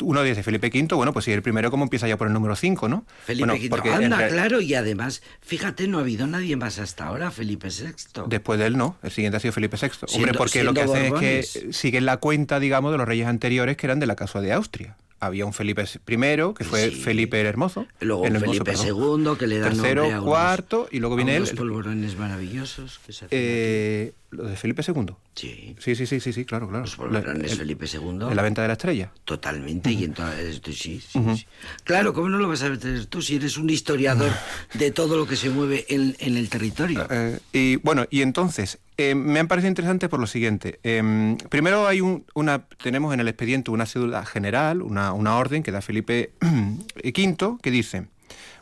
uno 0.02 0.24
dice 0.24 0.44
Felipe 0.44 0.68
V, 0.74 0.96
bueno, 0.96 1.12
pues 1.12 1.26
sí, 1.26 1.32
el 1.34 1.42
primero 1.42 1.70
como 1.72 1.84
empieza 1.84 2.08
ya 2.08 2.16
por 2.18 2.28
el 2.28 2.34
número 2.34 2.56
5, 2.56 2.88
¿no? 2.88 3.06
Felipe 3.26 3.46
Bueno, 3.48 3.62
V. 3.62 3.70
porque 3.70 3.92
Anda, 3.94 4.30
claro, 4.30 4.62
y 4.62 4.74
además, 4.76 5.22
fíjate, 5.42 5.88
no 5.90 5.98
ha 5.98 6.02
habido 6.02 6.26
nadie 6.26 6.56
más 6.56 6.80
hasta 6.80 7.06
ahora, 7.08 7.32
Felipe 7.32 7.68
VI. 7.68 8.22
Después 8.28 8.58
de 8.60 8.68
él 8.68 8.78
no, 8.78 8.96
el 9.04 9.12
siguiente 9.12 9.38
ha 9.38 9.40
sido 9.42 9.52
Felipe 9.52 9.76
VI. 9.76 9.88
Hombre, 9.88 10.08
Siendo- 10.08 10.38
porque 10.38 10.64
lo 10.64 10.74
que 10.74 10.82
hacen 10.84 11.14
es 11.22 11.54
que 11.54 11.74
siguen 11.74 12.06
la 12.06 12.16
cuenta, 12.18 12.62
digamos, 12.62 12.94
de 12.94 12.98
los 12.98 13.08
reyes 13.08 13.28
anteriores 13.28 13.76
que 13.76 13.88
eran 13.88 14.00
de 14.00 14.06
la 14.06 14.16
casa 14.16 14.40
de 14.40 14.54
Austria. 14.54 14.96
Había 15.26 15.46
un 15.46 15.54
Felipe 15.54 15.84
I, 15.84 16.54
que 16.58 16.64
fue 16.64 16.90
Sí. 16.90 16.96
Felipe 17.02 17.40
el 17.42 17.48
Hermoso. 17.48 17.86
Luego 18.02 18.26
el 18.26 18.36
Hermoso, 18.36 18.64
Felipe 18.64 18.72
perdón. 18.86 19.22
II, 19.32 19.38
que 19.38 19.48
le 19.48 19.60
da 19.60 19.70
Tercero, 19.70 20.02
nombre 20.02 20.14
a 20.16 20.22
unos- 20.22 20.30
cuarto, 20.30 20.88
y 20.92 21.00
luego 21.00 21.16
a 21.16 21.18
viene 21.18 21.36
él. 21.36 21.44
unos 21.44 21.54
polvorones 21.56 22.18
maravillosos 22.18 23.00
que 23.06 23.14
se 23.14 23.26
hacen 23.26 23.38
Eh, 23.40 24.14
lo 24.34 24.44
de 24.44 24.56
Felipe 24.56 24.82
II. 24.88 25.16
Sí, 25.36 25.76
Sí, 25.80 25.96
sí, 25.96 26.06
sí, 26.06 26.20
sí, 26.20 26.34
sí, 26.34 26.46
claro, 26.46 26.68
claro. 26.68 26.84
los 26.86 26.96
polvorones 26.96 27.52
el- 27.52 27.58
Felipe 27.58 27.86
II. 27.92 28.28
de 28.30 28.36
la 28.36 28.42
venta 28.42 28.62
de 28.62 28.68
la 28.68 28.74
estrella. 28.74 29.12
Totalmente, 29.26 29.92
y 29.92 30.04
entonces, 30.04 30.62
sí, 30.66 31.00
sí, 31.00 31.20
sí. 31.36 31.46
Claro, 31.84 32.14
¿cómo 32.14 32.30
no 32.30 32.38
lo 32.38 32.48
vas 32.48 32.64
a 32.64 32.70
ver 32.70 33.06
tú 33.08 33.22
si 33.22 33.36
eres 33.36 33.58
un 33.58 33.70
historiador 33.70 34.32
de 34.74 34.92
todo 34.92 35.18
lo 35.18 35.26
que 35.28 35.36
se 35.36 35.50
mueve 35.50 35.86
en, 35.90 36.16
en 36.20 36.38
el 36.38 36.50
territorio? 36.50 37.08
Eh, 37.10 37.40
y 37.54 37.76
bueno, 37.78 38.06
y 38.10 38.22
entonces, 38.22 38.80
eh, 38.98 39.16
me 39.16 39.40
han 39.40 39.48
parecido 39.48 39.70
interesante 39.70 40.10
por 40.10 40.20
lo 40.20 40.28
siguiente. 40.28 40.80
Em, 40.84 41.38
primero 41.50 41.88
hay 41.88 42.02
un- 42.02 42.26
una, 42.36 42.68
tenemos 42.82 43.14
en 43.14 43.20
el 43.20 43.28
expediente 43.28 43.72
una 43.72 43.86
cédula 43.86 44.26
general, 44.26 44.82
una, 44.82 45.14
una 45.14 45.36
orden 45.38 45.64
que 45.64 45.72
da 45.72 45.82
Felipe 45.82 46.32
V, 46.42 47.58
que 47.62 47.72
dice, 47.72 48.08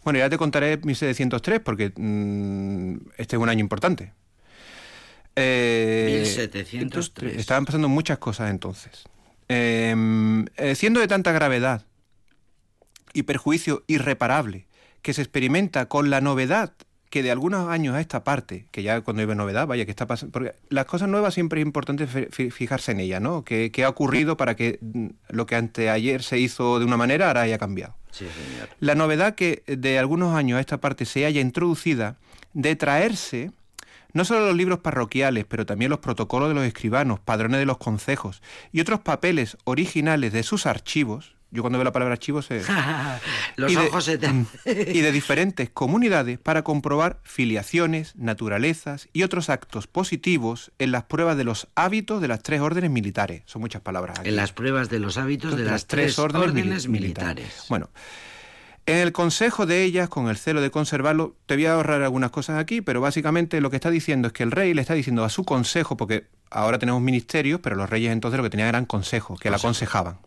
bueno, 0.04 0.20
ya 0.20 0.30
te 0.30 0.38
contaré 0.38 0.78
1703 0.78 1.60
porque 1.60 1.92
mm, 1.96 2.96
este 3.18 3.36
es 3.36 3.42
un 3.42 3.50
año 3.50 3.60
importante. 3.60 4.14
Eh, 5.36 6.24
1703. 6.24 7.38
Estaban 7.38 7.66
pasando 7.66 7.88
muchas 7.90 8.18
cosas 8.18 8.50
entonces. 8.52 9.04
Em, 9.48 10.46
eh, 10.58 10.76
siendo 10.76 11.00
de 11.00 11.08
tanta 11.08 11.32
gravedad 11.32 11.86
y 13.14 13.24
perjuicio 13.24 13.84
irreparable 13.88 14.68
que 15.02 15.14
se 15.14 15.22
experimenta 15.22 15.88
con 15.88 16.10
la 16.10 16.22
novedad 16.22 16.74
que 17.10 17.24
de 17.24 17.32
algunos 17.32 17.68
años 17.70 17.94
a 17.96 18.00
esta 18.00 18.24
parte, 18.24 18.68
que 18.72 18.84
ya 18.84 19.02
cuando 19.02 19.22
hay 19.22 19.28
novedad, 19.36 19.68
vaya, 19.68 19.84
que 19.84 19.92
está 19.92 20.08
pasando, 20.08 20.32
porque 20.32 20.54
las 20.70 20.86
cosas 20.86 21.10
nuevas 21.10 21.34
siempre 21.34 21.60
es 21.60 21.66
importante 21.66 22.08
fi- 22.08 22.28
fi- 22.32 22.52
fijarse 22.52 22.94
en 22.94 23.02
ellas, 23.02 23.22
¿no? 23.22 23.44
¿Qué, 23.44 23.70
qué 23.70 23.84
ha 23.84 23.90
ocurrido 23.90 24.38
para 24.38 24.56
que 24.56 24.80
mm, 24.80 25.08
lo 25.30 25.46
que 25.46 25.56
anteayer 25.58 26.24
se 26.24 26.40
hizo 26.40 26.80
de 26.80 26.86
una 26.86 26.96
manera 26.96 27.28
ahora 27.28 27.42
haya 27.42 27.58
cambiado? 27.58 27.98
Sí, 28.12 28.26
señor. 28.26 28.70
La 28.80 28.96
novedad 28.96 29.36
que 29.36 29.64
de 29.68 30.00
algunos 30.00 30.34
años 30.36 30.56
a 30.58 30.62
esta 30.62 30.80
parte 30.80 31.04
se 31.04 31.26
haya 31.26 31.42
introducida 31.42 32.16
de 32.54 32.78
traerse 32.78 33.52
no 34.14 34.26
solo 34.26 34.48
los 34.48 34.56
libros 34.56 34.80
parroquiales, 34.80 35.46
pero 35.48 35.66
también 35.66 35.90
los 35.90 36.00
protocolos 36.00 36.50
de 36.50 36.56
los 36.56 36.64
escribanos, 36.66 37.20
padrones 37.20 37.60
de 37.60 37.66
los 37.66 37.78
concejos 37.78 38.42
y 38.72 38.82
otros 38.82 39.00
papeles 39.02 39.58
originales 39.64 40.34
de 40.34 40.44
sus 40.44 40.66
archivos. 40.66 41.36
Yo 41.54 41.62
cuando 41.64 41.78
veo 41.80 41.84
la 41.84 41.92
palabra 41.92 42.14
archivos 42.14 42.46
se, 42.48 42.62
Los 43.58 43.72
y 43.74 43.76
de- 43.76 43.82
ojos 43.88 44.06
se 44.06 44.18
te... 44.18 44.30
mm, 44.30 44.46
y 44.66 45.02
de 45.02 45.12
diferentes 45.12 45.70
comunidades 45.70 46.40
para 46.40 46.62
comprobar 46.64 47.20
filiaciones, 47.24 48.16
naturalezas 48.16 49.10
y 49.12 49.24
otros 49.24 49.50
actos 49.50 49.86
positivos 49.88 50.72
en 50.80 50.94
las 50.94 51.04
pruebas 51.04 51.36
de 51.36 51.44
los 51.44 51.68
hábitos 51.76 52.22
de 52.22 52.30
las 52.30 52.42
tres 52.42 52.62
órdenes 52.62 52.90
militares. 52.90 53.44
Son 53.48 53.62
muchas 53.62 53.82
palabras 53.82 54.20
aquí. 54.20 54.30
En 54.30 54.38
las 54.38 54.54
pruebas 54.54 54.90
de 54.90 55.00
los 55.00 55.18
hábitos 55.18 55.58
de 55.58 55.66
las 55.66 55.88
tres 55.88 56.18
órdenes, 56.20 56.88
mili- 56.88 56.90
militares. 56.90 57.66
Bueno, 57.68 57.90
en 58.86 58.98
el 58.98 59.12
consejo 59.12 59.66
de 59.66 59.84
ellas, 59.84 60.10
con 60.10 60.28
el 60.28 60.38
celo 60.38 60.62
de 60.62 60.72
conservarlo, 60.72 61.36
te 61.46 61.56
voy 61.56 61.66
a 61.68 61.74
ahorrar 61.74 62.02
algunas 62.02 62.32
cosas 62.32 62.60
aquí, 62.60 62.82
pero 62.82 63.02
básicamente 63.02 63.62
lo 63.62 63.70
que 63.70 63.76
está 63.76 63.90
diciendo 63.90 64.28
es 64.28 64.34
que 64.34 64.44
el 64.44 64.52
rey 64.52 64.74
le 64.74 64.82
está 64.82 64.94
diciendo 64.94 65.24
a 65.24 65.30
su 65.30 65.44
consejo, 65.44 65.98
porque 65.98 66.28
ahora 66.50 66.80
tenemos 66.80 67.02
ministerios, 67.02 67.60
pero 67.62 67.76
los 67.76 67.90
reyes 67.90 68.12
entonces 68.12 68.38
lo 68.38 68.44
que 68.44 68.50
tenían 68.50 68.70
eran 68.70 68.86
consejos, 68.86 69.40
que 69.40 69.50
le 69.50 69.56
aconsejaban. 69.56 70.18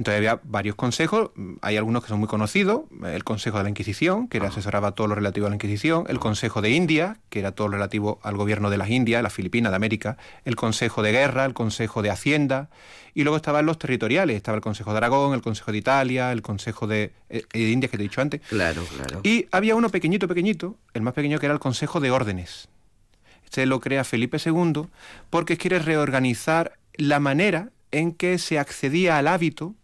Entonces 0.00 0.16
había 0.16 0.40
varios 0.44 0.76
consejos, 0.76 1.28
hay 1.60 1.76
algunos 1.76 2.02
que 2.02 2.08
son 2.08 2.20
muy 2.20 2.26
conocidos, 2.26 2.84
el 3.04 3.22
Consejo 3.22 3.58
de 3.58 3.64
la 3.64 3.68
Inquisición, 3.68 4.28
que 4.28 4.38
era- 4.38 4.48
asesoraba 4.48 4.92
todo 4.92 5.08
lo 5.08 5.14
relativo 5.14 5.44
a 5.46 5.50
la 5.50 5.56
Inquisición, 5.56 6.06
el 6.08 6.18
Consejo 6.18 6.62
de 6.62 6.70
India, 6.70 7.18
que 7.28 7.38
era 7.40 7.52
todo 7.52 7.68
lo 7.68 7.74
relativo 7.74 8.18
al 8.22 8.34
gobierno 8.38 8.70
de 8.70 8.78
las 8.78 8.88
Indias, 8.88 9.22
las 9.22 9.34
Filipinas, 9.34 9.72
de 9.72 9.76
América, 9.76 10.16
el 10.46 10.56
Consejo 10.56 11.02
de 11.02 11.12
Guerra, 11.12 11.44
el 11.44 11.52
Consejo 11.52 12.00
de 12.00 12.08
Hacienda, 12.08 12.70
y 13.12 13.24
luego 13.24 13.36
estaban 13.36 13.66
los 13.66 13.78
territoriales, 13.78 14.36
estaba 14.36 14.56
el 14.56 14.62
Consejo 14.62 14.92
de 14.92 14.96
Aragón, 14.96 15.34
el 15.34 15.42
Consejo 15.42 15.70
de 15.70 15.76
Italia, 15.76 16.32
el 16.32 16.40
Consejo 16.40 16.86
de, 16.86 17.12
eh, 17.28 17.42
de 17.52 17.70
Indias 17.70 17.90
que 17.90 17.98
te 17.98 18.04
he 18.04 18.08
dicho 18.08 18.22
antes, 18.22 18.40
Claro, 18.48 18.82
claro. 18.96 19.20
y 19.22 19.48
había 19.52 19.76
uno 19.76 19.90
pequeñito, 19.90 20.28
pequeñito, 20.28 20.76
el 20.94 21.02
más 21.02 21.12
pequeño 21.12 21.38
que 21.38 21.44
era 21.44 21.52
el 21.52 21.60
Consejo 21.60 22.00
de 22.00 22.10
Órdenes. 22.10 22.68
Este 23.44 23.66
lo 23.66 23.80
crea 23.80 24.02
Felipe 24.04 24.38
II 24.42 24.86
porque 25.28 25.58
quiere 25.58 25.78
reorganizar 25.78 26.78
la 26.94 27.20
manera 27.20 27.68
en 27.92 28.12
que 28.12 28.38
se 28.38 28.58
accedía 28.58 29.18
al 29.18 29.26
hábito 29.28 29.74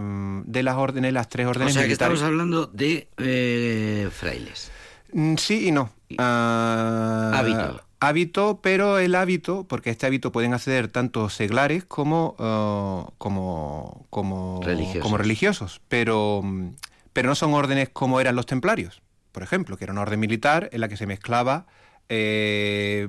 mm, 0.00 0.42
de 0.46 0.62
las 0.62 0.76
órdenes, 0.76 1.12
las 1.12 1.28
tres 1.28 1.46
o 1.46 1.50
órdenes 1.50 1.74
sea 1.74 1.86
que 1.86 1.92
estamos 1.92 2.22
hablando 2.22 2.66
de 2.66 3.08
eh, 3.18 4.08
frailes. 4.12 4.70
Mm, 5.12 5.34
Sí 5.36 5.68
y 5.68 5.72
no. 5.72 5.90
Ah, 6.18 7.32
Hábito. 7.34 7.82
Hábito, 8.02 8.60
pero 8.62 8.98
el 8.98 9.14
hábito, 9.14 9.64
porque 9.68 9.90
a 9.90 9.92
este 9.92 10.06
hábito 10.06 10.32
pueden 10.32 10.54
acceder 10.54 10.88
tanto 10.88 11.28
seglares 11.28 11.84
como, 11.84 12.34
ah, 12.38 13.10
como, 13.18 14.06
como, 14.08 14.60
Religiosos. 14.64 15.02
como 15.02 15.18
religiosos, 15.18 15.80
pero, 15.88 16.40
mm, 16.42 16.70
pero 17.12 17.28
no 17.28 17.34
son 17.34 17.52
órdenes 17.52 17.90
como 17.90 18.20
eran 18.20 18.36
los 18.36 18.46
templarios, 18.46 19.02
por 19.32 19.42
ejemplo, 19.42 19.76
que 19.76 19.84
era 19.84 19.92
una 19.92 20.02
orden 20.02 20.18
militar 20.18 20.70
en 20.72 20.80
la 20.80 20.88
que 20.88 20.96
se 20.96 21.06
mezclaba 21.06 21.66
eh, 22.08 23.08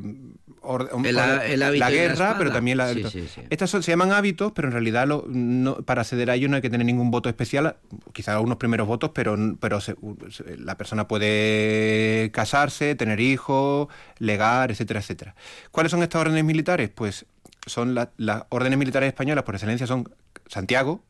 El 1.09 1.18
el 1.53 1.64
hábito 1.64 1.80
la 1.80 1.89
guerra, 1.91 2.36
pero 2.38 2.51
también 2.51 2.78
la... 2.78 2.93
Sí, 2.93 3.03
sí, 3.09 3.28
sí. 3.28 3.41
Estas 3.49 3.70
son- 3.70 3.82
se 3.82 3.91
llaman 3.91 4.12
hábitos, 4.12 4.51
pero 4.51 4.68
en 4.68 4.74
realidad 4.74 5.07
lo- 5.07 5.26
no- 5.28 5.78
para 5.78 6.01
acceder 6.01 6.30
a 6.30 6.36
ellos 6.36 6.49
no 6.49 6.55
hay 6.55 6.62
que 6.62 6.70
tener 6.70 6.86
ningún 6.86 7.09
voto 7.09 7.30
especial, 7.30 7.78
quizá 8.14 8.39
unos 8.39 8.57
primeros 8.57 8.88
votos, 8.88 9.09
pero, 9.14 9.36
pero 9.59 9.82
se- 9.82 9.95
se- 10.30 10.57
la 10.57 10.78
persona 10.78 11.07
puede 11.07 12.30
casarse, 12.32 12.93
tener 12.95 13.20
hijos, 13.20 13.88
legar, 14.20 14.70
etcétera, 14.72 14.99
etcétera. 14.99 15.36
¿Cuáles 15.72 15.91
son 15.91 16.03
estas 16.03 16.22
órdenes 16.22 16.43
militares? 16.43 16.89
Pues 16.93 17.26
son 17.66 17.95
la- 17.95 18.12
las 18.18 18.43
órdenes 18.49 18.78
militares 18.78 19.07
españolas 19.07 19.43
por 19.43 19.55
excelencia 19.55 19.88
son 19.88 20.14
Santiago, 20.47 21.03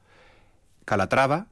Calatrava, 0.86 1.47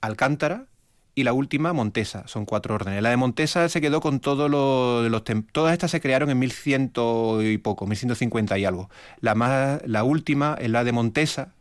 Alcántara 0.00 0.66
y 1.14 1.24
la 1.24 1.32
última 1.32 1.72
Montesa. 1.72 2.26
Son 2.26 2.44
cuatro 2.44 2.74
órdenes. 2.74 3.02
La 3.02 3.10
de 3.10 3.16
Montesa 3.16 3.68
se 3.68 3.80
quedó 3.80 4.00
con 4.00 4.20
todo 4.20 4.48
lo 4.48 5.02
de 5.02 5.10
los 5.10 5.22
todas 5.52 5.72
estas 5.72 5.90
se 5.90 6.00
crearon 6.00 6.30
en 6.30 6.38
1100 6.38 6.92
y 7.42 7.58
poco, 7.58 7.86
1150 7.86 8.58
y 8.58 8.64
algo. 8.64 8.90
La 9.20 9.34
más 9.34 9.80
la 9.86 10.04
última 10.04 10.56
es 10.60 10.70
la 10.70 10.84
de 10.84 10.92
Montesa 10.92 11.52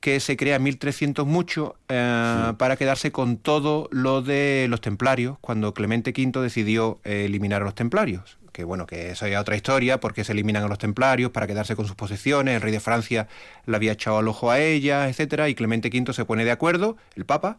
que 0.00 0.20
se 0.20 0.36
crea 0.36 0.56
en 0.56 0.62
1300 0.64 1.26
mucho 1.26 1.76
eh, 1.88 2.52
para 2.58 2.76
quedarse 2.76 3.10
con 3.10 3.38
todo 3.38 3.88
lo 3.90 4.20
de 4.20 4.66
los 4.68 4.82
templarios 4.82 5.38
cuando 5.40 5.72
Clemente 5.72 6.10
V 6.10 6.42
decidió 6.42 7.00
eh, 7.04 7.24
eliminar 7.24 7.62
a 7.62 7.64
los 7.64 7.74
templarios 7.74 8.38
que 8.54 8.62
bueno, 8.62 8.86
que 8.86 9.10
eso 9.10 9.26
ya 9.26 9.34
es 9.34 9.40
otra 9.40 9.56
historia, 9.56 9.98
porque 9.98 10.22
se 10.22 10.30
eliminan 10.30 10.62
a 10.62 10.68
los 10.68 10.78
templarios 10.78 11.32
para 11.32 11.48
quedarse 11.48 11.74
con 11.74 11.86
sus 11.86 11.96
posesiones, 11.96 12.54
el 12.54 12.62
rey 12.62 12.70
de 12.70 12.78
Francia 12.78 13.26
le 13.66 13.74
había 13.74 13.90
echado 13.92 14.18
al 14.18 14.28
ojo 14.28 14.52
a 14.52 14.60
ella, 14.60 15.08
etcétera, 15.08 15.48
y 15.48 15.56
Clemente 15.56 15.88
V 15.88 16.12
se 16.12 16.24
pone 16.24 16.44
de 16.44 16.52
acuerdo, 16.52 16.96
el 17.16 17.24
Papa, 17.24 17.58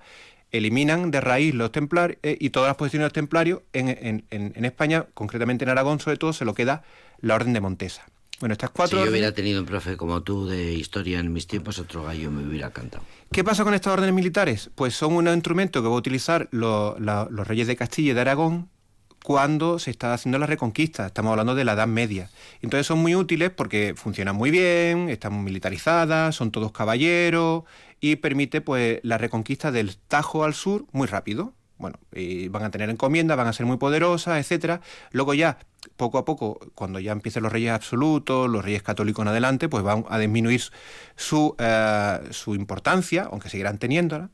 eliminan 0.58 1.12
de 1.12 1.22
raíz 1.22 1.54
los 1.54 1.72
templarios 1.72 2.18
y 2.24 2.50
todas 2.50 2.68
las 2.68 2.78
posiciones 2.78 3.04
de 3.04 3.08
los 3.08 3.14
templarios 3.14 3.62
en, 3.74 3.90
en- 3.90 4.26
en- 4.30 4.54
en 4.56 4.66
España, 4.66 5.06
concretamente 5.14 5.64
en 5.66 5.70
Aragón, 5.70 6.00
sobre 6.00 6.18
todo, 6.18 6.34
se 6.34 6.46
lo 6.46 6.54
queda 6.54 6.84
la 7.22 7.36
Orden 7.36 7.54
de 7.54 7.62
Montesa. 7.62 8.04
Bueno, 8.42 8.52
estas 8.54 8.70
Si 8.72 8.76
cuatro 8.76 8.98
yo 8.98 9.04
órdenes- 9.06 9.12
hubiera 9.12 9.32
tenido 9.34 9.62
un 9.62 9.66
profe 9.66 9.96
como 9.96 10.22
tú 10.24 10.46
de 10.48 10.74
historia 10.74 11.20
en 11.20 11.32
mis 11.32 11.48
tiempos, 11.48 11.80
otro 11.80 12.04
gallo 12.04 12.30
me 12.32 12.46
hubiera 12.46 12.70
cantado. 12.72 13.04
¿Qué 13.32 13.44
pasa 13.46 13.64
con 13.64 13.74
estas 13.74 13.94
órdenes 13.94 14.14
militares? 14.14 14.70
Pues 14.76 14.94
son 14.94 15.14
un 15.14 15.28
instrumento 15.30 15.82
que 15.82 15.88
va 15.88 15.96
a 15.96 15.98
utilizar 15.98 16.50
lo- 16.52 16.98
la- 17.00 17.28
los 17.32 17.48
reyes 17.48 17.68
de 17.68 17.78
Castilla 17.78 18.12
y 18.12 18.14
de 18.14 18.22
Aragón 18.22 18.70
cuando 19.26 19.80
se 19.80 19.90
está 19.90 20.14
haciendo 20.14 20.38
la 20.38 20.46
reconquista. 20.46 21.08
Estamos 21.08 21.32
hablando 21.32 21.56
de 21.56 21.66
la 21.66 21.74
Edad 21.74 21.88
Media. 21.88 22.30
Entonces 22.62 22.86
son 22.86 23.00
muy 23.00 23.16
útiles 23.16 23.50
porque 23.50 23.96
funcionan 23.98 24.36
muy 24.36 24.52
bien, 24.52 25.10
están 25.10 25.44
militarizadas, 25.44 26.36
son 26.36 26.52
todos 26.52 26.72
caballeros 26.72 27.64
y 28.00 28.18
permite 28.18 28.62
pues 28.62 29.00
la 29.02 29.18
reconquista 29.18 29.72
del 29.72 29.98
Tajo 29.98 30.44
al 30.44 30.54
sur 30.54 30.86
muy 30.92 31.08
rápido. 31.08 31.54
bueno, 31.80 31.98
van 32.52 32.66
a 32.66 32.70
tener 32.70 32.92
encomiendas, 32.92 33.36
van 33.36 33.48
a 33.48 33.54
ser 33.54 33.66
muy 33.66 33.78
poderosas, 33.78 34.38
etcétera. 34.38 34.82
Luego 35.12 35.34
ya, 35.34 35.58
poco 35.98 36.20
a 36.20 36.26
poco, 36.26 36.60
cuando 36.76 37.00
ya 37.00 37.12
empiecen 37.12 37.42
los 37.42 37.52
reyes 37.52 37.72
absolutos, 37.72 38.48
los 38.48 38.64
reyes 38.64 38.84
católicos 38.84 39.24
en 39.24 39.30
adelante, 39.30 39.68
pues 39.70 39.84
van 39.84 40.06
a 40.08 40.20
disminuir 40.20 40.62
su, 41.16 41.56
eh, 41.58 42.20
su 42.30 42.54
importancia, 42.54 43.28
aunque 43.32 43.50
seguirán 43.50 43.80
teniéndola. 43.80 44.30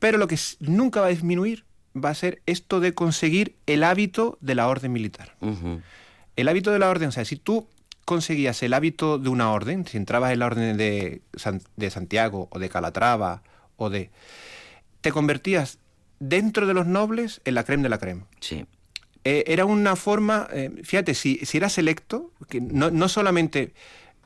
Pero 0.00 0.18
lo 0.18 0.26
que 0.26 0.36
nunca 0.58 1.00
va 1.00 1.06
a 1.06 1.10
disminuir 1.10 1.64
va 1.96 2.10
a 2.10 2.14
ser 2.14 2.42
esto 2.46 2.80
de 2.80 2.92
conseguir 2.94 3.56
el 3.66 3.82
hábito 3.82 4.38
de 4.40 4.54
la 4.54 4.68
orden 4.68 4.92
militar. 4.92 5.34
El 6.36 6.48
hábito 6.48 6.70
de 6.70 6.78
la 6.78 6.88
orden, 6.90 7.08
o 7.08 7.12
sea, 7.12 7.24
si 7.24 7.36
tú 7.36 7.66
conseguías 8.04 8.62
el 8.62 8.74
hábito 8.74 9.18
de 9.18 9.28
una 9.28 9.50
orden, 9.50 9.86
si 9.86 9.96
entrabas 9.96 10.32
en 10.32 10.38
la 10.38 10.46
orden 10.46 10.76
de, 10.76 11.22
San- 11.34 11.62
de 11.76 11.90
Santiago 11.90 12.48
o 12.50 12.58
de 12.58 12.68
Calatrava 12.68 13.42
o 13.76 13.90
de... 13.90 14.10
te 15.00 15.10
convertías 15.10 15.78
dentro 16.20 16.66
de 16.66 16.74
los 16.74 16.86
nobles 16.86 17.40
en 17.44 17.54
la 17.54 17.64
creme 17.64 17.82
de 17.82 17.88
la 17.88 17.98
creme. 17.98 18.22
Sí. 18.40 18.64
Eh, 19.24 19.44
era 19.48 19.64
una 19.64 19.96
forma, 19.96 20.46
eh, 20.52 20.70
fíjate, 20.84 21.14
si, 21.14 21.38
si 21.44 21.56
eras 21.56 21.78
electo, 21.78 22.30
que 22.48 22.60
no, 22.60 22.90
no 22.90 23.08
solamente 23.08 23.74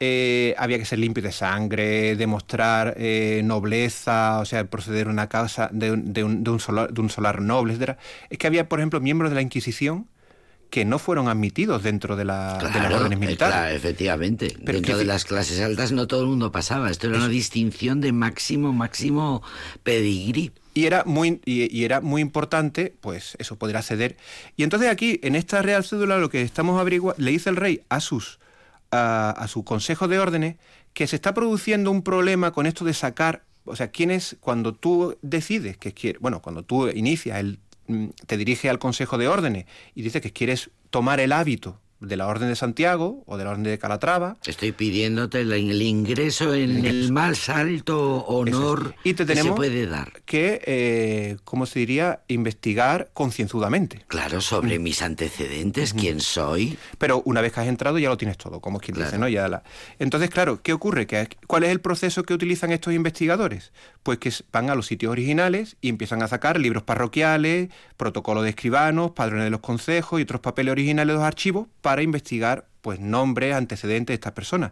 eh, 0.00 0.54
había 0.58 0.78
que 0.78 0.84
ser 0.86 0.98
limpio 0.98 1.22
de 1.22 1.30
sangre, 1.32 2.16
demostrar 2.16 2.94
eh, 2.96 3.42
nobleza, 3.44 4.40
o 4.40 4.44
sea, 4.46 4.64
proceder 4.64 5.06
a 5.06 5.10
una 5.10 5.28
casa 5.28 5.68
de, 5.72 5.92
un- 5.92 6.12
de 6.12 6.24
un, 6.24 6.42
de 6.42 6.50
un 6.50 6.58
solar, 6.60 6.92
de 6.92 7.00
un 7.00 7.10
solar 7.10 7.40
noble, 7.42 7.74
etc. 7.74 7.98
Es 8.30 8.38
que 8.38 8.46
había, 8.46 8.68
por 8.68 8.80
ejemplo, 8.80 9.00
miembros 9.00 9.30
de 9.30 9.34
la 9.36 9.42
Inquisición 9.42 10.06
que 10.70 10.84
no 10.84 11.00
fueron 11.00 11.26
admitidos 11.28 11.82
dentro 11.82 12.14
de, 12.14 12.24
la, 12.24 12.56
de 12.58 12.78
las 12.80 12.92
órdenes 12.94 13.16
eh, 13.16 13.20
militares. 13.20 13.54
claro, 13.56 13.74
efectivamente. 13.74 14.54
Pero 14.64 14.78
Dentro 14.78 14.94
que- 14.94 14.98
de 15.00 15.04
las 15.04 15.24
clases 15.24 15.60
altas 15.60 15.90
no 15.92 16.06
todo 16.06 16.20
el 16.22 16.28
mundo 16.28 16.52
pasaba. 16.52 16.90
Esto 16.90 17.08
era 17.08 17.16
una 17.16 17.28
distinción 17.28 18.00
de 18.00 18.12
máximo, 18.12 18.72
máximo 18.72 19.42
pedigrí. 19.82 20.52
Y 20.72 20.86
era 20.86 21.02
muy 21.04 21.40
y, 21.44 21.76
y 21.76 21.84
era 21.84 22.00
muy 22.00 22.22
importante, 22.22 22.94
pues 23.00 23.34
eso, 23.40 23.56
poder 23.56 23.76
acceder. 23.76 24.16
Y 24.56 24.62
entonces 24.62 24.88
aquí, 24.88 25.18
en 25.24 25.34
esta 25.34 25.60
Real 25.62 25.82
Cédula, 25.84 26.18
lo 26.18 26.30
que 26.30 26.42
estamos 26.42 26.80
averiguando, 26.80 27.20
le 27.22 27.32
dice 27.32 27.50
el 27.50 27.56
rey 27.56 27.80
a 27.88 27.98
sus 28.00 28.38
a, 28.90 29.30
a 29.30 29.48
su 29.48 29.64
consejo 29.64 30.08
de 30.08 30.18
órdenes 30.18 30.56
que 30.92 31.06
se 31.06 31.16
está 31.16 31.34
produciendo 31.34 31.90
un 31.90 32.02
problema 32.02 32.52
con 32.52 32.66
esto 32.66 32.84
de 32.84 32.94
sacar, 32.94 33.44
o 33.64 33.76
sea, 33.76 33.88
quién 33.88 34.10
es 34.10 34.36
cuando 34.40 34.74
tú 34.74 35.16
decides 35.22 35.76
que 35.76 35.92
quieres, 35.92 36.20
bueno, 36.20 36.42
cuando 36.42 36.62
tú 36.62 36.88
inicias 36.88 37.38
el 37.38 37.58
mm, 37.86 38.06
te 38.26 38.36
diriges 38.36 38.70
al 38.70 38.78
consejo 38.78 39.18
de 39.18 39.28
órdenes 39.28 39.66
y 39.94 40.02
dices 40.02 40.22
que 40.22 40.32
quieres 40.32 40.70
tomar 40.90 41.20
el 41.20 41.32
hábito 41.32 41.78
de 42.00 42.16
la 42.16 42.26
orden 42.26 42.48
de 42.48 42.56
Santiago 42.56 43.22
o 43.26 43.36
de 43.36 43.44
la 43.44 43.50
orden 43.50 43.62
de 43.64 43.78
Calatrava, 43.78 44.36
Estoy 44.46 44.72
pidiéndote 44.72 45.42
el, 45.42 45.52
el 45.52 45.82
ingreso 45.82 46.54
en 46.54 46.84
el 46.86 47.12
más 47.12 47.48
alto 47.48 48.24
honor 48.24 48.94
y 49.04 49.14
te 49.14 49.24
que 49.24 49.34
se 49.34 49.34
tenemos 49.40 49.56
puede 49.56 49.86
dar. 49.86 50.12
que, 50.24 50.62
eh, 50.66 51.36
¿cómo 51.44 51.66
se 51.66 51.78
diría?, 51.80 52.20
investigar 52.28 53.10
concienzudamente. 53.12 54.04
Claro, 54.08 54.40
sobre 54.40 54.78
Mm. 54.78 54.82
mis 54.82 55.02
antecedentes, 55.02 55.92
quién 55.92 56.20
soy. 56.20 56.78
Pero 56.98 57.22
una 57.24 57.40
vez 57.40 57.52
que 57.52 57.60
has 57.60 57.66
entrado 57.68 57.98
ya 57.98 58.08
lo 58.08 58.16
tienes 58.16 58.38
todo, 58.38 58.60
como 58.60 58.78
es 58.78 58.84
quien 58.84 58.96
dice, 58.96 59.08
Claro. 59.10 59.20
¿no? 59.24 59.28
Ya 59.28 59.48
la- 59.48 59.62
Entonces, 59.98 60.30
claro, 60.30 60.62
¿qué 60.62 60.72
ocurre? 60.72 61.06
Que, 61.06 61.28
¿Cuál 61.46 61.64
es 61.64 61.70
el 61.70 61.80
proceso 61.80 62.22
que 62.22 62.34
utilizan 62.34 62.72
estos 62.72 62.94
investigadores? 62.94 63.72
Pues 64.02 64.18
que 64.18 64.32
van 64.52 64.70
a 64.70 64.74
los 64.74 64.86
sitios 64.86 65.12
originales 65.12 65.76
y 65.80 65.88
empiezan 65.90 66.22
a 66.22 66.28
sacar 66.28 66.58
libros 66.58 66.82
parroquiales, 66.82 67.68
protocolos 67.96 68.44
de 68.44 68.50
escribanos, 68.50 69.10
padrones 69.10 69.44
de 69.44 69.50
los 69.50 69.60
consejos 69.60 70.18
y 70.18 70.22
otros 70.22 70.40
papeles 70.40 70.72
originales 70.72 71.08
de 71.08 71.14
los 71.18 71.22
archivos 71.22 71.66
para 71.90 72.02
investigar 72.02 72.68
pues 72.82 73.00
nombres, 73.00 73.52
antecedentes 73.52 74.12
de 74.12 74.14
estas 74.14 74.30
personas. 74.30 74.70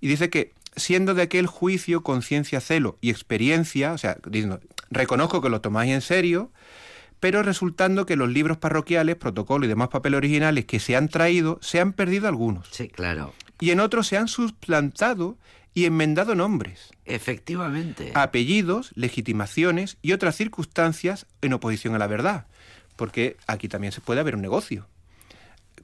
Y 0.00 0.08
dice 0.08 0.30
que 0.30 0.52
siendo 0.74 1.14
de 1.14 1.22
aquel 1.22 1.46
juicio, 1.46 2.02
conciencia, 2.02 2.60
celo 2.60 2.98
y 3.00 3.10
experiencia, 3.10 3.92
o 3.92 3.98
sea, 3.98 4.16
diciendo, 4.28 4.58
reconozco 4.90 5.40
que 5.40 5.48
lo 5.48 5.60
tomáis 5.60 5.92
en 5.92 6.00
serio, 6.00 6.50
pero 7.20 7.44
resultando 7.44 8.04
que 8.04 8.16
los 8.16 8.28
libros 8.30 8.56
parroquiales, 8.56 9.14
protocolos 9.14 9.66
y 9.66 9.68
demás 9.68 9.90
papeles 9.90 10.18
originales 10.18 10.64
que 10.64 10.80
se 10.80 10.96
han 10.96 11.06
traído, 11.08 11.60
se 11.62 11.78
han 11.78 11.92
perdido 11.92 12.26
algunos. 12.26 12.66
Sí, 12.72 12.88
claro. 12.88 13.32
Y 13.60 13.70
en 13.70 13.78
otros 13.78 14.08
se 14.08 14.16
han 14.16 14.26
suplantado 14.26 15.38
y 15.72 15.84
enmendado 15.84 16.34
nombres, 16.34 16.90
Efectivamente. 17.04 18.10
apellidos, 18.14 18.90
legitimaciones 18.96 19.98
y 20.02 20.14
otras 20.14 20.34
circunstancias 20.34 21.26
en 21.42 21.52
oposición 21.52 21.94
a 21.94 21.98
la 21.98 22.08
verdad. 22.08 22.48
Porque 22.96 23.36
aquí 23.46 23.68
también 23.68 23.92
se 23.92 24.00
puede 24.00 24.18
haber 24.18 24.34
un 24.34 24.42
negocio. 24.42 24.88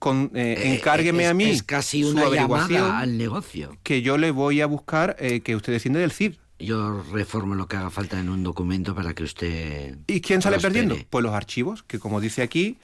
Con, 0.03 0.32
eh, 0.34 0.57
Eh, 0.59 0.74
encárgueme 0.74 1.22
es- 1.26 1.30
a 1.30 1.34
mí 1.34 1.44
Es 1.44 1.62
casi 1.62 2.03
su 2.03 2.09
una 2.11 2.22
averiguación 2.26 2.80
llamada 2.82 2.98
al 2.98 3.16
negocio. 3.16 3.78
que 3.84 4.03
yo 4.03 4.18
le 4.18 4.32
voy 4.32 4.61
a 4.61 4.66
buscar 4.66 5.14
eh, 5.20 5.42
que 5.42 5.55
usted 5.55 5.72
desciende 5.72 6.00
del 6.00 6.11
CID. 6.11 6.34
Yo 6.59 7.05
reformo 7.12 7.55
lo 7.55 7.68
que 7.68 7.76
haga 7.76 7.88
falta 7.88 8.18
en 8.18 8.28
un 8.28 8.42
documento 8.42 8.96
para 8.96 9.14
que 9.14 9.22
usted. 9.22 9.98
¿Y 10.09 10.20
quién 10.20 10.42
sale 10.42 10.55
prospere. 10.57 10.74
perdiendo? 10.86 11.07
Pues 11.09 11.22
los 11.22 11.32
archivos, 11.34 11.84
que 11.84 12.00
como 12.00 12.20
dice 12.20 12.42
aquí, 12.42 12.78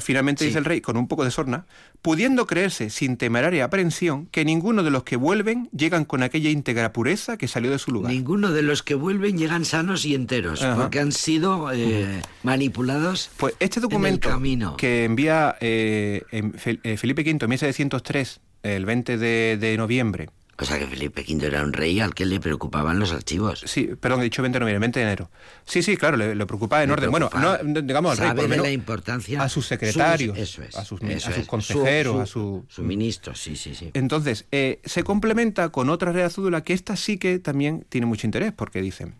finalmente 0.00 0.40
Sí. 0.44 0.46
dice 0.46 0.58
el 0.58 0.64
rey, 0.64 0.80
con 0.80 0.96
un 0.96 1.06
poco 1.08 1.24
de 1.24 1.30
sorna, 1.30 1.66
pudiendo 2.02 2.46
creerse 2.46 2.90
sin 2.90 3.16
temeraria 3.16 3.64
aprensión 3.64 4.26
que 4.26 4.44
ninguno 4.44 4.82
de 4.82 4.90
los 4.90 5.04
que 5.04 5.16
vuelven 5.16 5.68
llegan 5.76 6.04
con 6.04 6.22
aquella 6.22 6.50
íntegra 6.50 6.92
pureza 6.92 7.36
que 7.36 7.48
salió 7.48 7.70
de 7.70 7.78
su 7.78 7.90
lugar. 7.92 8.12
Ninguno 8.12 8.50
de 8.50 8.62
los 8.62 8.82
que 8.82 8.94
vuelven 8.94 9.38
llegan 9.38 9.64
sanos 9.64 10.04
y 10.04 10.14
enteros, 10.14 10.62
Ajá. 10.62 10.76
porque 10.82 11.00
han 11.00 11.12
sido 11.12 11.70
eh, 11.72 12.22
manipulados. 12.42 13.30
Pues 13.36 13.54
este 13.60 13.78
en 13.80 13.84
el 13.84 13.90
documento 13.90 14.28
camino. 14.30 14.76
que 14.76 15.04
envía 15.04 15.56
eh, 15.60 16.22
en 16.30 16.54
eh, 16.82 16.96
Felipe 16.96 17.22
V 17.22 17.30
en 17.44 17.48
1703, 17.50 18.40
el 18.62 18.84
20 18.86 19.18
de, 19.18 19.58
de 19.60 19.76
noviembre, 19.76 20.28
O 20.56 20.64
sea 20.64 20.78
que 20.78 20.86
Felipe 20.86 21.24
V 21.28 21.46
era 21.46 21.62
un 21.62 21.72
rey 21.72 22.00
al 22.00 22.14
que 22.14 22.26
le 22.26 22.38
preocupaban 22.38 22.98
los 22.98 23.12
archivos. 23.12 23.62
sí, 23.66 23.90
perdón, 24.00 24.20
he 24.20 24.24
dicho 24.24 24.42
20 24.42 24.56
de 24.56 24.60
noviembre, 24.60 24.80
20 24.80 25.00
de 25.00 25.04
enero. 25.04 25.30
Sí, 25.64 25.82
sí, 25.82 25.96
claro, 25.96 26.16
le, 26.16 26.34
le 26.34 26.46
preocupa 26.46 26.82
en 26.82 26.88
Le 26.88 26.92
orden. 26.92 27.10
Bueno, 27.10 27.28
preocupaba. 27.28 27.62
no, 27.62 27.82
digamos 27.82 28.12
al 28.12 28.18
rey, 28.18 28.28
por 28.34 28.42
lo 28.44 28.48
menos 28.48 28.66
la 28.66 28.72
importancia. 28.72 29.42
a 29.42 29.48
sus 29.48 29.66
secretarios, 29.66 30.38
eso 30.38 30.62
es, 30.62 30.76
a 30.76 30.84
sus, 30.84 31.00
eso 31.02 31.30
a 31.30 31.32
sus 31.32 31.46
consejeros, 31.46 32.20
a 32.20 32.26
su... 32.26 32.64
Su 32.68 32.82
ministro, 32.82 33.34
sí, 33.34 33.56
sí, 33.56 33.74
sí. 33.74 33.90
Entonces, 33.94 34.46
eh, 34.52 34.80
se 34.84 35.02
complementa 35.02 35.70
con 35.70 35.90
otra 35.90 36.12
Real 36.12 36.30
Cédula 36.30 36.62
que 36.62 36.72
esta 36.72 36.96
sí 36.96 37.18
que 37.18 37.38
también 37.38 37.84
tiene 37.88 38.06
mucho 38.06 38.26
interés, 38.26 38.52
porque 38.52 38.80
dicen, 38.80 39.14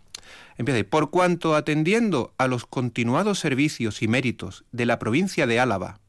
empieza 0.57 0.77
ahí, 0.77 0.85
por 0.85 1.11
cuanto 1.11 1.57
atendiendo 1.57 2.33
a 2.39 2.47
los 2.47 2.67
continuados 2.67 3.39
servicios 3.39 4.03
y 4.03 4.09
méritos 4.09 4.65
de 4.73 4.87
la 4.87 4.99
provincia 4.99 5.47
de 5.47 5.59
Álava, 5.61 6.01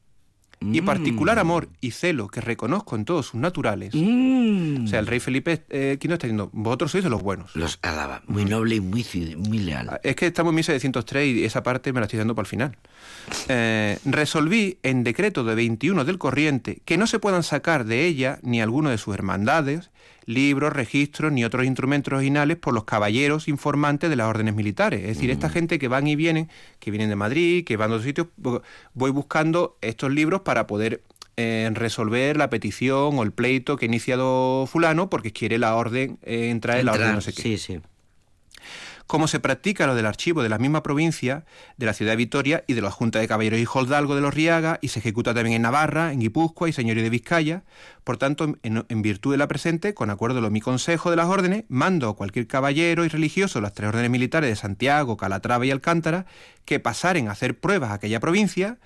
y 0.61 0.81
Mm. 0.81 0.85
particular 0.85 1.39
amor 1.39 1.69
y 1.81 1.91
celo 1.91 2.27
que 2.27 2.41
reconozco 2.41 2.95
en 2.95 3.05
todos 3.05 3.27
sus 3.27 3.35
naturales, 3.39 3.93
Mm. 3.93 4.85
o 4.85 4.87
sea, 4.87 4.99
el 4.99 5.07
rey 5.07 5.19
Felipe 5.19 5.63
eh, 5.69 5.97
no 6.07 6.13
está 6.13 6.27
diciendo, 6.27 6.49
vosotros 6.53 6.91
sois 6.91 7.03
de 7.03 7.09
los 7.09 7.21
buenos. 7.21 7.55
Los 7.55 7.79
alaba. 7.81 8.21
Muy 8.27 8.45
noble 8.45 8.75
y 8.75 8.79
muy, 8.79 9.03
leal. 9.59 9.99
Es 10.03 10.15
que 10.15 10.27
estamos 10.27 10.51
en 10.51 10.55
1703 10.55 11.35
y 11.35 11.43
esa 11.45 11.63
parte 11.63 11.91
me 11.93 11.99
la 11.99 12.05
estoy 12.05 12.19
dando 12.19 12.35
para 12.35 12.43
el 12.45 12.49
final. 12.49 12.77
Eh, 13.49 13.97
resolví 14.05 14.77
en 14.83 15.03
decreto 15.03 15.43
de 15.43 15.55
21 15.55 16.05
del 16.05 16.17
corriente 16.17 16.81
que 16.85 16.97
no 16.97 17.07
se 17.07 17.19
puedan 17.19 17.43
sacar 17.43 17.85
de 17.85 18.05
ella 18.05 18.39
ni 18.43 18.61
alguno 18.61 18.89
de 18.89 18.97
sus 18.97 19.13
hermandades, 19.13 19.89
libros, 20.25 20.73
registros 20.73 21.31
ni 21.31 21.43
otros 21.45 21.65
instrumentos 21.65 22.13
originales 22.13 22.57
por 22.57 22.73
los 22.73 22.83
caballeros 22.85 23.47
informantes 23.47 24.09
de 24.09 24.15
las 24.15 24.27
órdenes 24.27 24.55
militares. 24.55 25.01
Es 25.01 25.07
decir, 25.15 25.29
esta 25.31 25.49
gente 25.49 25.77
que 25.79 25.87
van 25.87 26.07
y 26.07 26.15
vienen, 26.15 26.49
que 26.79 26.91
vienen 26.91 27.09
de 27.09 27.15
Madrid, 27.15 27.63
que 27.65 27.77
van 27.77 27.89
de 27.89 27.95
otros 27.95 28.05
sitios, 28.05 28.27
vo- 28.41 28.61
voy 28.93 29.11
buscando 29.11 29.77
estos 29.81 30.11
libros 30.11 30.41
para 30.41 30.65
poder 30.67 31.03
eh, 31.37 31.69
resolver 31.73 32.37
la 32.37 32.49
petición 32.49 33.17
o 33.19 33.23
el 33.23 33.31
pleito 33.33 33.75
que 33.75 33.85
ha 33.85 33.87
iniciado 33.87 34.65
fulano 34.67 35.09
porque 35.09 35.31
quiere 35.33 35.57
la 35.59 35.75
orden, 35.75 36.17
eh, 36.23 36.49
entrar 36.49 36.79
en 36.79 36.85
la 36.85 36.93
orden 36.93 37.13
no 37.15 37.21
sé 37.21 37.33
qué 37.33 37.41
Sí, 37.41 37.57
sí. 37.57 37.79
Como 39.07 39.27
se 39.27 39.39
practica 39.39 39.85
lo 39.85 39.95
del 39.95 40.05
archivo 40.05 40.41
de 40.41 40.49
la 40.49 40.57
misma 40.57 40.81
provincia, 40.81 41.45
de 41.77 41.85
la 41.85 41.93
ciudad 41.93 42.13
de 42.13 42.17
Vitoria 42.17 42.63
y 42.67 42.73
de 42.73 42.81
la 42.81 42.91
Junta 42.91 43.19
de 43.19 43.27
Caballeros 43.27 43.59
y 43.59 43.67
Holdalgo 43.71 44.15
de 44.15 44.21
los 44.21 44.33
Riaga, 44.33 44.79
y 44.81 44.87
se 44.87 44.99
ejecuta 44.99 45.33
también 45.33 45.55
en 45.55 45.61
Navarra, 45.61 46.11
en 46.11 46.19
Guipúzcoa 46.19 46.69
y 46.69 46.73
Señoría 46.73 47.03
de 47.03 47.09
Vizcaya. 47.09 47.63
Por 48.03 48.17
tanto, 48.17 48.55
en, 48.63 49.01
virtud 49.01 49.31
de 49.31 49.37
la 49.37 49.47
presente, 49.47 49.93
con 49.93 50.09
acuerdo 50.09 50.41
de 50.41 50.49
mi 50.49 50.61
consejo 50.61 51.11
de 51.11 51.17
las 51.17 51.27
órdenes, 51.27 51.65
mando 51.67 52.09
a 52.09 52.15
cualquier 52.15 52.47
caballero 52.47 53.05
y 53.05 53.09
religioso 53.09 53.61
las 53.61 53.73
tres 53.73 53.89
órdenes 53.89 54.09
militares 54.09 54.49
de 54.49 54.55
Santiago, 54.55 55.17
Calatrava 55.17 55.65
y 55.65 55.71
Alcántara 55.71 56.25
que 56.65 56.79
pasaren 56.79 57.27
a 57.27 57.31
hacer 57.31 57.59
pruebas 57.59 57.91
a 57.91 57.95
aquella 57.95 58.19
provincia, 58.19 58.79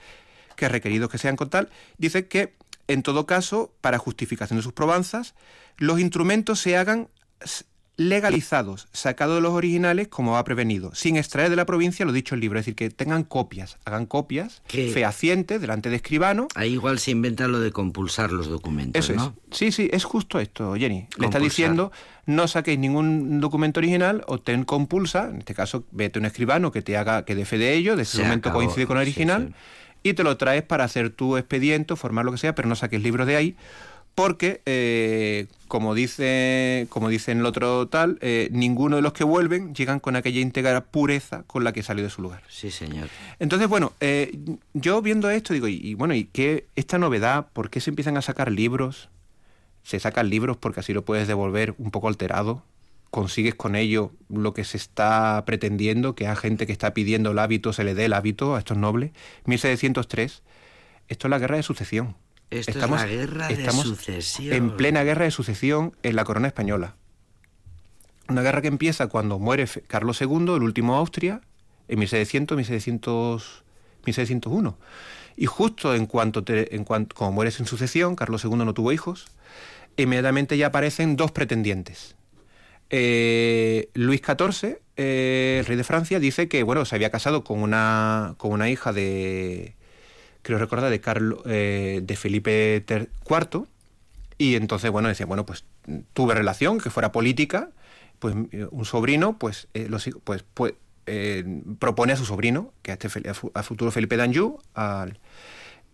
que 0.58 0.68
requeridos 0.68 1.10
que 1.10 1.18
sean 1.18 1.38
con 1.38 1.50
tal, 1.50 1.70
dice 1.98 2.28
que, 2.28 2.56
en 2.88 3.04
todo 3.04 3.26
caso, 3.26 3.74
para 3.80 3.98
justificación 3.98 4.58
de 4.58 4.64
sus 4.64 4.74
probanzas, 4.74 5.34
los 5.78 6.00
instrumentos 6.00 6.60
se 6.60 6.76
hagan 6.76 7.08
legalizados, 8.00 8.88
sacados 8.94 9.36
de 9.36 9.42
los 9.42 9.52
originales 9.54 10.08
como 10.08 10.38
ha 10.38 10.44
prevenido, 10.46 10.96
sin 10.96 11.18
extraer 11.18 11.50
de 11.50 11.58
la 11.58 11.66
provincia 11.66 12.06
lo 12.06 12.14
dicho 12.14 12.34
el 12.34 12.42
libro, 12.42 12.58
es 12.58 12.66
decir, 12.66 12.76
que 12.76 12.90
tengan 12.90 13.24
copias, 13.24 13.78
hagan 13.84 14.06
copias 14.06 14.62
Que- 14.68 14.90
fehacientes 14.92 15.60
delante 15.60 15.90
de 15.90 15.98
escribano. 15.98 16.48
Ahí 16.56 16.72
igual 16.74 16.98
se 17.00 17.12
inventa 17.12 17.48
lo 17.50 17.60
de 17.60 17.72
compulsar 17.72 18.32
los 18.32 18.48
documentos, 18.48 19.04
Eso 19.10 19.14
¿no? 19.16 19.36
es. 19.52 19.58
Sí, 19.58 19.72
sí, 19.74 19.90
es 19.92 20.06
justo 20.06 20.40
esto, 20.40 20.76
Jenny. 20.76 21.08
Le 21.18 21.26
está 21.26 21.40
diciendo, 21.40 21.92
no 22.26 22.48
saquéis 22.48 22.80
ningún 22.80 23.42
documento 23.42 23.82
original, 23.82 24.24
obtén 24.28 24.64
compulsa, 24.64 25.30
en 25.30 25.40
este 25.40 25.54
caso, 25.54 25.84
vete 25.92 26.20
a 26.20 26.22
un 26.22 26.26
escribano 26.26 26.72
que 26.72 26.82
te 26.82 26.96
haga, 26.96 27.26
que 27.26 27.36
dé 27.36 27.44
fe 27.44 27.58
de 27.58 27.74
ello, 27.74 27.96
de 27.98 28.04
ese 28.04 28.14
Se 28.14 28.18
documento 28.20 28.50
acabó. 28.50 28.64
coincide 28.64 28.88
con 28.88 28.98
el 28.98 29.04
Sí, 29.06 29.10
original, 29.10 29.48
sí. 29.50 30.10
y 30.10 30.14
te 30.14 30.24
lo 30.24 30.38
traes 30.38 30.64
para 30.64 30.86
hacer 30.86 31.10
tu 31.10 31.36
expediente, 31.36 31.96
formar 31.98 32.24
lo 32.24 32.32
que 32.32 32.38
sea, 32.38 32.56
pero 32.56 32.70
no 32.70 32.76
saques 32.76 33.02
libros 33.04 33.28
de 33.28 33.36
ahí, 33.36 33.56
porque, 34.20 34.62
eh, 34.66 35.48
como, 35.70 35.96
dice, 35.96 36.88
como 36.90 37.08
dice 37.08 37.32
en 37.32 37.40
el 37.40 37.46
otro 37.46 37.88
tal, 37.88 38.18
eh, 38.20 38.50
ninguno 38.52 38.98
de 38.98 39.02
los 39.02 39.14
que 39.14 39.24
vuelven 39.24 39.74
llegan 39.74 40.02
con 40.02 40.18
aquella 40.18 40.42
íntegra 40.42 40.84
pureza 40.84 41.44
con 41.44 41.64
la 41.64 41.72
que 41.72 41.84
salió 41.84 42.04
de 42.04 42.10
su 42.10 42.22
lugar. 42.22 42.44
Sí, 42.50 42.70
señor. 42.70 43.08
Entonces, 43.40 43.70
bueno, 43.70 43.94
eh, 44.02 44.38
yo 44.74 45.02
viendo 45.02 45.30
esto 45.30 45.54
digo, 45.54 45.70
y, 45.70 45.76
y 45.76 45.94
bueno, 45.94 46.16
¿y 46.16 46.26
qué 46.26 46.66
esta 46.76 46.98
novedad? 46.98 47.48
¿Por 47.54 47.70
qué 47.70 47.80
se 47.80 47.92
empiezan 47.92 48.18
a 48.18 48.22
sacar 48.22 48.52
libros? 48.52 49.08
Se 49.84 50.02
sacan 50.02 50.30
libros 50.30 50.58
porque 50.58 50.82
así 50.82 50.92
lo 50.92 51.06
puedes 51.06 51.30
devolver 51.30 51.74
un 51.78 51.90
poco 51.90 52.10
alterado. 52.10 52.62
Consigues 53.12 53.56
con 53.56 53.78
ello 53.78 54.12
lo 54.28 54.54
que 54.54 54.66
se 54.66 54.76
está 54.76 55.42
pretendiendo, 55.46 56.16
que 56.16 56.28
a 56.28 56.36
gente 56.36 56.68
que 56.68 56.74
está 56.74 56.94
pidiendo 56.94 57.32
el 57.32 57.40
hábito 57.40 57.72
se 57.72 57.86
le 57.86 57.96
dé 57.96 58.04
el 58.04 58.14
hábito 58.14 58.56
a 58.56 58.60
estos 58.60 58.76
nobles. 58.76 59.12
1703. 59.46 60.44
Esto 61.08 61.28
es 61.28 61.30
la 61.30 61.40
guerra 61.40 61.56
de 61.56 61.64
sucesión. 61.64 62.18
Esto 62.50 62.72
es 62.72 62.78
la 62.78 63.06
guerra 63.06 63.48
de 63.48 63.54
estamos 63.54 63.84
sucesión. 63.86 64.54
En 64.54 64.76
plena 64.78 65.04
guerra 65.04 65.26
de 65.26 65.32
sucesión 65.32 65.96
en 66.04 66.16
la 66.16 66.24
corona 66.24 66.48
española. 66.48 66.96
Una 68.28 68.42
guerra 68.42 68.62
que 68.62 68.68
empieza 68.68 69.08
cuando 69.08 69.40
muere 69.40 69.66
Carlos 69.88 70.22
II, 70.22 70.56
el 70.56 70.64
último 70.64 70.96
Austria, 70.96 71.42
en 71.88 72.00
1700, 72.00 72.56
1700, 72.58 73.64
1601. 74.06 74.78
Y 75.36 75.46
justo 75.46 75.96
en 75.96 76.06
cuanto, 76.06 76.44
te- 76.44 76.76
en 76.76 76.84
cuanto 76.84 77.16
como 77.16 77.32
mueres 77.32 77.60
en 77.60 77.66
sucesión, 77.66 78.16
Carlos 78.16 78.44
II 78.44 78.56
no 78.58 78.74
tuvo 78.74 78.92
hijos, 78.92 79.28
inmediatamente 79.98 80.58
ya 80.58 80.68
aparecen 80.68 81.16
dos 81.16 81.32
pretendientes. 81.32 82.16
Eh, 82.92 83.90
Luis 83.94 84.22
XIV, 84.22 84.80
eh, 84.98 85.58
el 85.60 85.66
rey 85.66 85.78
de 85.78 85.84
Francia, 85.84 86.20
dice 86.20 86.48
que 86.48 86.64
bueno, 86.64 86.86
se 86.86 86.96
había 86.96 87.12
casado 87.12 87.44
con 87.44 87.62
una, 87.62 88.34
con 88.38 88.52
una 88.52 88.70
hija 88.70 88.94
de, 88.94 89.76
creo 90.42 90.60
recordar, 90.60 90.90
de, 90.90 91.02
Carlo, 91.02 91.42
eh, 91.46 92.02
de 92.04 92.16
Felipe 92.16 92.84
IV, 92.88 93.66
y 94.38 94.56
entonces, 94.56 94.90
bueno, 94.90 95.10
decía, 95.10 95.26
bueno, 95.26 95.46
pues 95.46 95.66
tuve 96.14 96.34
relación, 96.34 96.80
que 96.80 96.90
fuera 96.90 97.12
política, 97.12 97.72
pues 98.20 98.36
eh, 98.52 98.68
un 98.72 98.86
sobrino, 98.86 99.38
pues, 99.38 99.68
eh, 99.74 99.88
los 99.90 100.10
pues, 100.24 100.46
pues 100.54 100.74
eh, 101.08 101.44
propone 101.80 102.14
a 102.14 102.16
su 102.16 102.26
sobrino, 102.26 102.74
que 102.82 102.92
a 102.92 102.94
este 102.94 103.10
a 103.54 103.64
futuro 103.64 103.92
Felipe 103.92 104.16
d'Anjou, 104.16 104.60
al, 104.74 105.20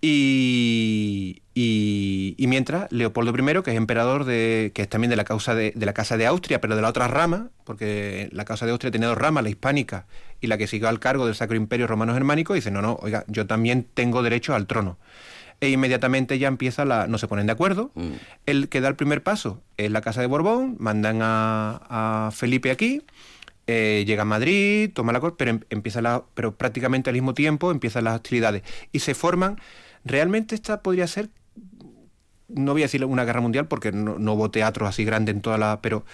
y, 0.07 1.41
y, 1.55 2.35
y 2.37 2.47
mientras 2.47 2.91
Leopoldo 2.91 3.33
I, 3.35 3.63
que 3.63 3.71
es 3.71 3.77
emperador 3.77 4.23
de, 4.25 4.71
que 4.75 4.83
es 4.83 4.89
también 4.89 5.09
de 5.09 5.15
la 5.15 5.23
causa 5.23 5.55
de, 5.55 5.71
de 5.75 5.85
la 5.85 5.93
casa 5.93 6.15
de 6.15 6.27
Austria, 6.27 6.61
pero 6.61 6.75
de 6.75 6.81
la 6.83 6.89
otra 6.89 7.07
rama, 7.07 7.49
porque 7.63 8.29
la 8.31 8.45
casa 8.45 8.65
de 8.65 8.71
Austria 8.71 8.91
tenía 8.91 9.07
dos 9.07 9.17
ramas, 9.17 9.43
la 9.43 9.49
hispánica 9.49 10.05
y 10.41 10.47
la 10.47 10.57
que 10.59 10.67
siguió 10.67 10.89
al 10.89 10.99
cargo 10.99 11.25
del 11.25 11.33
Sacro 11.33 11.55
Imperio 11.55 11.87
Romano 11.87 12.13
Germánico, 12.13 12.53
dice, 12.53 12.69
no, 12.69 12.81
no, 12.83 12.99
oiga, 13.01 13.25
yo 13.27 13.47
también 13.47 13.87
tengo 13.95 14.21
derecho 14.21 14.53
al 14.53 14.67
trono. 14.67 14.97
E 15.59 15.69
inmediatamente 15.69 16.37
ya 16.37 16.49
empieza 16.49 16.85
la, 16.85 17.07
no 17.07 17.17
se 17.17 17.27
ponen 17.27 17.47
de 17.47 17.53
acuerdo. 17.53 17.91
Mm. 17.95 18.11
El 18.45 18.69
que 18.69 18.81
da 18.81 18.89
el 18.89 18.95
primer 18.95 19.23
paso 19.23 19.61
es 19.77 19.89
la 19.89 20.01
casa 20.01 20.21
de 20.21 20.27
Borbón, 20.27 20.75
mandan 20.79 21.19
a, 21.21 22.27
a 22.27 22.31
Felipe 22.31 22.69
aquí, 22.69 23.01
eh, 23.65 24.03
llega 24.05 24.21
a 24.23 24.25
Madrid, 24.25 24.91
toma 24.93 25.13
la 25.13 25.19
corte, 25.19 25.37
pero 25.39 25.51
em- 25.51 25.61
empieza 25.71 26.01
la, 26.01 26.23
pero 26.35 26.55
prácticamente 26.55 27.09
al 27.09 27.15
mismo 27.15 27.33
tiempo 27.33 27.71
empiezan 27.71 28.03
las 28.03 28.15
hostilidades 28.15 28.61
y 28.91 28.99
se 28.99 29.15
forman. 29.15 29.57
Realmente 30.05 30.55
esta 30.55 30.81
podría 30.81 31.07
ser, 31.07 31.29
no 32.47 32.73
voy 32.73 32.83
a 32.83 32.85
decir 32.85 33.03
una 33.03 33.25
guerra 33.25 33.41
mundial 33.41 33.67
porque 33.67 33.91
no, 33.91 34.19
no 34.19 34.33
hubo 34.33 34.51
teatros 34.51 34.87
así 34.87 35.03
grandes 35.03 35.35
en 35.35 35.41
toda 35.41 35.57
la, 35.57 35.81
pero 35.81 36.05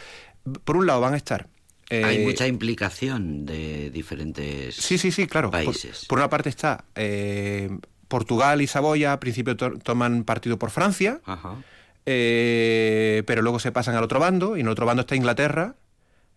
por 0.64 0.78
un 0.78 0.88
lado 0.88 1.02
van 1.02 1.14
a 1.14 1.18
estar. 1.18 1.48
Hay 1.90 2.18
eh, 2.22 2.26
mucha 2.26 2.48
implicación 2.48 3.46
de 3.46 3.90
diferentes 3.92 4.76
Sí, 4.76 4.98
sí, 4.98 5.12
sí, 5.12 5.28
claro. 5.28 5.52
Por- 5.52 5.66
países. 5.66 6.06
Por, 6.06 6.20
una 6.20 6.30
parte 6.30 6.48
está 6.48 6.86
eh, 6.96 7.70
Portugal 8.08 8.62
y 8.62 8.68
Saboya, 8.68 9.12
al 9.14 9.20
principio 9.20 9.58
to- 9.58 9.78
toman 9.80 10.24
partido 10.24 10.58
por 10.58 10.70
Francia, 10.72 11.20
Ajá. 11.26 11.58
eh, 12.06 13.24
pero 13.28 13.42
luego 13.42 13.60
se 13.60 13.74
pasan 13.74 13.96
al 13.96 14.04
otro 14.04 14.20
bando, 14.22 14.56
y 14.56 14.62
en 14.62 14.68
el 14.68 14.72
otro 14.72 14.86
bando 14.86 15.02
está 15.02 15.16
Inglaterra, 15.18 15.76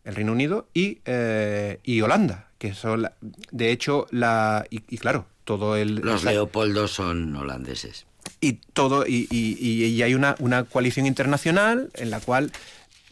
el 0.05 0.15
Reino 0.17 0.33
Unido 0.33 0.69
y, 0.75 0.99
eh, 1.05 1.79
y 1.85 2.01
Holanda, 2.01 2.51
que 2.59 2.75
son, 2.75 3.03
la- 3.03 3.15
de 3.53 3.71
hecho, 3.71 4.07
la 4.11 4.67
y, 4.71 4.83
y 4.89 4.99
claro, 4.99 5.27
todo 5.45 5.77
el... 5.77 5.97
Los 5.97 6.25
la- 6.25 6.33
Leopoldos 6.33 6.93
son 6.93 7.35
holandeses. 7.37 8.07
y 8.41 8.55
todo 8.73 9.07
y, 9.07 9.27
y- 9.31 9.57
y- 9.61 9.85
y 9.87 10.03
hay 10.03 10.15
una, 10.15 10.35
una 10.39 10.65
coalición 10.65 11.07
internacional 11.07 11.91
en 11.95 12.11
la 12.11 12.21
cual 12.21 12.51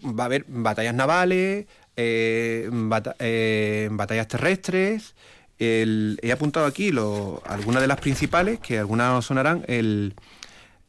va 0.04 0.24
a 0.24 0.26
haber 0.26 0.44
batallas 0.48 0.94
navales, 0.94 1.66
eh, 1.96 2.68
bata- 2.72 3.14
eh, 3.18 3.88
batallas 3.92 4.28
terrestres. 4.28 5.14
El- 5.58 6.18
he 6.22 6.32
apuntado 6.32 6.66
aquí 6.66 6.90
lo- 6.90 7.42
algunas 7.46 7.82
de 7.82 7.86
las 7.88 8.00
principales, 8.00 8.58
que 8.60 8.78
algunas 8.78 9.12
os 9.18 9.26
sonarán. 9.26 9.64
El, 9.68 10.14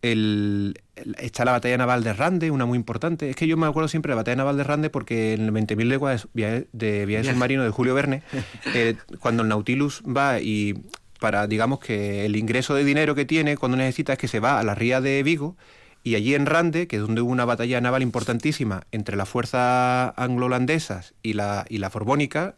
el- 0.02 0.76
está 1.18 1.46
la 1.46 1.52
batalla 1.52 1.78
naval 1.78 2.04
de 2.04 2.14
Rande, 2.14 2.50
una 2.52 2.66
muy 2.66 2.78
importante. 2.78 3.30
Es 3.30 3.36
que 3.36 3.48
yo 3.48 3.58
me 3.58 3.68
acuerdo 3.68 3.88
siempre 3.88 4.10
de 4.10 4.16
la 4.16 4.22
batalla 4.22 4.38
naval 4.38 4.58
de 4.58 4.64
Rande 4.64 4.90
porque 4.90 5.34
en 5.34 5.46
el 5.46 5.52
20.000 5.52 5.86
leguas 5.88 6.24
de 6.24 6.30
viaje, 6.34 6.68
de 6.72 7.06
viaje 7.06 7.32
submarino 7.32 7.64
de 7.64 7.70
Julio 7.70 7.94
Verne, 7.94 8.24
eh, 8.74 8.96
cuando 9.20 9.44
el 9.44 9.50
Nautilus 9.50 10.02
va 10.04 10.40
y 10.40 10.76
para, 11.24 11.48
digamos 11.48 11.80
que 11.80 12.26
el 12.26 12.36
ingreso 12.36 12.76
de 12.76 12.84
dinero 12.84 13.16
que 13.16 13.24
tiene 13.24 13.56
cuando 13.56 13.78
necesita 13.78 14.12
es 14.12 14.20
que 14.20 14.28
se 14.28 14.42
va 14.42 14.60
a 14.60 14.64
la 14.64 14.76
ría 14.76 15.00
de 15.00 15.24
Vigo 15.24 15.56
y 16.04 16.16
allí 16.16 16.36
en 16.36 16.46
Rande, 16.46 16.86
que 16.86 16.98
es 16.98 17.02
donde 17.02 17.22
hubo 17.22 17.32
una 17.32 17.46
batalla 17.46 17.80
naval 17.80 18.02
importantísima 18.02 18.84
entre 18.92 19.16
las 19.16 19.30
fuerzas 19.30 20.12
anglo-holandesas 20.18 21.14
y 21.24 21.32
la, 21.32 21.66
y 21.70 21.78
la 21.78 21.90
forbónica, 21.90 22.58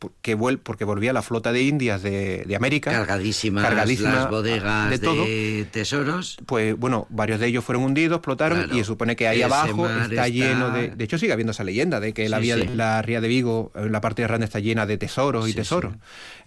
la- 0.00 0.08
que 0.22 0.36
vuel- 0.36 0.58
porque 0.62 0.84
volvía 0.84 1.12
la 1.12 1.22
flota 1.22 1.52
de 1.52 1.62
Indias 1.62 2.02
de, 2.02 2.44
de 2.46 2.56
América. 2.56 2.90
Cargadísimas 2.90 3.64
cargadísima 3.64 4.14
las 4.14 4.30
bodegas 4.30 4.90
de 4.90 4.98
de, 4.98 5.04
todo. 5.04 5.24
tesoros. 5.72 6.38
Pues 6.46 6.76
bueno, 6.78 7.06
varios 7.10 7.40
de 7.40 7.46
ellos 7.48 7.64
fueron 7.64 7.84
hundidos, 7.84 8.16
explotaron 8.18 8.58
Claro. 8.58 8.74
y 8.74 8.78
se 8.78 8.84
supone 8.84 9.16
que 9.16 9.28
ahí 9.28 9.42
abajo 9.42 9.86
está, 9.88 10.04
está- 10.04 10.28
lleno 10.28 10.70
de... 10.70 10.88
De 10.88 11.04
hecho 11.04 11.18
sigue 11.18 11.32
habiendo 11.32 11.50
esa 11.52 11.64
leyenda 11.64 12.00
de 12.00 12.12
que 12.14 12.28
la, 12.28 12.38
vía 12.38 12.56
sí. 12.56 12.68
la 12.74 13.02
ría 13.02 13.20
de 13.20 13.28
Vigo, 13.28 13.72
en 13.74 13.92
la 13.92 14.00
parte 14.00 14.22
de 14.22 14.28
Rande 14.28 14.44
está 14.46 14.60
llena 14.60 14.86
de 14.86 14.98
tesoros 14.98 15.48
y 15.48 15.54
tesoros. 15.54 15.94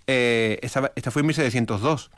Eh, 0.08 0.60
esta, 0.62 0.92
esta 0.96 1.12
fue 1.12 1.22
en 1.22 1.28
1702. 1.28 2.10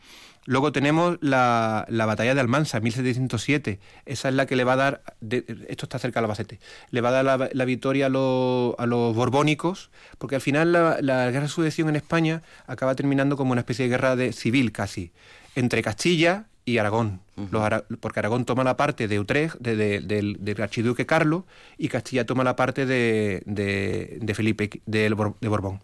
Luego 0.46 0.72
tenemos 0.74 1.18
la, 1.22 1.86
la 1.90 2.06
batalla 2.06 2.34
de 2.36 2.42
Almansa, 2.42 2.80
1707. 2.82 3.80
Esa 4.06 4.30
es 4.30 4.36
la 4.36 4.46
que 4.46 4.56
le 4.56 4.64
va 4.66 4.74
a 4.74 4.76
dar, 4.76 5.04
de- 5.22 5.46
esto 5.70 5.86
está 5.86 6.00
cerca 6.00 6.20
de 6.20 6.26
Albacete, 6.26 6.60
le 6.92 7.02
va 7.02 7.10
a 7.10 7.12
dar 7.24 7.26
la, 7.26 7.50
la 7.52 7.66
victoria 7.66 8.08
a, 8.08 8.10
los- 8.10 8.76
a 8.78 8.86
los 8.86 9.16
borbónicos, 9.16 9.90
porque 10.18 10.36
al 10.36 10.42
final 10.42 10.72
la, 10.74 10.98
la 11.02 11.32
guerra 11.32 11.44
de 11.44 11.50
sucesión 11.50 11.88
en 11.90 11.96
España 11.96 12.42
acaba 12.68 12.96
terminando 12.96 13.38
como 13.38 13.52
una 13.54 13.62
especie 13.62 13.86
de 13.86 13.90
guerra 13.90 14.16
de 14.16 14.34
civil 14.34 14.72
casi, 14.74 15.12
entre 15.56 15.82
Castilla 15.82 16.46
y 16.66 16.78
Aragón. 16.78 17.22
Los 17.52 17.64
porque 18.00 18.20
Aragón 18.20 18.46
toma 18.46 18.64
la 18.64 18.78
parte 18.78 19.08
de 19.08 19.20
Utrecht, 19.20 19.56
de- 19.60 19.76
de- 19.76 20.02
del, 20.02 20.38
del 20.40 20.62
archiduque 20.62 21.06
Carlos, 21.06 21.44
y 21.78 21.88
Castilla 21.88 22.26
toma 22.26 22.44
la 22.44 22.56
parte 22.56 22.86
de, 22.86 23.44
de- 23.46 24.18
de 24.22 24.34
Felipe, 24.36 24.70
de 24.86 25.10
Borbón. 25.14 25.80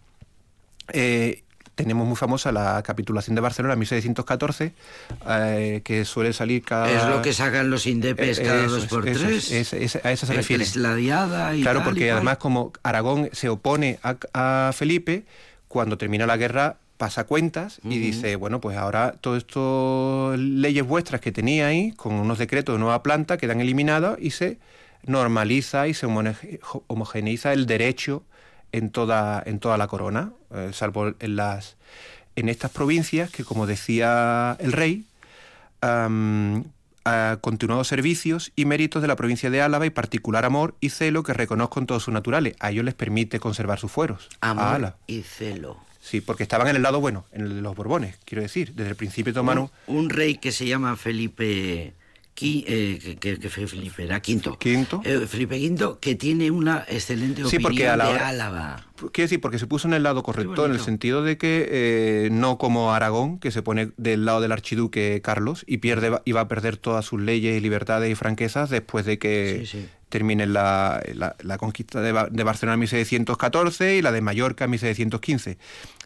Eh, 0.92 1.44
tenemos 1.74 2.06
muy 2.06 2.16
famosa 2.16 2.52
la 2.52 2.82
capitulación 2.82 3.34
de 3.34 3.40
Barcelona 3.40 3.72
en 3.74 3.78
1714, 3.80 4.72
eh, 5.28 5.80
que 5.84 6.04
suele 6.04 6.32
salir 6.32 6.62
cada... 6.62 6.90
Es 6.90 7.04
lo 7.08 7.22
que 7.22 7.32
sacan 7.32 7.70
los 7.70 7.86
indepes 7.86 8.38
Eh, 8.38 8.42
cada 8.42 8.64
eso 8.66 8.76
dos 8.76 8.86
por 8.86 9.08
eso 9.08 9.20
tres. 9.26 9.50
es, 9.50 9.72
es- 9.72 9.96
es- 9.96 10.04
a 10.04 10.12
eso 10.12 10.26
se 10.26 10.34
refiere. 10.34 10.62
es 10.64 10.76
la 10.76 10.94
diada 10.94 11.54
y 11.56 11.62
Claro, 11.62 11.80
tal 11.80 11.88
porque 11.88 12.10
además 12.10 12.36
como 12.38 12.72
Aragón 12.82 13.30
se 13.32 13.48
opone 13.48 13.98
a, 14.02 14.16
a 14.34 14.72
Felipe, 14.72 15.24
cuando 15.68 15.96
termina 15.96 16.26
la 16.26 16.36
guerra 16.36 16.76
pasa 16.98 17.24
cuentas 17.24 17.80
y 17.82 17.98
dice, 17.98 18.36
bueno, 18.36 18.60
pues 18.60 18.76
ahora 18.76 19.14
todas 19.20 19.38
estas 19.44 20.38
leyes 20.38 20.86
vuestras 20.86 21.22
que 21.22 21.32
tenía 21.32 21.68
ahí, 21.68 21.92
con 21.92 22.12
unos 22.14 22.36
decretos 22.36 22.74
de 22.74 22.78
nueva 22.78 23.02
planta, 23.02 23.38
quedan 23.38 23.60
eliminadas 23.62 24.18
y 24.20 24.32
se 24.32 24.58
normaliza 25.06 25.88
y 25.88 25.94
se 25.94 26.04
homogeneiza 26.88 27.52
el 27.54 27.64
derecho 27.66 28.22
en 28.72 28.90
toda, 28.90 29.42
en 29.44 29.58
toda 29.58 29.78
la 29.78 29.86
corona, 29.88 30.32
eh, 30.54 30.70
salvo 30.72 31.12
en, 31.18 31.36
las, 31.36 31.76
en 32.36 32.48
estas 32.48 32.70
provincias 32.70 33.30
que, 33.30 33.44
como 33.44 33.66
decía 33.66 34.56
el 34.60 34.72
rey, 34.72 35.04
am, 35.80 36.64
ha 37.04 37.38
continuado 37.40 37.84
servicios 37.84 38.52
y 38.56 38.64
méritos 38.64 39.02
de 39.02 39.08
la 39.08 39.16
provincia 39.16 39.50
de 39.50 39.62
Álava 39.62 39.86
y 39.86 39.90
particular 39.90 40.44
amor 40.44 40.74
y 40.80 40.90
celo 40.90 41.22
que 41.22 41.32
reconozco 41.32 41.80
en 41.80 41.86
todos 41.86 42.02
sus 42.02 42.14
naturales. 42.14 42.54
A 42.60 42.70
ellos 42.70 42.84
les 42.84 42.94
permite 42.94 43.40
conservar 43.40 43.78
sus 43.78 43.90
fueros. 43.90 44.28
a 44.40 44.50
Amor 44.50 44.64
Álava. 44.66 44.96
y 45.06 45.22
celo. 45.22 45.78
Sí, 46.02 46.20
porque 46.20 46.42
estaban 46.42 46.66
en 46.68 46.76
el 46.76 46.82
lado 46.82 46.98
bueno, 47.00 47.26
en 47.32 47.42
el 47.42 47.56
de 47.56 47.60
los 47.60 47.76
Borbones, 47.76 48.16
quiero 48.24 48.42
decir. 48.42 48.72
Desde 48.74 48.90
el 48.90 48.96
principio 48.96 49.34
tomaron... 49.34 49.70
Un, 49.86 49.96
un 49.96 50.10
rey 50.10 50.36
que 50.36 50.50
se 50.50 50.66
llama 50.66 50.96
Felipe 50.96 51.94
que, 52.34 53.16
que- 53.20 53.38
que 53.38 53.48
Felipe 53.50 54.04
era 54.04 54.20
quinto. 54.20 54.58
Quinto. 54.58 55.02
Eh, 55.04 55.26
Felipe 55.28 55.56
V 55.56 55.96
que 56.00 56.14
tiene 56.14 56.50
una 56.50 56.84
excelente 56.88 57.42
Sí, 57.42 57.56
opinión 57.56 57.62
porque 57.62 57.88
a 57.88 57.96
la 57.96 58.12
de 58.12 58.18
Álava. 58.18 58.86
Quiero 59.12 59.26
decir, 59.26 59.40
porque 59.40 59.58
se 59.58 59.66
puso 59.66 59.88
en 59.88 59.94
el 59.94 60.02
lado 60.02 60.22
correcto, 60.22 60.66
en 60.66 60.72
el 60.72 60.80
sentido 60.80 61.22
de 61.22 61.36
que 61.38 61.66
eh, 61.70 62.28
no 62.32 62.58
como 62.58 62.92
Aragón, 62.94 63.38
que 63.38 63.50
se 63.50 63.62
pone 63.62 63.90
del 63.96 64.24
lado 64.24 64.40
del 64.40 64.52
archiduque 64.52 65.20
Carlos 65.22 65.64
y 65.66 65.78
pierde 65.78 66.20
y 66.24 66.32
va 66.32 66.42
a 66.42 66.48
perder 66.48 66.76
todas 66.76 67.04
sus 67.04 67.20
leyes 67.20 67.56
y 67.56 67.60
libertades 67.60 68.10
y 68.10 68.14
franquezas 68.14 68.68
después 68.70 69.04
de 69.06 69.18
que 69.18 69.62
Sí, 69.64 69.78
sí. 69.80 69.88
termine 70.10 70.46
la, 70.46 71.02
la- 71.14 71.34
la 71.42 71.56
conquista 71.58 72.00
de, 72.02 72.12
de 72.30 72.44
Barcelona 72.44 72.74
en 72.74 72.80
1714 72.80 73.96
y 73.96 74.02
la 74.02 74.12
de 74.12 74.20
Mallorca 74.20 74.64
en 74.64 74.70
1715. 74.72 75.56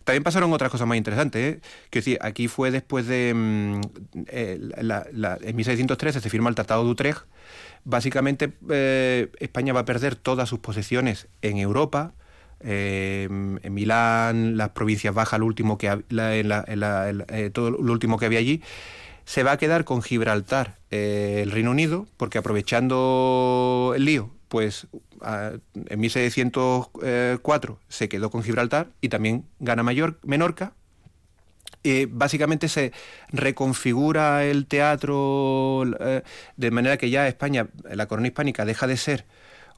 También 0.04 0.22
pasaron 0.22 0.52
otras 0.52 0.70
cosas 0.70 0.86
más 0.86 0.96
interesantes. 0.98 1.56
¿eh? 1.56 1.60
Decir, 1.90 2.18
aquí 2.20 2.48
fue 2.48 2.70
después 2.70 3.06
de... 3.06 3.32
mm, 3.34 3.80
eh, 4.28 4.60
en 5.42 5.56
1613 5.56 6.20
se 6.20 6.30
firma 6.30 6.48
el 6.50 6.54
Tratado 6.54 6.84
de 6.84 6.90
Utrecht. 6.90 7.22
Básicamente 7.84 8.52
eh, 8.70 9.30
España 9.40 9.72
va 9.72 9.80
a 9.80 9.84
perder 9.84 10.16
todas 10.16 10.48
sus 10.48 10.58
posesiones 10.60 11.28
en 11.42 11.58
Europa. 11.58 12.12
en 12.66 13.60
Milán, 13.74 14.56
las 14.56 14.70
provincias 14.70 15.12
bajas, 15.14 15.38
lo 15.40 15.44
último 15.46 15.76
que 15.76 16.02
la- 16.08 16.34
en 16.36 16.48
la- 16.48 16.64
en 16.66 17.52
todo 17.52 17.70
lo 17.72 17.92
último 17.92 18.16
que 18.18 18.24
había 18.26 18.38
allí, 18.38 18.62
se 19.26 19.42
va 19.42 19.52
a 19.52 19.56
quedar 19.58 19.84
con 19.84 20.00
Gibraltar 20.02 20.78
el 20.90 21.50
Reino 21.50 21.72
Unido, 21.72 22.06
porque 22.16 22.38
aprovechando 22.38 23.92
el 23.96 24.04
lío, 24.06 24.30
pues 24.54 24.86
en 25.74 25.98
1604 25.98 27.80
se 27.88 28.08
quedó 28.08 28.30
con 28.30 28.44
Gibraltar 28.44 28.90
y 29.00 29.08
también 29.08 29.46
gana 29.58 29.82
Mayor, 29.82 30.20
Menorca. 30.22 30.74
Eh, 31.82 32.06
básicamente 32.08 32.68
se 32.68 32.92
reconfigura 33.30 34.44
el 34.44 34.66
teatro 34.66 35.82
eh, 35.98 36.22
de 36.56 36.70
manera 36.70 36.98
que 36.98 37.10
ya 37.10 37.26
España, 37.26 37.66
la 37.82 38.06
corona 38.06 38.28
hispánica, 38.28 38.64
deja 38.64 38.86
de 38.86 38.96
ser 38.96 39.24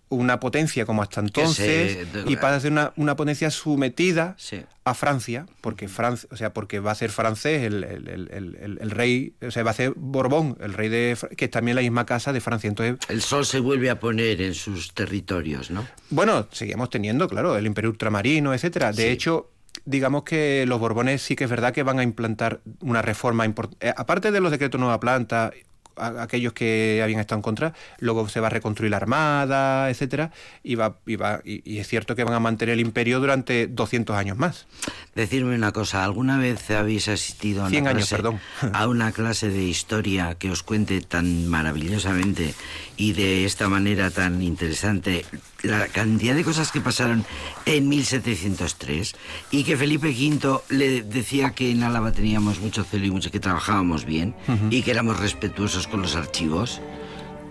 una 0.09 0.39
potencia 0.39 0.87
como 0.87 1.03
hasta 1.03 1.21
se- 1.21 1.27
entonces 1.27 1.99
y 2.27 2.37
pasa 2.37 2.57
a 2.57 2.61
ser 2.61 2.71
una, 2.73 2.93
una 2.97 3.17
potencia 3.17 3.51
sometida 3.51 4.35
Sí. 4.39 4.63
a 4.85 4.95
Francia, 4.95 5.47
porque 5.61 5.89
Francia, 5.89 6.29
o 6.31 6.37
sea, 6.37 6.53
porque 6.55 6.79
va 6.79 6.93
a 6.93 6.95
ser 6.95 7.11
francés 7.11 7.65
el, 7.65 7.83
el- 7.83 8.79
el- 8.81 8.91
rey, 8.93 9.35
o 9.45 9.51
sea, 9.51 9.65
va 9.65 9.73
a 9.73 9.75
ser 9.75 9.95
Borbón, 9.97 10.57
el 10.61 10.75
rey 10.75 10.89
de 10.89 11.17
que 11.37 11.47
es 11.47 11.51
también 11.51 11.75
la 11.75 11.81
misma 11.83 12.07
casa 12.07 12.33
de 12.33 12.41
Francia. 12.41 12.69
Entonces, 12.69 12.99
El 13.09 13.21
sol 13.21 13.45
se 13.45 13.59
vuelve 13.59 13.91
a 13.91 13.99
poner 13.99 14.41
en 14.43 14.55
sus 14.55 14.95
territorios, 14.95 15.71
¿no? 15.73 15.87
bueno, 16.11 16.47
seguimos 16.53 16.89
teniendo, 16.91 17.29
claro, 17.29 17.57
el 17.57 17.67
imperio 17.67 17.91
ultramarino, 17.91 18.55
etcétera. 18.55 18.93
De 18.93 19.03
Sí. 19.03 19.09
hecho, 19.09 19.51
digamos 19.85 20.23
que 20.23 20.65
los 20.67 20.79
Borbones 20.81 21.21
sí 21.21 21.35
que 21.37 21.45
es 21.45 21.51
verdad 21.51 21.73
que 21.75 21.83
van 21.83 21.99
a 21.99 22.03
implantar 22.05 22.61
una 22.81 23.03
reforma 23.03 23.45
importante. 23.45 23.93
aparte 23.97 24.31
de 24.31 24.41
los 24.41 24.51
decretos 24.53 24.81
Nueva 24.81 25.01
Planta, 25.01 25.51
a- 25.97 26.23
aquellos 26.23 26.53
que 26.53 27.01
habían 27.03 27.21
estado 27.21 27.39
en 27.39 27.43
contra, 27.43 27.73
luego 27.99 28.29
se 28.29 28.41
va 28.41 28.47
a 28.49 28.51
reconstruir 28.51 28.91
la 28.91 28.97
armada, 28.99 29.91
etcétera, 29.91 30.31
y, 30.63 30.75
va, 30.75 30.97
y, 31.07 31.17
va- 31.17 31.41
y- 31.45 31.63
y 31.71 31.79
es 31.79 31.89
cierto 31.89 32.15
que 32.17 32.25
van 32.25 32.35
a 32.35 32.41
mantener 32.41 32.75
el 32.75 32.81
imperio 32.81 33.21
durante 33.21 33.67
200 33.67 34.17
años 34.17 34.37
más. 34.37 34.67
Decirme 35.15 35.55
una 35.55 35.73
cosa, 35.73 36.05
¿alguna 36.05 36.39
vez 36.39 36.71
habéis 36.71 37.09
asistido 37.09 37.61
a 37.63 37.65
una, 37.65 37.71
100 37.71 37.89
años, 37.89 38.09
clase, 38.09 38.17
perdón. 38.17 38.41
a 38.73 38.89
una 38.89 39.13
clase 39.13 39.49
de 39.51 39.63
historia 39.65 40.35
que 40.39 40.51
os 40.51 40.63
cuente 40.63 41.01
tan 41.01 41.49
maravillosamente 41.49 42.55
y 42.97 43.13
de 43.13 43.45
esta 43.45 43.69
manera 43.69 44.11
tan 44.11 44.43
interesante 44.43 45.25
la 45.67 45.89
cantidad 45.89 46.35
de 46.35 46.45
cosas 46.45 46.73
que 46.73 46.81
pasaron 46.81 47.25
en 47.65 47.89
1703 47.89 49.15
y 49.51 49.65
que 49.65 49.77
Felipe 49.77 50.09
V 50.09 50.61
le 50.69 51.03
decía 51.03 51.51
que 51.51 51.71
en 51.71 51.83
Álava 51.83 52.13
teníamos 52.13 52.61
mucho 52.61 52.85
celo 52.85 53.07
y 53.07 53.11
mucho 53.11 53.31
que 53.31 53.41
trabajábamos 53.41 54.05
bien 54.05 54.35
y 54.71 54.83
que 54.83 54.91
éramos 54.91 55.19
respetuosos 55.19 55.87
con 55.87 56.03
los 56.03 56.17
archivos? 56.17 56.81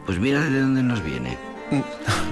Pues 0.05 0.19
mira 0.19 0.41
de 0.41 0.61
dónde 0.61 0.83
nos 0.83 1.03
viene. 1.03 1.37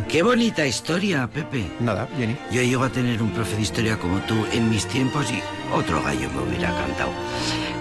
Qué 0.08 0.22
bonita 0.22 0.66
historia, 0.66 1.28
Pepe. 1.28 1.66
Nada, 1.80 2.08
Jenny. 2.18 2.38
Yo 2.52 2.62
llego 2.62 2.84
a 2.84 2.90
tener 2.90 3.22
un 3.22 3.32
profe 3.32 3.56
de 3.56 3.64
historia 3.64 3.98
como 3.98 4.20
tú 4.22 4.36
en 4.54 4.70
mis 4.70 4.86
tiempos 4.86 5.32
y 5.32 5.42
otro 5.76 6.04
gallo 6.04 6.30
me 6.30 6.44
hubiera 6.44 6.70
cantado. 6.70 7.12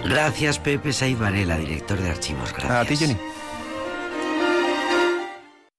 Gracias, 0.05 0.59
Pepe 0.59 0.93
Saiz 0.93 1.19
Varela, 1.19 1.59
director 1.59 2.01
de 2.01 2.11
archivos. 2.11 2.53
Gracias. 2.53 2.71
A 2.71 2.85
ti, 2.85 2.97
Jenny. 2.97 3.17